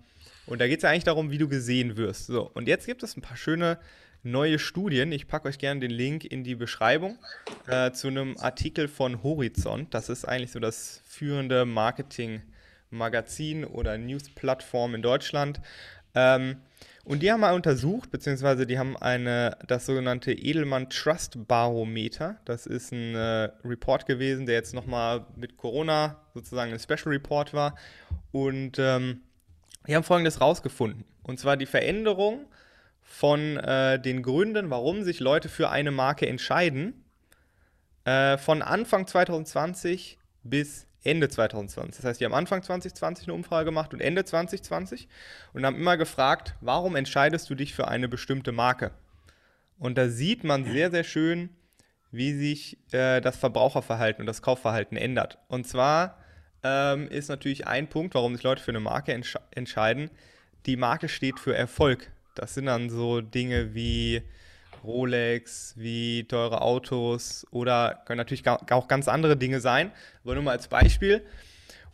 und 0.45 0.59
da 0.59 0.67
geht 0.67 0.79
es 0.79 0.83
ja 0.83 0.89
eigentlich 0.89 1.03
darum, 1.03 1.29
wie 1.31 1.37
du 1.37 1.47
gesehen 1.47 1.95
wirst. 1.95 2.25
So, 2.25 2.49
und 2.53 2.67
jetzt 2.67 2.87
gibt 2.87 3.03
es 3.03 3.15
ein 3.15 3.21
paar 3.21 3.37
schöne 3.37 3.77
neue 4.23 4.59
Studien. 4.59 5.11
Ich 5.11 5.27
packe 5.27 5.47
euch 5.47 5.59
gerne 5.59 5.79
den 5.79 5.91
Link 5.91 6.25
in 6.25 6.43
die 6.43 6.55
Beschreibung 6.55 7.19
äh, 7.67 7.91
zu 7.91 8.07
einem 8.07 8.35
Artikel 8.37 8.87
von 8.87 9.21
Horizont. 9.23 9.93
Das 9.93 10.09
ist 10.09 10.25
eigentlich 10.25 10.51
so 10.51 10.59
das 10.59 11.01
führende 11.05 11.65
Marketing-Magazin 11.65 13.63
oder 13.63 13.97
News-Plattform 13.97 14.95
in 14.95 15.01
Deutschland. 15.01 15.61
Ähm, 16.15 16.57
und 17.05 17.23
die 17.23 17.31
haben 17.31 17.39
mal 17.39 17.53
untersucht, 17.53 18.11
beziehungsweise 18.11 18.67
die 18.67 18.77
haben 18.77 18.97
eine, 18.97 19.57
das 19.67 19.85
sogenannte 19.85 20.31
Edelmann 20.31 20.89
Trust 20.89 21.47
Barometer. 21.47 22.37
Das 22.45 22.65
ist 22.65 22.91
ein 22.91 23.15
äh, 23.15 23.49
Report 23.65 24.05
gewesen, 24.05 24.45
der 24.45 24.55
jetzt 24.55 24.73
nochmal 24.73 25.25
mit 25.35 25.57
Corona 25.57 26.17
sozusagen 26.33 26.71
ein 26.71 26.79
Special 26.79 27.07
Report 27.13 27.53
war. 27.53 27.75
Und 28.31 28.77
ähm, 28.79 29.21
die 29.87 29.95
haben 29.95 30.03
folgendes 30.03 30.41
rausgefunden. 30.41 31.05
Und 31.23 31.39
zwar 31.39 31.57
die 31.57 31.65
Veränderung 31.65 32.47
von 33.01 33.57
äh, 33.57 33.99
den 33.99 34.21
Gründen, 34.21 34.69
warum 34.69 35.03
sich 35.03 35.19
Leute 35.19 35.49
für 35.49 35.69
eine 35.69 35.91
Marke 35.91 36.27
entscheiden, 36.27 37.05
äh, 38.05 38.37
von 38.37 38.61
Anfang 38.61 39.07
2020 39.07 40.19
bis 40.43 40.85
Ende 41.03 41.29
2020. 41.29 41.97
Das 41.97 42.05
heißt, 42.05 42.19
die 42.19 42.25
haben 42.25 42.33
Anfang 42.33 42.61
2020 42.61 43.27
eine 43.27 43.33
Umfrage 43.33 43.65
gemacht 43.65 43.93
und 43.93 44.01
Ende 44.01 44.25
2020 44.25 45.07
und 45.53 45.65
haben 45.65 45.77
immer 45.77 45.97
gefragt, 45.97 46.55
warum 46.61 46.95
entscheidest 46.95 47.49
du 47.49 47.55
dich 47.55 47.73
für 47.73 47.87
eine 47.87 48.07
bestimmte 48.07 48.51
Marke? 48.51 48.91
Und 49.77 49.97
da 49.97 50.09
sieht 50.09 50.43
man 50.43 50.65
sehr, 50.65 50.91
sehr 50.91 51.05
schön, 51.05 51.49
wie 52.11 52.33
sich 52.33 52.77
äh, 52.91 53.21
das 53.21 53.37
Verbraucherverhalten 53.37 54.21
und 54.21 54.27
das 54.27 54.41
Kaufverhalten 54.41 54.97
ändert. 54.97 55.37
Und 55.47 55.67
zwar 55.67 56.17
ähm, 56.63 57.07
ist 57.07 57.29
natürlich 57.29 57.67
ein 57.67 57.87
Punkt, 57.87 58.15
warum 58.15 58.35
sich 58.35 58.43
Leute 58.43 58.61
für 58.61 58.71
eine 58.71 58.79
Marke 58.79 59.13
entsch 59.13 59.37
entscheiden. 59.51 60.09
Die 60.65 60.75
Marke 60.75 61.07
steht 61.07 61.39
für 61.39 61.55
Erfolg. 61.55 62.11
Das 62.35 62.53
sind 62.53 62.65
dann 62.65 62.89
so 62.89 63.21
Dinge 63.21 63.73
wie 63.73 64.21
Rolex, 64.83 65.73
wie 65.77 66.27
teure 66.27 66.61
Autos 66.61 67.45
oder 67.51 68.03
können 68.05 68.17
natürlich 68.17 68.47
auch 68.47 68.87
ganz 68.87 69.07
andere 69.07 69.37
Dinge 69.37 69.59
sein, 69.59 69.91
aber 70.23 70.35
nur 70.35 70.43
mal 70.43 70.51
als 70.51 70.67
Beispiel. 70.67 71.25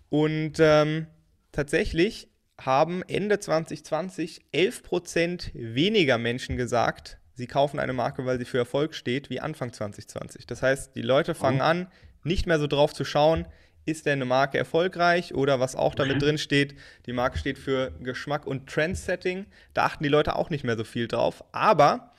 Und 0.09 0.53
ähm, 0.59 1.07
tatsächlich 1.51 2.29
haben 2.59 3.03
Ende 3.03 3.39
2020 3.39 4.45
11% 4.53 5.51
weniger 5.53 6.17
Menschen 6.17 6.57
gesagt, 6.57 7.17
sie 7.33 7.47
kaufen 7.47 7.79
eine 7.79 7.93
Marke, 7.93 8.25
weil 8.25 8.37
sie 8.37 8.45
für 8.45 8.57
Erfolg 8.57 8.95
steht, 8.95 9.29
wie 9.29 9.41
Anfang 9.41 9.73
2020. 9.73 10.47
Das 10.47 10.61
heißt, 10.61 10.95
die 10.95 11.01
Leute 11.01 11.35
fangen 11.35 11.61
oh. 11.61 11.65
an, 11.65 11.87
nicht 12.23 12.47
mehr 12.47 12.59
so 12.59 12.67
drauf 12.67 12.93
zu 12.93 13.03
schauen, 13.03 13.45
ist 13.85 14.05
denn 14.05 14.13
eine 14.13 14.25
Marke 14.25 14.57
erfolgreich 14.57 15.33
oder 15.35 15.59
was 15.59 15.75
auch 15.75 15.93
damit 15.95 16.21
drin 16.21 16.37
steht, 16.37 16.75
die 17.05 17.13
Marke 17.13 17.37
steht 17.37 17.59
für 17.59 17.91
Geschmack 18.01 18.47
und 18.47 18.67
Trendsetting. 18.67 19.45
Da 19.73 19.85
achten 19.85 20.03
die 20.03 20.09
Leute 20.09 20.35
auch 20.35 20.49
nicht 20.49 20.63
mehr 20.63 20.75
so 20.75 20.83
viel 20.83 21.07
drauf. 21.07 21.43
Aber 21.51 22.14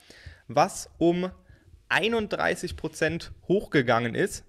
was 0.47 0.89
um 0.97 1.31
31% 1.89 3.31
hochgegangen 3.47 4.15
ist, 4.15 4.45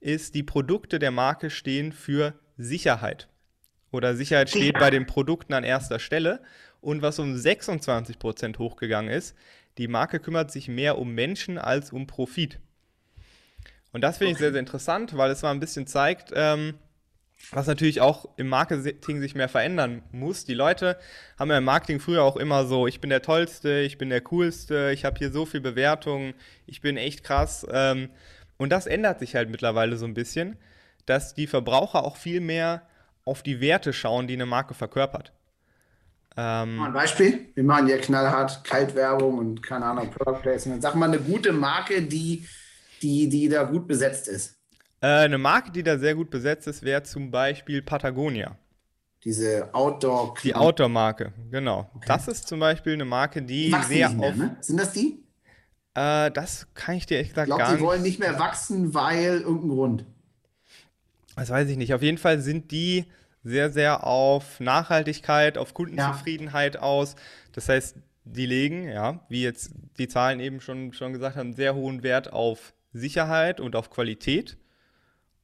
ist, 0.00 0.34
die 0.34 0.42
Produkte 0.42 0.98
der 0.98 1.10
Marke 1.10 1.50
stehen 1.50 1.92
für 1.92 2.34
Sicherheit. 2.56 3.28
Oder 3.92 4.14
Sicherheit 4.14 4.50
steht 4.50 4.78
bei 4.78 4.90
den 4.90 5.06
Produkten 5.06 5.52
an 5.52 5.64
erster 5.64 5.98
Stelle. 5.98 6.42
Und 6.80 7.02
was 7.02 7.18
um 7.18 7.34
26% 7.34 8.58
hochgegangen 8.58 9.12
ist, 9.12 9.36
die 9.78 9.88
Marke 9.88 10.20
kümmert 10.20 10.50
sich 10.50 10.68
mehr 10.68 10.98
um 10.98 11.14
Menschen 11.14 11.58
als 11.58 11.92
um 11.92 12.06
Profit. 12.06 12.58
Und 13.92 14.02
das 14.02 14.18
finde 14.18 14.32
ich 14.32 14.38
sehr, 14.38 14.52
sehr 14.52 14.60
interessant, 14.60 15.16
weil 15.16 15.30
es 15.30 15.42
mal 15.42 15.50
ein 15.50 15.60
bisschen 15.60 15.86
zeigt, 15.86 16.30
ähm, 16.34 16.74
was 17.52 17.66
natürlich 17.66 18.00
auch 18.00 18.28
im 18.36 18.48
Marketing 18.48 19.20
sich 19.20 19.34
mehr 19.34 19.48
verändern 19.48 20.02
muss. 20.12 20.44
Die 20.44 20.54
Leute 20.54 20.98
haben 21.38 21.50
ja 21.50 21.58
im 21.58 21.64
Marketing 21.64 22.00
früher 22.00 22.22
auch 22.22 22.36
immer 22.36 22.64
so, 22.66 22.86
ich 22.86 23.00
bin 23.00 23.10
der 23.10 23.22
Tollste, 23.22 23.80
ich 23.80 23.98
bin 23.98 24.10
der 24.10 24.20
Coolste, 24.20 24.90
ich 24.92 25.04
habe 25.04 25.18
hier 25.18 25.32
so 25.32 25.46
viel 25.46 25.60
Bewertungen, 25.60 26.34
ich 26.66 26.80
bin 26.80 26.96
echt 26.96 27.24
krass. 27.24 27.66
Ähm, 27.70 28.10
und 28.56 28.70
das 28.70 28.86
ändert 28.86 29.18
sich 29.18 29.34
halt 29.34 29.50
mittlerweile 29.50 29.96
so 29.96 30.04
ein 30.04 30.14
bisschen, 30.14 30.56
dass 31.06 31.34
die 31.34 31.46
Verbraucher 31.46 32.04
auch 32.04 32.16
viel 32.16 32.40
mehr 32.40 32.82
auf 33.24 33.42
die 33.42 33.60
Werte 33.60 33.92
schauen, 33.92 34.26
die 34.26 34.34
eine 34.34 34.46
Marke 34.46 34.74
verkörpert. 34.74 35.32
Ähm, 36.36 36.80
ein 36.80 36.92
Beispiel? 36.92 37.48
Wir 37.54 37.64
machen 37.64 37.88
ja 37.88 37.98
knallhart 37.98 38.62
Kaltwerbung 38.64 39.38
und 39.38 39.62
keine 39.62 39.86
Ahnung, 39.86 40.10
Product 40.10 40.42
Placement. 40.42 40.82
Sag 40.82 40.94
mal 40.94 41.06
eine 41.06 41.18
gute 41.18 41.52
Marke, 41.52 42.02
die, 42.02 42.46
die, 43.02 43.28
die 43.28 43.48
da 43.48 43.64
gut 43.64 43.88
besetzt 43.88 44.28
ist. 44.28 44.59
Äh, 45.00 45.06
eine 45.06 45.38
Marke, 45.38 45.70
die 45.70 45.82
da 45.82 45.98
sehr 45.98 46.14
gut 46.14 46.30
besetzt 46.30 46.66
ist, 46.66 46.82
wäre 46.82 47.02
zum 47.02 47.30
Beispiel 47.30 47.82
Patagonia. 47.82 48.56
Diese 49.24 49.68
Outdoor. 49.74 50.34
Die 50.42 50.54
Outdoor-Marke, 50.54 51.32
genau. 51.50 51.90
Okay. 51.94 52.06
Das 52.06 52.26
ist 52.28 52.48
zum 52.48 52.60
Beispiel 52.60 52.94
eine 52.94 53.04
Marke, 53.04 53.42
die, 53.42 53.70
die 53.70 53.82
sehr 53.84 54.10
mehr, 54.10 54.28
auf. 54.28 54.36
Ne? 54.36 54.56
Sind 54.60 54.78
das 54.78 54.92
die? 54.92 55.22
Äh, 55.94 56.30
das 56.30 56.68
kann 56.74 56.94
ich 56.96 57.06
dir 57.06 57.18
echt 57.18 57.30
gesagt 57.30 57.48
ich 57.48 57.54
glaub, 57.54 57.58
gar 57.58 57.70
nicht. 57.70 57.80
Die 57.80 57.84
wollen 57.84 58.02
nicht 58.02 58.18
mehr 58.18 58.38
wachsen, 58.38 58.94
weil 58.94 59.40
irgendein 59.40 59.68
Grund. 59.68 60.06
Das 61.36 61.50
weiß 61.50 61.68
ich 61.68 61.76
nicht. 61.76 61.92
Auf 61.94 62.02
jeden 62.02 62.18
Fall 62.18 62.40
sind 62.40 62.70
die 62.70 63.06
sehr, 63.42 63.70
sehr 63.70 64.06
auf 64.06 64.60
Nachhaltigkeit, 64.60 65.58
auf 65.58 65.74
Kundenzufriedenheit 65.74 66.76
ja. 66.76 66.80
aus. 66.82 67.14
Das 67.52 67.68
heißt, 67.68 67.96
die 68.24 68.46
legen, 68.46 68.88
ja, 68.88 69.20
wie 69.28 69.42
jetzt 69.42 69.72
die 69.98 70.08
Zahlen 70.08 70.40
eben 70.40 70.60
schon, 70.60 70.92
schon 70.92 71.12
gesagt 71.12 71.36
haben, 71.36 71.54
sehr 71.54 71.74
hohen 71.74 72.02
Wert 72.02 72.32
auf 72.32 72.74
Sicherheit 72.92 73.60
und 73.60 73.76
auf 73.76 73.90
Qualität 73.90 74.56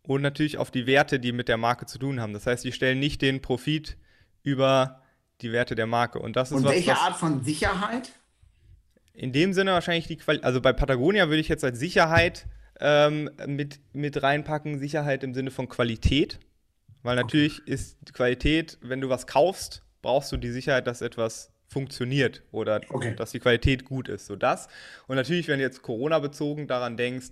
und 0.07 0.23
natürlich 0.23 0.59
auf 0.59 0.71
die 0.71 0.87
Werte, 0.87 1.19
die 1.19 1.33
mit 1.33 1.49
der 1.49 1.57
Marke 1.57 1.87
zu 1.87 1.99
tun 1.99 2.21
haben. 2.21 2.33
Das 2.33 2.47
heißt, 2.47 2.65
die 2.65 2.73
stellen 2.73 2.99
nicht 2.99 3.23
den 3.23 3.43
Profit 3.43 3.97
über 4.43 5.03
die 5.41 5.53
Werte 5.53 5.75
der 5.75 5.87
Marke. 5.87 6.19
Und 6.19 6.37
das 6.37 6.51
ist 6.51 6.59
und 6.59 6.65
was, 6.65 6.73
welche 6.73 6.93
was 6.93 6.99
Art 6.99 7.17
von 7.17 7.43
Sicherheit? 7.45 8.13
In 9.13 9.33
dem 9.33 9.53
Sinne 9.53 9.73
wahrscheinlich 9.73 10.07
die 10.07 10.17
Qualität. 10.17 10.45
Also 10.45 10.61
bei 10.61 10.73
Patagonia 10.73 11.29
würde 11.29 11.41
ich 11.41 11.49
jetzt 11.49 11.65
als 11.65 11.79
Sicherheit 11.79 12.47
ähm, 12.81 13.31
mit, 13.47 13.81
mit 13.93 14.23
reinpacken, 14.23 14.79
Sicherheit 14.79 15.25
im 15.25 15.35
Sinne 15.35 15.51
von 15.51 15.69
Qualität. 15.69 16.39
Weil 17.03 17.17
natürlich 17.17 17.61
okay. 17.61 17.73
ist 17.73 17.99
die 18.03 18.13
Qualität, 18.13 18.79
wenn 18.83 19.01
du 19.01 19.09
was 19.09 19.27
kaufst, 19.27 19.83
brauchst 20.03 20.33
du 20.33 20.37
die 20.37 20.51
Sicherheit, 20.51 20.87
dass 20.87 21.03
etwas 21.03 21.51
funktioniert 21.69 22.43
oder 22.53 22.81
okay. 22.91 23.15
dass 23.17 23.33
die 23.33 23.41
Qualität 23.41 23.85
gut 23.85 24.09
ist. 24.09 24.27
So 24.27 24.37
das. 24.37 24.69
Und 25.09 25.17
natürlich, 25.17 25.49
wenn 25.49 25.59
du 25.59 25.65
jetzt 25.65 25.83
Corona-bezogen 25.83 26.69
daran 26.69 26.97
denkst, 26.97 27.31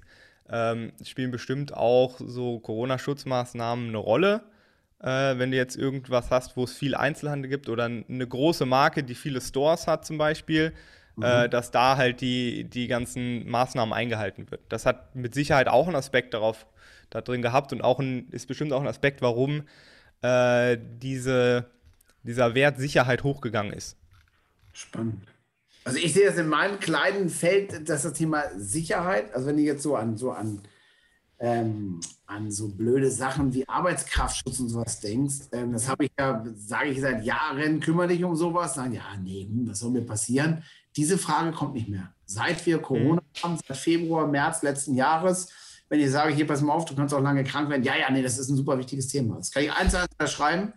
ähm, 0.51 0.93
spielen 1.05 1.31
bestimmt 1.31 1.75
auch 1.75 2.19
so 2.19 2.59
Corona-Schutzmaßnahmen 2.61 3.89
eine 3.89 3.99
Rolle. 3.99 4.43
Äh, 5.01 5.39
wenn 5.39 5.51
du 5.51 5.57
jetzt 5.57 5.77
irgendwas 5.77 6.31
hast, 6.31 6.57
wo 6.57 6.65
es 6.65 6.73
viel 6.73 6.95
Einzelhandel 6.95 7.51
gibt 7.51 7.69
oder 7.69 7.85
eine 7.85 8.27
große 8.27 8.67
Marke, 8.67 9.03
die 9.03 9.15
viele 9.15 9.41
Stores 9.41 9.87
hat 9.87 10.05
zum 10.05 10.19
Beispiel, 10.19 10.73
äh, 11.17 11.21
mhm. 11.21 11.23
äh, 11.25 11.49
dass 11.49 11.71
da 11.71 11.97
halt 11.97 12.21
die, 12.21 12.65
die 12.65 12.89
ganzen 12.89 13.49
Maßnahmen 13.49 13.93
eingehalten 13.93 14.51
wird. 14.51 14.61
Das 14.69 14.87
hat 14.87 15.15
mit 15.15 15.35
Sicherheit 15.35 15.69
auch 15.69 15.87
einen 15.87 15.97
Aspekt 15.97 16.35
darauf 16.35 16.67
da 17.11 17.21
drin 17.21 17.43
gehabt 17.43 17.73
und 17.73 17.83
auch 17.83 18.01
ein, 18.01 18.29
ist 18.31 18.49
bestimmt 18.49 18.73
auch 18.73 18.81
ein 18.81 18.89
Aspekt, 18.89 19.23
warum 19.23 19.65
äh, 20.23 20.79
diese, 20.81 21.71
dieser 22.23 22.55
Wert 22.55 22.79
Sicherheit 22.79 23.25
hochgegangen 23.25 23.73
ist. 23.73 23.97
Spannend. 24.73 25.34
Also 25.85 25.99
ich 25.99 26.15
sehe 26.15 26.27
das 26.27 26.39
in 26.39 26.49
meinem 26.49 26.81
kleinen 26.81 27.29
Feld, 27.29 27.89
dass 27.89 28.03
das 28.03 28.15
Thema 28.15 28.45
Sicherheit, 28.57 29.33
also 29.35 29.47
wenn 29.47 29.57
du 29.57 29.63
jetzt 29.63 29.83
so 29.83 29.97
an 29.97 30.17
so 30.17 30.33
an, 30.33 30.63
ähm, 31.39 32.01
an 32.27 32.51
so 32.51 32.69
blöde 32.69 33.11
Sachen 33.11 33.53
wie 33.53 33.69
Arbeitskraftschutz 33.69 34.61
und 34.61 34.71
sowas 34.71 35.01
denkst, 35.01 35.49
ähm, 35.53 35.73
das 35.73 35.89
habe 35.89 36.07
ich 36.07 36.11
ja, 36.19 36.43
sage 36.57 36.89
ich 36.89 37.01
seit 37.01 37.23
Jahren, 37.23 37.81
kümmere 37.81 38.09
dich 38.09 38.25
um 38.25 38.35
sowas, 38.35 38.75
sagen, 38.75 38.95
ja, 38.95 39.05
nee, 39.23 39.47
hm, 39.47 39.69
was 39.69 39.81
soll 39.81 39.91
mir 39.91 40.07
passieren? 40.07 40.63
Diese 40.97 41.19
Frage 41.19 41.53
kommt 41.53 41.75
nicht 41.75 41.89
mehr. 41.89 42.15
Seit 42.25 42.65
wir 42.65 42.79
Corona 42.79 43.21
mhm. 43.21 43.43
haben, 43.43 43.59
seit 43.67 43.77
Februar, 43.77 44.27
März 44.27 44.63
letzten 44.63 44.95
Jahres, 44.95 45.49
wenn 45.91 46.01
ich 46.01 46.11
sage, 46.11 46.33
hier 46.33 46.47
pass 46.47 46.63
mal 46.63 46.73
auf, 46.73 46.87
du 46.87 46.95
kannst 46.97 47.13
auch 47.13 47.21
lange 47.21 47.45
krank 47.45 47.69
werden, 47.69 47.83
ja, 47.83 47.95
ja, 47.97 48.11
nee, 48.11 48.23
das 48.23 48.39
ist 48.39 48.49
ein 48.49 48.57
super 48.57 48.79
wichtiges 48.79 49.09
Thema. 49.09 49.37
Das 49.37 49.51
kann 49.51 49.65
ich 49.65 49.73
eins 49.73 49.93
zu 49.93 49.99
eins 50.19 50.33
schreiben. 50.33 50.73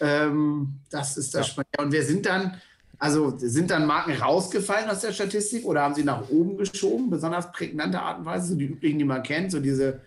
Ähm, 0.00 0.80
das 0.90 1.16
ist 1.16 1.34
das 1.34 1.48
ja. 1.48 1.52
Spannende. 1.52 1.82
Und 1.82 1.92
wir 1.92 2.04
sind 2.04 2.24
dann, 2.24 2.60
also 2.98 3.36
sind 3.38 3.70
dann 3.70 3.86
Marken 3.86 4.12
rausgefallen 4.12 4.90
aus 4.90 5.00
der 5.00 5.12
Statistik 5.12 5.64
oder 5.64 5.82
haben 5.82 5.94
sie 5.94 6.04
nach 6.04 6.28
oben 6.30 6.56
geschoben, 6.56 7.10
besonders 7.10 7.52
prägnante 7.52 8.00
Art 8.00 8.18
und 8.18 8.24
Weise, 8.24 8.48
so 8.48 8.54
die 8.56 8.66
üblichen, 8.66 8.98
die 8.98 9.04
man 9.04 9.22
kennt, 9.22 9.52
so 9.52 9.60
diese 9.60 10.00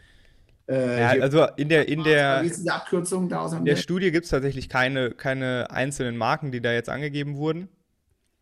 äh, 0.68 1.02
ja, 1.02 1.22
also 1.22 1.48
in 1.58 1.70
der, 1.70 1.88
in 1.88 2.04
der, 2.04 2.46
Abkürzung 2.68 3.28
daraus 3.28 3.54
in 3.54 3.66
der 3.66 3.76
Studie 3.76 4.12
gibt 4.12 4.26
es 4.26 4.32
tatsächlich 4.32 4.70
keine, 4.70 5.12
keine 5.12 5.70
einzelnen 5.70 6.18
Marken, 6.18 6.52
die 6.52 6.62
da 6.62 6.72
jetzt 6.72 6.88
angegeben 6.90 7.36
wurden. 7.36 7.68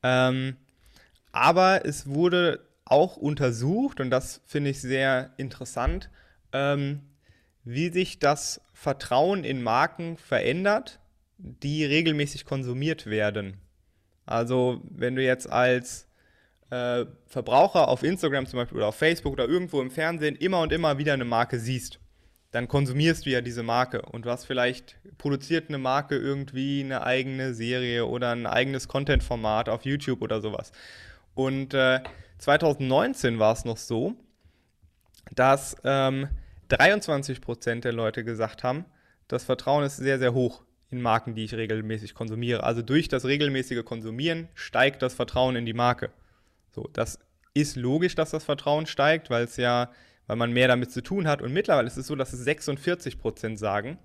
Ähm, 0.04 0.56
aber 1.32 1.86
es 1.86 2.08
wurde 2.08 2.60
auch 2.86 3.18
untersucht, 3.18 4.00
und 4.00 4.10
das 4.10 4.42
finde 4.46 4.72
ich 4.72 4.82
sehr 4.82 5.32
interessant, 5.38 6.10
ähm, 6.52 7.02
wie 7.64 7.90
sich 7.90 8.20
das 8.20 8.62
Vertrauen 8.74 9.44
in 9.44 9.62
Marken 9.62 10.18
verändert, 10.18 11.00
die 11.38 11.86
regelmäßig 11.86 12.46
konsumiert 12.46 13.06
werden. 13.06 13.58
Also 14.30 14.82
wenn 14.92 15.16
du 15.16 15.24
jetzt 15.24 15.52
als 15.52 16.08
äh, 16.70 17.06
Verbraucher 17.26 17.88
auf 17.88 18.04
Instagram 18.04 18.46
zum 18.46 18.60
Beispiel 18.60 18.78
oder 18.78 18.88
auf 18.88 18.96
Facebook 18.96 19.34
oder 19.34 19.48
irgendwo 19.48 19.82
im 19.82 19.90
Fernsehen 19.90 20.36
immer 20.36 20.62
und 20.62 20.72
immer 20.72 21.00
wieder 21.00 21.14
eine 21.14 21.26
Marke 21.26 21.60
siehst, 21.60 22.00
dann 22.52 22.68
konsumierst 22.68 23.26
du 23.26 23.32
ja 23.32 23.42
diese 23.42 23.64
Marke 23.64 24.04
und 24.04 24.26
du 24.26 24.30
hast 24.30 24.46
vielleicht 24.46 24.98
produziert 25.18 25.70
eine 25.70 25.80
Marke 25.80 26.16
irgendwie 26.16 26.84
eine 26.84 27.04
eigene 27.04 27.56
Serie 27.56 28.06
oder 28.06 28.32
ein 28.32 28.46
eigenes 28.46 28.88
Content-Format 28.88 29.68
auf 29.68 29.84
YouTube 29.84 30.22
oder 30.22 30.42
sowas. 30.42 30.72
Und 31.34 31.74
äh, 31.74 32.02
2019 32.38 33.40
war 33.40 33.54
es 33.54 33.66
noch 33.66 33.78
so, 33.78 34.14
dass 35.34 35.76
ähm, 35.84 36.28
23% 36.70 37.82
der 37.82 37.94
Leute 37.94 38.24
gesagt 38.24 38.64
haben, 38.64 38.86
das 39.28 39.44
Vertrauen 39.44 39.84
ist 39.84 39.98
sehr, 39.98 40.20
sehr 40.20 40.36
hoch 40.36 40.64
in 40.92 41.02
Marken, 41.02 41.36
die 41.36 41.44
ich 41.44 41.54
regelmäßig 41.54 42.14
konsumiere. 42.14 42.64
Also 42.64 42.82
durch 42.82 43.08
das 43.08 43.26
regelmäßige 43.26 43.84
Konsumieren 43.84 44.48
steigt 44.56 45.02
das 45.02 45.14
Vertrauen 45.14 45.56
in 45.56 45.66
die 45.66 45.74
Marke. 45.74 46.10
So, 46.72 46.90
das 46.94 47.20
ist 47.54 47.76
logisch, 47.76 48.16
dass 48.16 48.32
das 48.32 48.44
Vertrauen 48.44 48.86
steigt, 48.86 49.30
weil 49.30 49.44
es 49.44 49.58
ja, 49.58 49.90
weil 50.28 50.36
man 50.36 50.52
mehr 50.52 50.68
damit 50.68 50.92
zu 50.92 51.02
tun 51.02 51.28
hat. 51.28 51.42
Und 51.42 51.54
mittlerweile 51.54 51.88
ist 51.88 51.98
es 51.98 52.08
so, 52.08 52.16
dass 52.16 52.34
es 52.34 52.40
46 52.40 53.20
Prozent 53.20 53.60
sagen, 53.60 54.00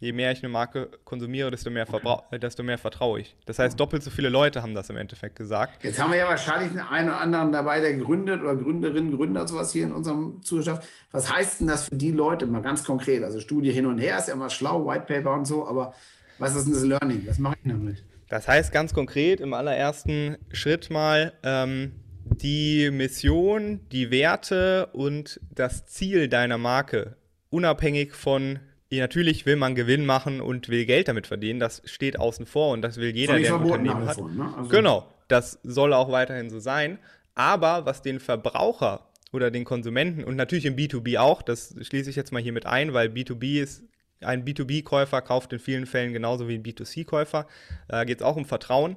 je 0.00 0.12
mehr 0.12 0.32
ich 0.32 0.42
eine 0.42 0.48
Marke 0.50 0.90
konsumiere, 1.04 1.50
desto 1.50 1.70
mehr, 1.70 1.86
okay. 1.90 2.38
desto 2.38 2.62
mehr 2.62 2.78
vertraue 2.78 3.20
ich. 3.20 3.36
Das 3.46 3.58
heißt, 3.58 3.78
doppelt 3.78 4.02
so 4.02 4.10
viele 4.10 4.28
Leute 4.28 4.62
haben 4.62 4.74
das 4.74 4.90
im 4.90 4.96
Endeffekt 4.96 5.36
gesagt. 5.36 5.82
Jetzt 5.82 6.00
haben 6.00 6.10
wir 6.10 6.18
ja 6.18 6.28
wahrscheinlich 6.28 6.78
einen 6.82 7.08
oder 7.08 7.20
anderen 7.20 7.52
dabei, 7.52 7.80
der 7.80 7.96
gründet 7.96 8.42
oder 8.42 8.56
Gründerinnen, 8.56 9.16
Gründer, 9.16 9.46
sowas 9.46 9.72
hier 9.72 9.84
in 9.84 9.92
unserem 9.92 10.42
Zuschauer. 10.42 10.80
Was 11.10 11.32
heißt 11.32 11.60
denn 11.60 11.68
das 11.68 11.88
für 11.88 11.96
die 11.96 12.10
Leute 12.10 12.46
mal 12.46 12.60
ganz 12.60 12.84
konkret? 12.84 13.22
Also 13.22 13.40
Studie 13.40 13.72
hin 13.72 13.86
und 13.86 13.98
her 13.98 14.18
ist 14.18 14.28
ja 14.28 14.34
immer 14.34 14.50
schlau, 14.50 14.86
White 14.86 15.06
Paper 15.06 15.32
und 15.34 15.46
so, 15.46 15.66
aber 15.66 15.94
was 16.38 16.56
ist 16.56 16.64
denn 16.66 16.74
das 16.74 16.84
Learning? 16.84 17.22
Was 17.26 17.38
mache 17.38 17.56
ich 17.62 17.70
damit? 17.70 18.04
Das 18.28 18.48
heißt 18.48 18.72
ganz 18.72 18.94
konkret 18.94 19.40
im 19.40 19.54
allerersten 19.54 20.36
Schritt 20.52 20.90
mal 20.90 21.32
ähm, 21.42 21.92
die 22.24 22.90
Mission, 22.90 23.80
die 23.92 24.10
Werte 24.10 24.88
und 24.92 25.40
das 25.54 25.86
Ziel 25.86 26.28
deiner 26.28 26.58
Marke, 26.58 27.16
unabhängig 27.50 28.14
von 28.14 28.58
Natürlich 28.98 29.46
will 29.46 29.56
man 29.56 29.74
Gewinn 29.74 30.06
machen 30.06 30.40
und 30.40 30.68
will 30.68 30.84
Geld 30.84 31.08
damit 31.08 31.26
verdienen. 31.26 31.60
Das 31.60 31.82
steht 31.84 32.18
außen 32.18 32.46
vor 32.46 32.72
und 32.72 32.82
das 32.82 32.96
will 32.96 33.14
jeder, 33.14 33.38
der 33.38 33.54
ein 33.54 33.62
Unternehmen 33.62 34.06
hat. 34.06 34.18
Davon, 34.18 34.36
ne? 34.36 34.54
also 34.56 34.68
genau, 34.68 35.06
das 35.28 35.58
soll 35.62 35.92
auch 35.92 36.10
weiterhin 36.10 36.50
so 36.50 36.58
sein. 36.58 36.98
Aber 37.34 37.86
was 37.86 38.02
den 38.02 38.20
Verbraucher 38.20 39.08
oder 39.32 39.50
den 39.50 39.64
Konsumenten 39.64 40.22
und 40.22 40.36
natürlich 40.36 40.66
im 40.66 40.76
B2B 40.76 41.18
auch, 41.18 41.42
das 41.42 41.74
schließe 41.80 42.10
ich 42.10 42.16
jetzt 42.16 42.32
mal 42.32 42.42
hier 42.42 42.52
mit 42.52 42.66
ein, 42.66 42.92
weil 42.92 43.08
B2B 43.08 43.60
ist 43.60 43.82
ein 44.24 44.44
B2B-Käufer 44.44 45.22
kauft 45.22 45.52
in 45.52 45.58
vielen 45.58 45.86
Fällen 45.86 46.12
genauso 46.12 46.48
wie 46.48 46.54
ein 46.54 46.62
B2C-Käufer. 46.62 47.46
Da 47.88 48.04
geht 48.04 48.20
es 48.20 48.24
auch 48.24 48.36
um 48.36 48.44
Vertrauen. 48.44 48.96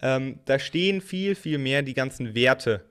Ähm, 0.00 0.40
da 0.44 0.58
stehen 0.58 1.00
viel, 1.00 1.34
viel 1.34 1.58
mehr 1.58 1.82
die 1.82 1.94
ganzen 1.94 2.34
Werte 2.34 2.84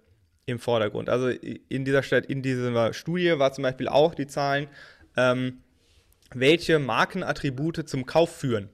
im 0.46 0.60
Vordergrund. 0.60 1.10
Also 1.10 1.30
in 1.30 1.86
dieser, 1.86 2.04
Stadt, 2.04 2.26
in 2.26 2.42
dieser 2.42 2.94
Studie 2.94 3.38
war 3.38 3.54
zum 3.54 3.64
Beispiel 3.64 3.88
auch 3.88 4.16
die 4.16 4.28
Zahlen, 4.28 4.68
ähm, 5.16 5.62
welche 6.34 6.80
Markenattribute 6.80 7.88
zum 7.88 8.06
Kauf 8.06 8.36
führen. 8.36 8.70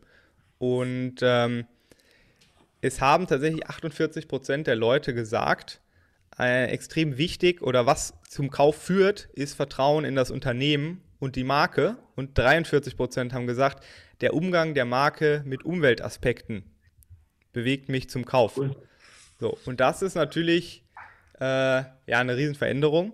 Und 0.58 1.16
ähm, 1.22 1.66
es 2.82 3.02
haben 3.02 3.28
tatsächlich 3.28 3.68
48 3.68 4.28
Prozent 4.28 4.68
der 4.68 4.76
Leute 4.76 5.14
gesagt, 5.14 5.82
äh, 6.40 6.66
extrem 6.66 7.18
wichtig 7.18 7.62
oder 7.62 7.86
was 7.86 8.14
zum 8.28 8.50
Kauf 8.50 8.76
führt, 8.76 9.30
ist 9.34 9.54
Vertrauen 9.54 10.06
in 10.06 10.16
das 10.16 10.32
Unternehmen 10.32 11.02
und 11.24 11.36
die 11.36 11.44
Marke. 11.44 11.98
Und 12.16 12.38
43 12.38 12.98
Prozent 12.98 13.34
haben 13.34 13.48
gesagt, 13.48 13.84
der 14.22 14.34
Umgang 14.34 14.74
der 14.74 14.86
Marke 14.86 15.42
mit 15.46 15.64
Umweltaspekten 15.64 16.64
bewegt 17.54 17.90
mich 17.90 18.10
zum 18.10 18.26
Kauf. 18.26 18.60
So, 19.40 19.58
und 19.66 19.80
das 19.80 20.02
ist 20.02 20.16
natürlich 20.16 20.84
äh, 21.40 21.44
ja 21.46 21.88
eine 22.08 22.38
Riesenveränderung. 22.38 23.14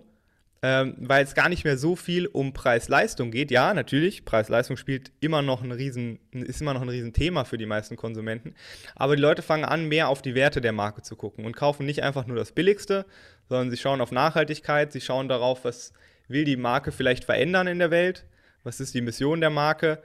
ähm, 0.62 0.94
weil 0.98 1.24
es 1.24 1.34
gar 1.34 1.48
nicht 1.48 1.64
mehr 1.64 1.78
so 1.78 1.96
viel 1.96 2.26
um 2.26 2.52
Preis-Leistung 2.52 3.30
geht. 3.30 3.50
Ja, 3.50 3.72
natürlich, 3.72 4.26
Preis-Leistung 4.26 4.76
spielt 4.76 5.10
immer 5.20 5.40
noch 5.40 5.62
ein 5.62 5.72
riesen, 5.72 6.18
ist 6.32 6.60
immer 6.60 6.74
noch 6.74 6.82
ein 6.82 6.88
Riesenthema 6.90 7.44
für 7.44 7.56
die 7.56 7.64
meisten 7.64 7.96
Konsumenten. 7.96 8.54
Aber 8.94 9.16
die 9.16 9.22
Leute 9.22 9.40
fangen 9.40 9.64
an, 9.64 9.88
mehr 9.88 10.08
auf 10.08 10.20
die 10.20 10.34
Werte 10.34 10.60
der 10.60 10.72
Marke 10.72 11.00
zu 11.00 11.16
gucken 11.16 11.46
und 11.46 11.56
kaufen 11.56 11.86
nicht 11.86 12.02
einfach 12.02 12.26
nur 12.26 12.36
das 12.36 12.52
Billigste, 12.52 13.06
sondern 13.48 13.70
sie 13.70 13.78
schauen 13.78 14.02
auf 14.02 14.12
Nachhaltigkeit, 14.12 14.92
sie 14.92 15.00
schauen 15.00 15.28
darauf, 15.28 15.64
was 15.64 15.94
will 16.30 16.44
die 16.44 16.56
Marke 16.56 16.92
vielleicht 16.92 17.24
verändern 17.24 17.66
in 17.66 17.78
der 17.78 17.90
Welt, 17.90 18.24
was 18.64 18.80
ist 18.80 18.94
die 18.94 19.00
Mission 19.00 19.40
der 19.40 19.50
Marke. 19.50 20.02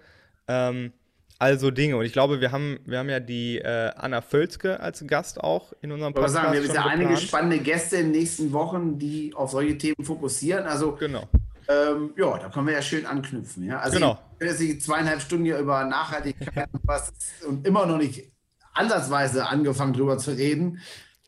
Ähm, 0.47 0.91
also 1.37 1.69
Dinge. 1.69 1.97
Und 1.97 2.05
ich 2.05 2.13
glaube, 2.13 2.39
wir 2.39 2.51
haben, 2.51 2.79
wir 2.85 2.99
haben 2.99 3.09
ja 3.09 3.19
die 3.19 3.57
äh, 3.57 3.91
Anna 3.95 4.21
Völzke 4.21 4.79
als 4.79 5.05
Gast 5.05 5.41
auch 5.41 5.73
in 5.81 5.91
unserem 5.91 6.13
Podcast. 6.13 6.35
Sagen, 6.35 6.53
wir 6.53 6.61
haben 6.61 6.73
ja 6.73 6.85
einige 6.85 7.17
spannende 7.17 7.59
Gäste 7.59 7.97
in 7.97 8.11
den 8.11 8.19
nächsten 8.19 8.53
Wochen, 8.53 8.97
die 8.97 9.33
auf 9.35 9.51
solche 9.51 9.77
Themen 9.77 10.03
fokussieren. 10.03 10.65
Also 10.65 10.93
genau. 10.93 11.27
Ähm, 11.67 12.13
ja, 12.15 12.37
da 12.37 12.49
können 12.49 12.67
wir 12.67 12.73
ja 12.73 12.81
schön 12.81 13.05
anknüpfen. 13.05 13.63
Ja? 13.63 13.79
Also 13.79 13.97
genau. 13.97 14.19
ich 14.39 14.59
jetzt 14.59 14.85
zweieinhalb 14.85 15.21
Stunden 15.21 15.45
hier 15.45 15.57
über 15.57 15.83
Nachhaltigkeit 15.83 16.69
und, 16.71 16.81
was, 16.83 17.11
und 17.47 17.67
immer 17.67 17.85
noch 17.85 17.97
nicht 17.97 18.31
ansatzweise 18.73 19.47
angefangen 19.47 19.93
drüber 19.93 20.17
zu 20.17 20.31
reden. 20.31 20.79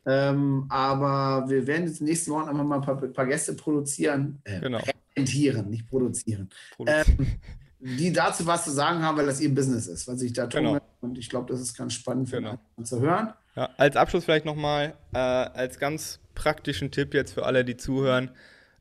Ähm, 0.10 0.66
aber 0.70 1.50
wir 1.50 1.68
werden 1.68 1.86
jetzt 1.86 2.02
nächsten 2.02 2.32
Wochen 2.32 2.48
einfach 2.48 2.64
mal 2.64 2.76
ein 2.76 2.82
paar, 2.82 3.04
ein 3.04 3.12
paar 3.12 3.26
Gäste 3.26 3.54
produzieren. 3.54 4.40
Äh, 4.46 4.62
genau. 4.62 4.80
Präsentieren, 5.14 5.70
nicht 5.70 5.86
produzieren. 5.90 6.50
produzieren. 6.76 7.18
Ähm, 7.20 7.40
die 7.80 8.14
dazu 8.14 8.46
was 8.48 8.64
zu 8.64 8.72
sagen 8.72 9.04
haben, 9.04 9.18
weil 9.18 9.26
das 9.26 9.42
ihr 9.42 9.54
Business 9.54 9.88
ist, 9.88 10.08
was 10.08 10.22
ich 10.22 10.32
da 10.32 10.48
tue. 10.48 10.62
Genau. 10.62 10.80
Und 11.02 11.18
ich 11.18 11.30
glaube, 11.30 11.52
das 11.52 11.60
ist 11.60 11.78
ganz 11.78 11.94
spannend 11.94 12.30
für 12.30 12.38
genau. 12.38 12.58
zu 12.82 13.02
hören. 13.02 13.34
Ja, 13.56 13.70
als 13.78 13.98
Abschluss 13.98 14.24
vielleicht 14.24 14.46
nochmal, 14.46 14.94
äh, 15.14 15.18
als 15.18 15.78
ganz 15.78 16.20
praktischen 16.36 16.90
Tipp 16.90 17.14
jetzt 17.14 17.34
für 17.34 17.46
alle, 17.46 17.66
die 17.66 17.76
zuhören, 17.76 18.32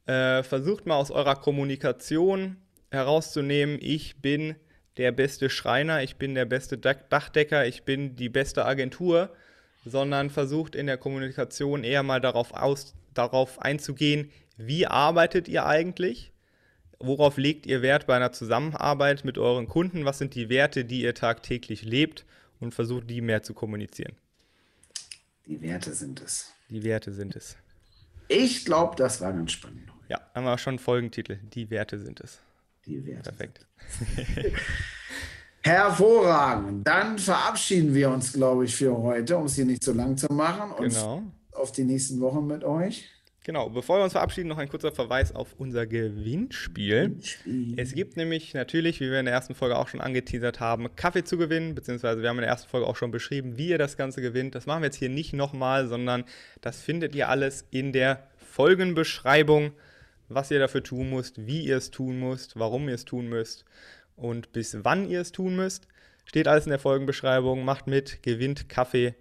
äh, 0.07 0.45
versucht 0.45 0.87
mal 0.87 0.95
aus 0.95 1.11
eurer 1.11 1.35
Kommunikation 1.35 2.57
herauszunehmen, 2.91 3.79
ich 3.81 4.23
bin 4.23 4.55
der 4.97 5.13
beste 5.13 5.51
Schreiner, 5.51 6.03
ich 6.03 6.17
bin 6.17 6.35
der 6.35 6.45
beste 6.45 6.79
Dachdecker, 6.79 7.67
ich 7.67 7.83
bin 7.83 8.17
die 8.17 8.29
beste 8.29 8.65
Agentur, 8.65 9.31
sondern 9.87 10.31
versucht 10.31 10.75
in 10.75 10.87
der 10.87 10.99
Kommunikation 10.99 11.85
eher 11.85 12.03
mal 12.03 12.21
darauf, 12.21 12.53
aus, 12.53 12.95
darauf 13.15 13.61
einzugehen, 13.61 14.31
wie 14.57 14.87
arbeitet 14.87 15.49
ihr 15.49 15.65
eigentlich? 15.65 16.33
Worauf 16.99 17.37
legt 17.37 17.67
ihr 17.67 17.83
Wert 17.83 18.07
bei 18.07 18.17
einer 18.17 18.33
Zusammenarbeit 18.33 19.25
mit 19.25 19.39
euren 19.39 19.69
Kunden? 19.69 20.05
Was 20.05 20.19
sind 20.19 20.35
die 20.35 20.49
Werte, 20.49 20.85
die 20.85 21.03
ihr 21.03 21.15
tagtäglich 21.15 21.83
lebt? 21.83 22.25
Und 22.59 22.73
versucht, 22.73 23.11
die 23.11 23.21
mehr 23.21 23.43
zu 23.43 23.53
kommunizieren. 23.53 24.17
Die 25.47 25.61
Werte 25.61 25.93
sind 25.93 26.23
es. 26.23 26.55
Die 26.71 26.83
Werte 26.83 27.13
sind 27.13 27.37
es. 27.37 27.59
Ich 28.29 28.65
glaube, 28.65 28.97
das 28.97 29.21
war 29.21 29.35
ganz 29.35 29.53
spannend. 29.53 29.93
Ja, 30.09 30.23
haben 30.35 30.45
wir 30.45 30.57
schon 30.57 30.79
Folgentitel. 30.79 31.39
Die 31.53 31.69
Werte 31.69 31.99
sind 31.99 32.21
es. 32.21 32.41
Die 32.87 33.05
Werte. 33.05 33.31
Perfekt. 33.31 33.67
Hervorragend. 35.67 36.87
Dann 36.87 37.19
verabschieden 37.19 37.93
wir 37.93 38.11
uns, 38.11 38.33
glaube 38.33 38.67
ich, 38.67 38.77
für 38.77 38.97
heute, 38.97 39.37
um 39.37 39.47
es 39.47 39.57
hier 39.57 39.65
nicht 39.65 39.83
zu 39.83 39.95
lang 39.95 40.17
zu 40.17 40.33
machen. 40.33 40.71
Und 40.71 40.91
genau. 40.91 41.25
auf 41.51 41.73
die 41.73 41.83
nächsten 41.83 42.21
Wochen 42.21 42.47
mit 42.47 42.63
euch. 42.63 43.07
Genau, 43.43 43.69
bevor 43.69 43.99
wir 43.99 44.05
uns 44.05 44.13
verabschieden, 44.13 44.47
noch 44.47 44.59
ein 44.59 44.69
kurzer 44.69 44.93
Verweis 44.93 45.35
auf 45.35 45.55
unser 45.59 45.89
Gewinnspiel. 45.89 47.09
Gewinnspiel. 47.09 47.75
Es 47.81 47.95
gibt 47.95 48.17
nämlich 48.17 48.55
natürlich, 48.55 49.01
wie 49.01 49.11
wir 49.11 49.19
in 49.19 49.25
der 49.25 49.35
ersten 49.35 49.57
Folge 49.57 49.77
auch 49.77 49.89
schon 49.89 50.01
angeteasert 50.01 50.61
haben, 50.61 50.95
Kaffee 50.95 51.25
zu 51.25 51.37
gewinnen, 51.37 51.75
beziehungsweise 51.75 52.23
wir 52.23 52.29
haben 52.29 52.39
in 52.39 52.43
der 52.43 52.51
ersten 52.51 52.69
Folge 52.69 52.87
auch 52.87 52.97
schon 52.97 53.11
beschrieben, 53.11 53.59
wie 53.59 53.71
ihr 53.71 53.79
das 53.79 53.97
Ganze 53.97 54.23
gewinnt. 54.23 54.55
Das 54.55 54.67
machen 54.67 54.83
wir 54.83 54.87
jetzt 54.87 54.99
hier 54.99 55.09
nicht 55.09 55.33
nochmal, 55.33 55.89
sondern 55.89 56.23
das 56.61 56.81
findet 56.81 57.17
ihr 57.17 57.29
alles 57.29 57.67
in 57.73 57.93
der 57.93 58.29
Folgenbeschreibung, 58.37 59.73
was 60.29 60.53
ihr 60.53 60.61
dafür 60.61 60.85
tun 60.85 61.11
müsst, 61.11 61.45
wie 61.45 61.65
ihr 61.65 61.77
es 61.77 61.91
tun 61.91 62.21
müsst, 62.21 62.57
warum 62.57 62.89
ihr 62.89 62.95
es 62.95 63.05
tun 63.05 63.29
müsst 63.29 63.65
und 64.17 64.53
bis 64.53 64.77
wann 64.83 65.09
ihr 65.09 65.21
es 65.21 65.33
tun 65.33 65.57
müsst. 65.57 65.87
Steht 66.25 66.49
alles 66.49 66.65
in 66.65 66.71
der 66.71 66.79
Folgenbeschreibung. 66.79 67.65
Macht 67.65 67.87
mit, 67.87 68.23
gewinnt 68.23 68.69
Kaffee 68.69 69.15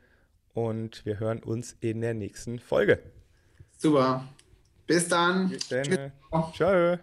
und 0.54 1.06
wir 1.06 1.20
hören 1.20 1.44
uns 1.44 1.76
in 1.82 2.02
der 2.02 2.14
nächsten 2.14 2.60
Folge. 2.60 3.00
Super. 3.78 4.28
Bis 4.88 5.08
dann. 5.08 5.50
Bis 5.50 5.68
dann. 5.68 6.12
Ciao. 6.54 7.00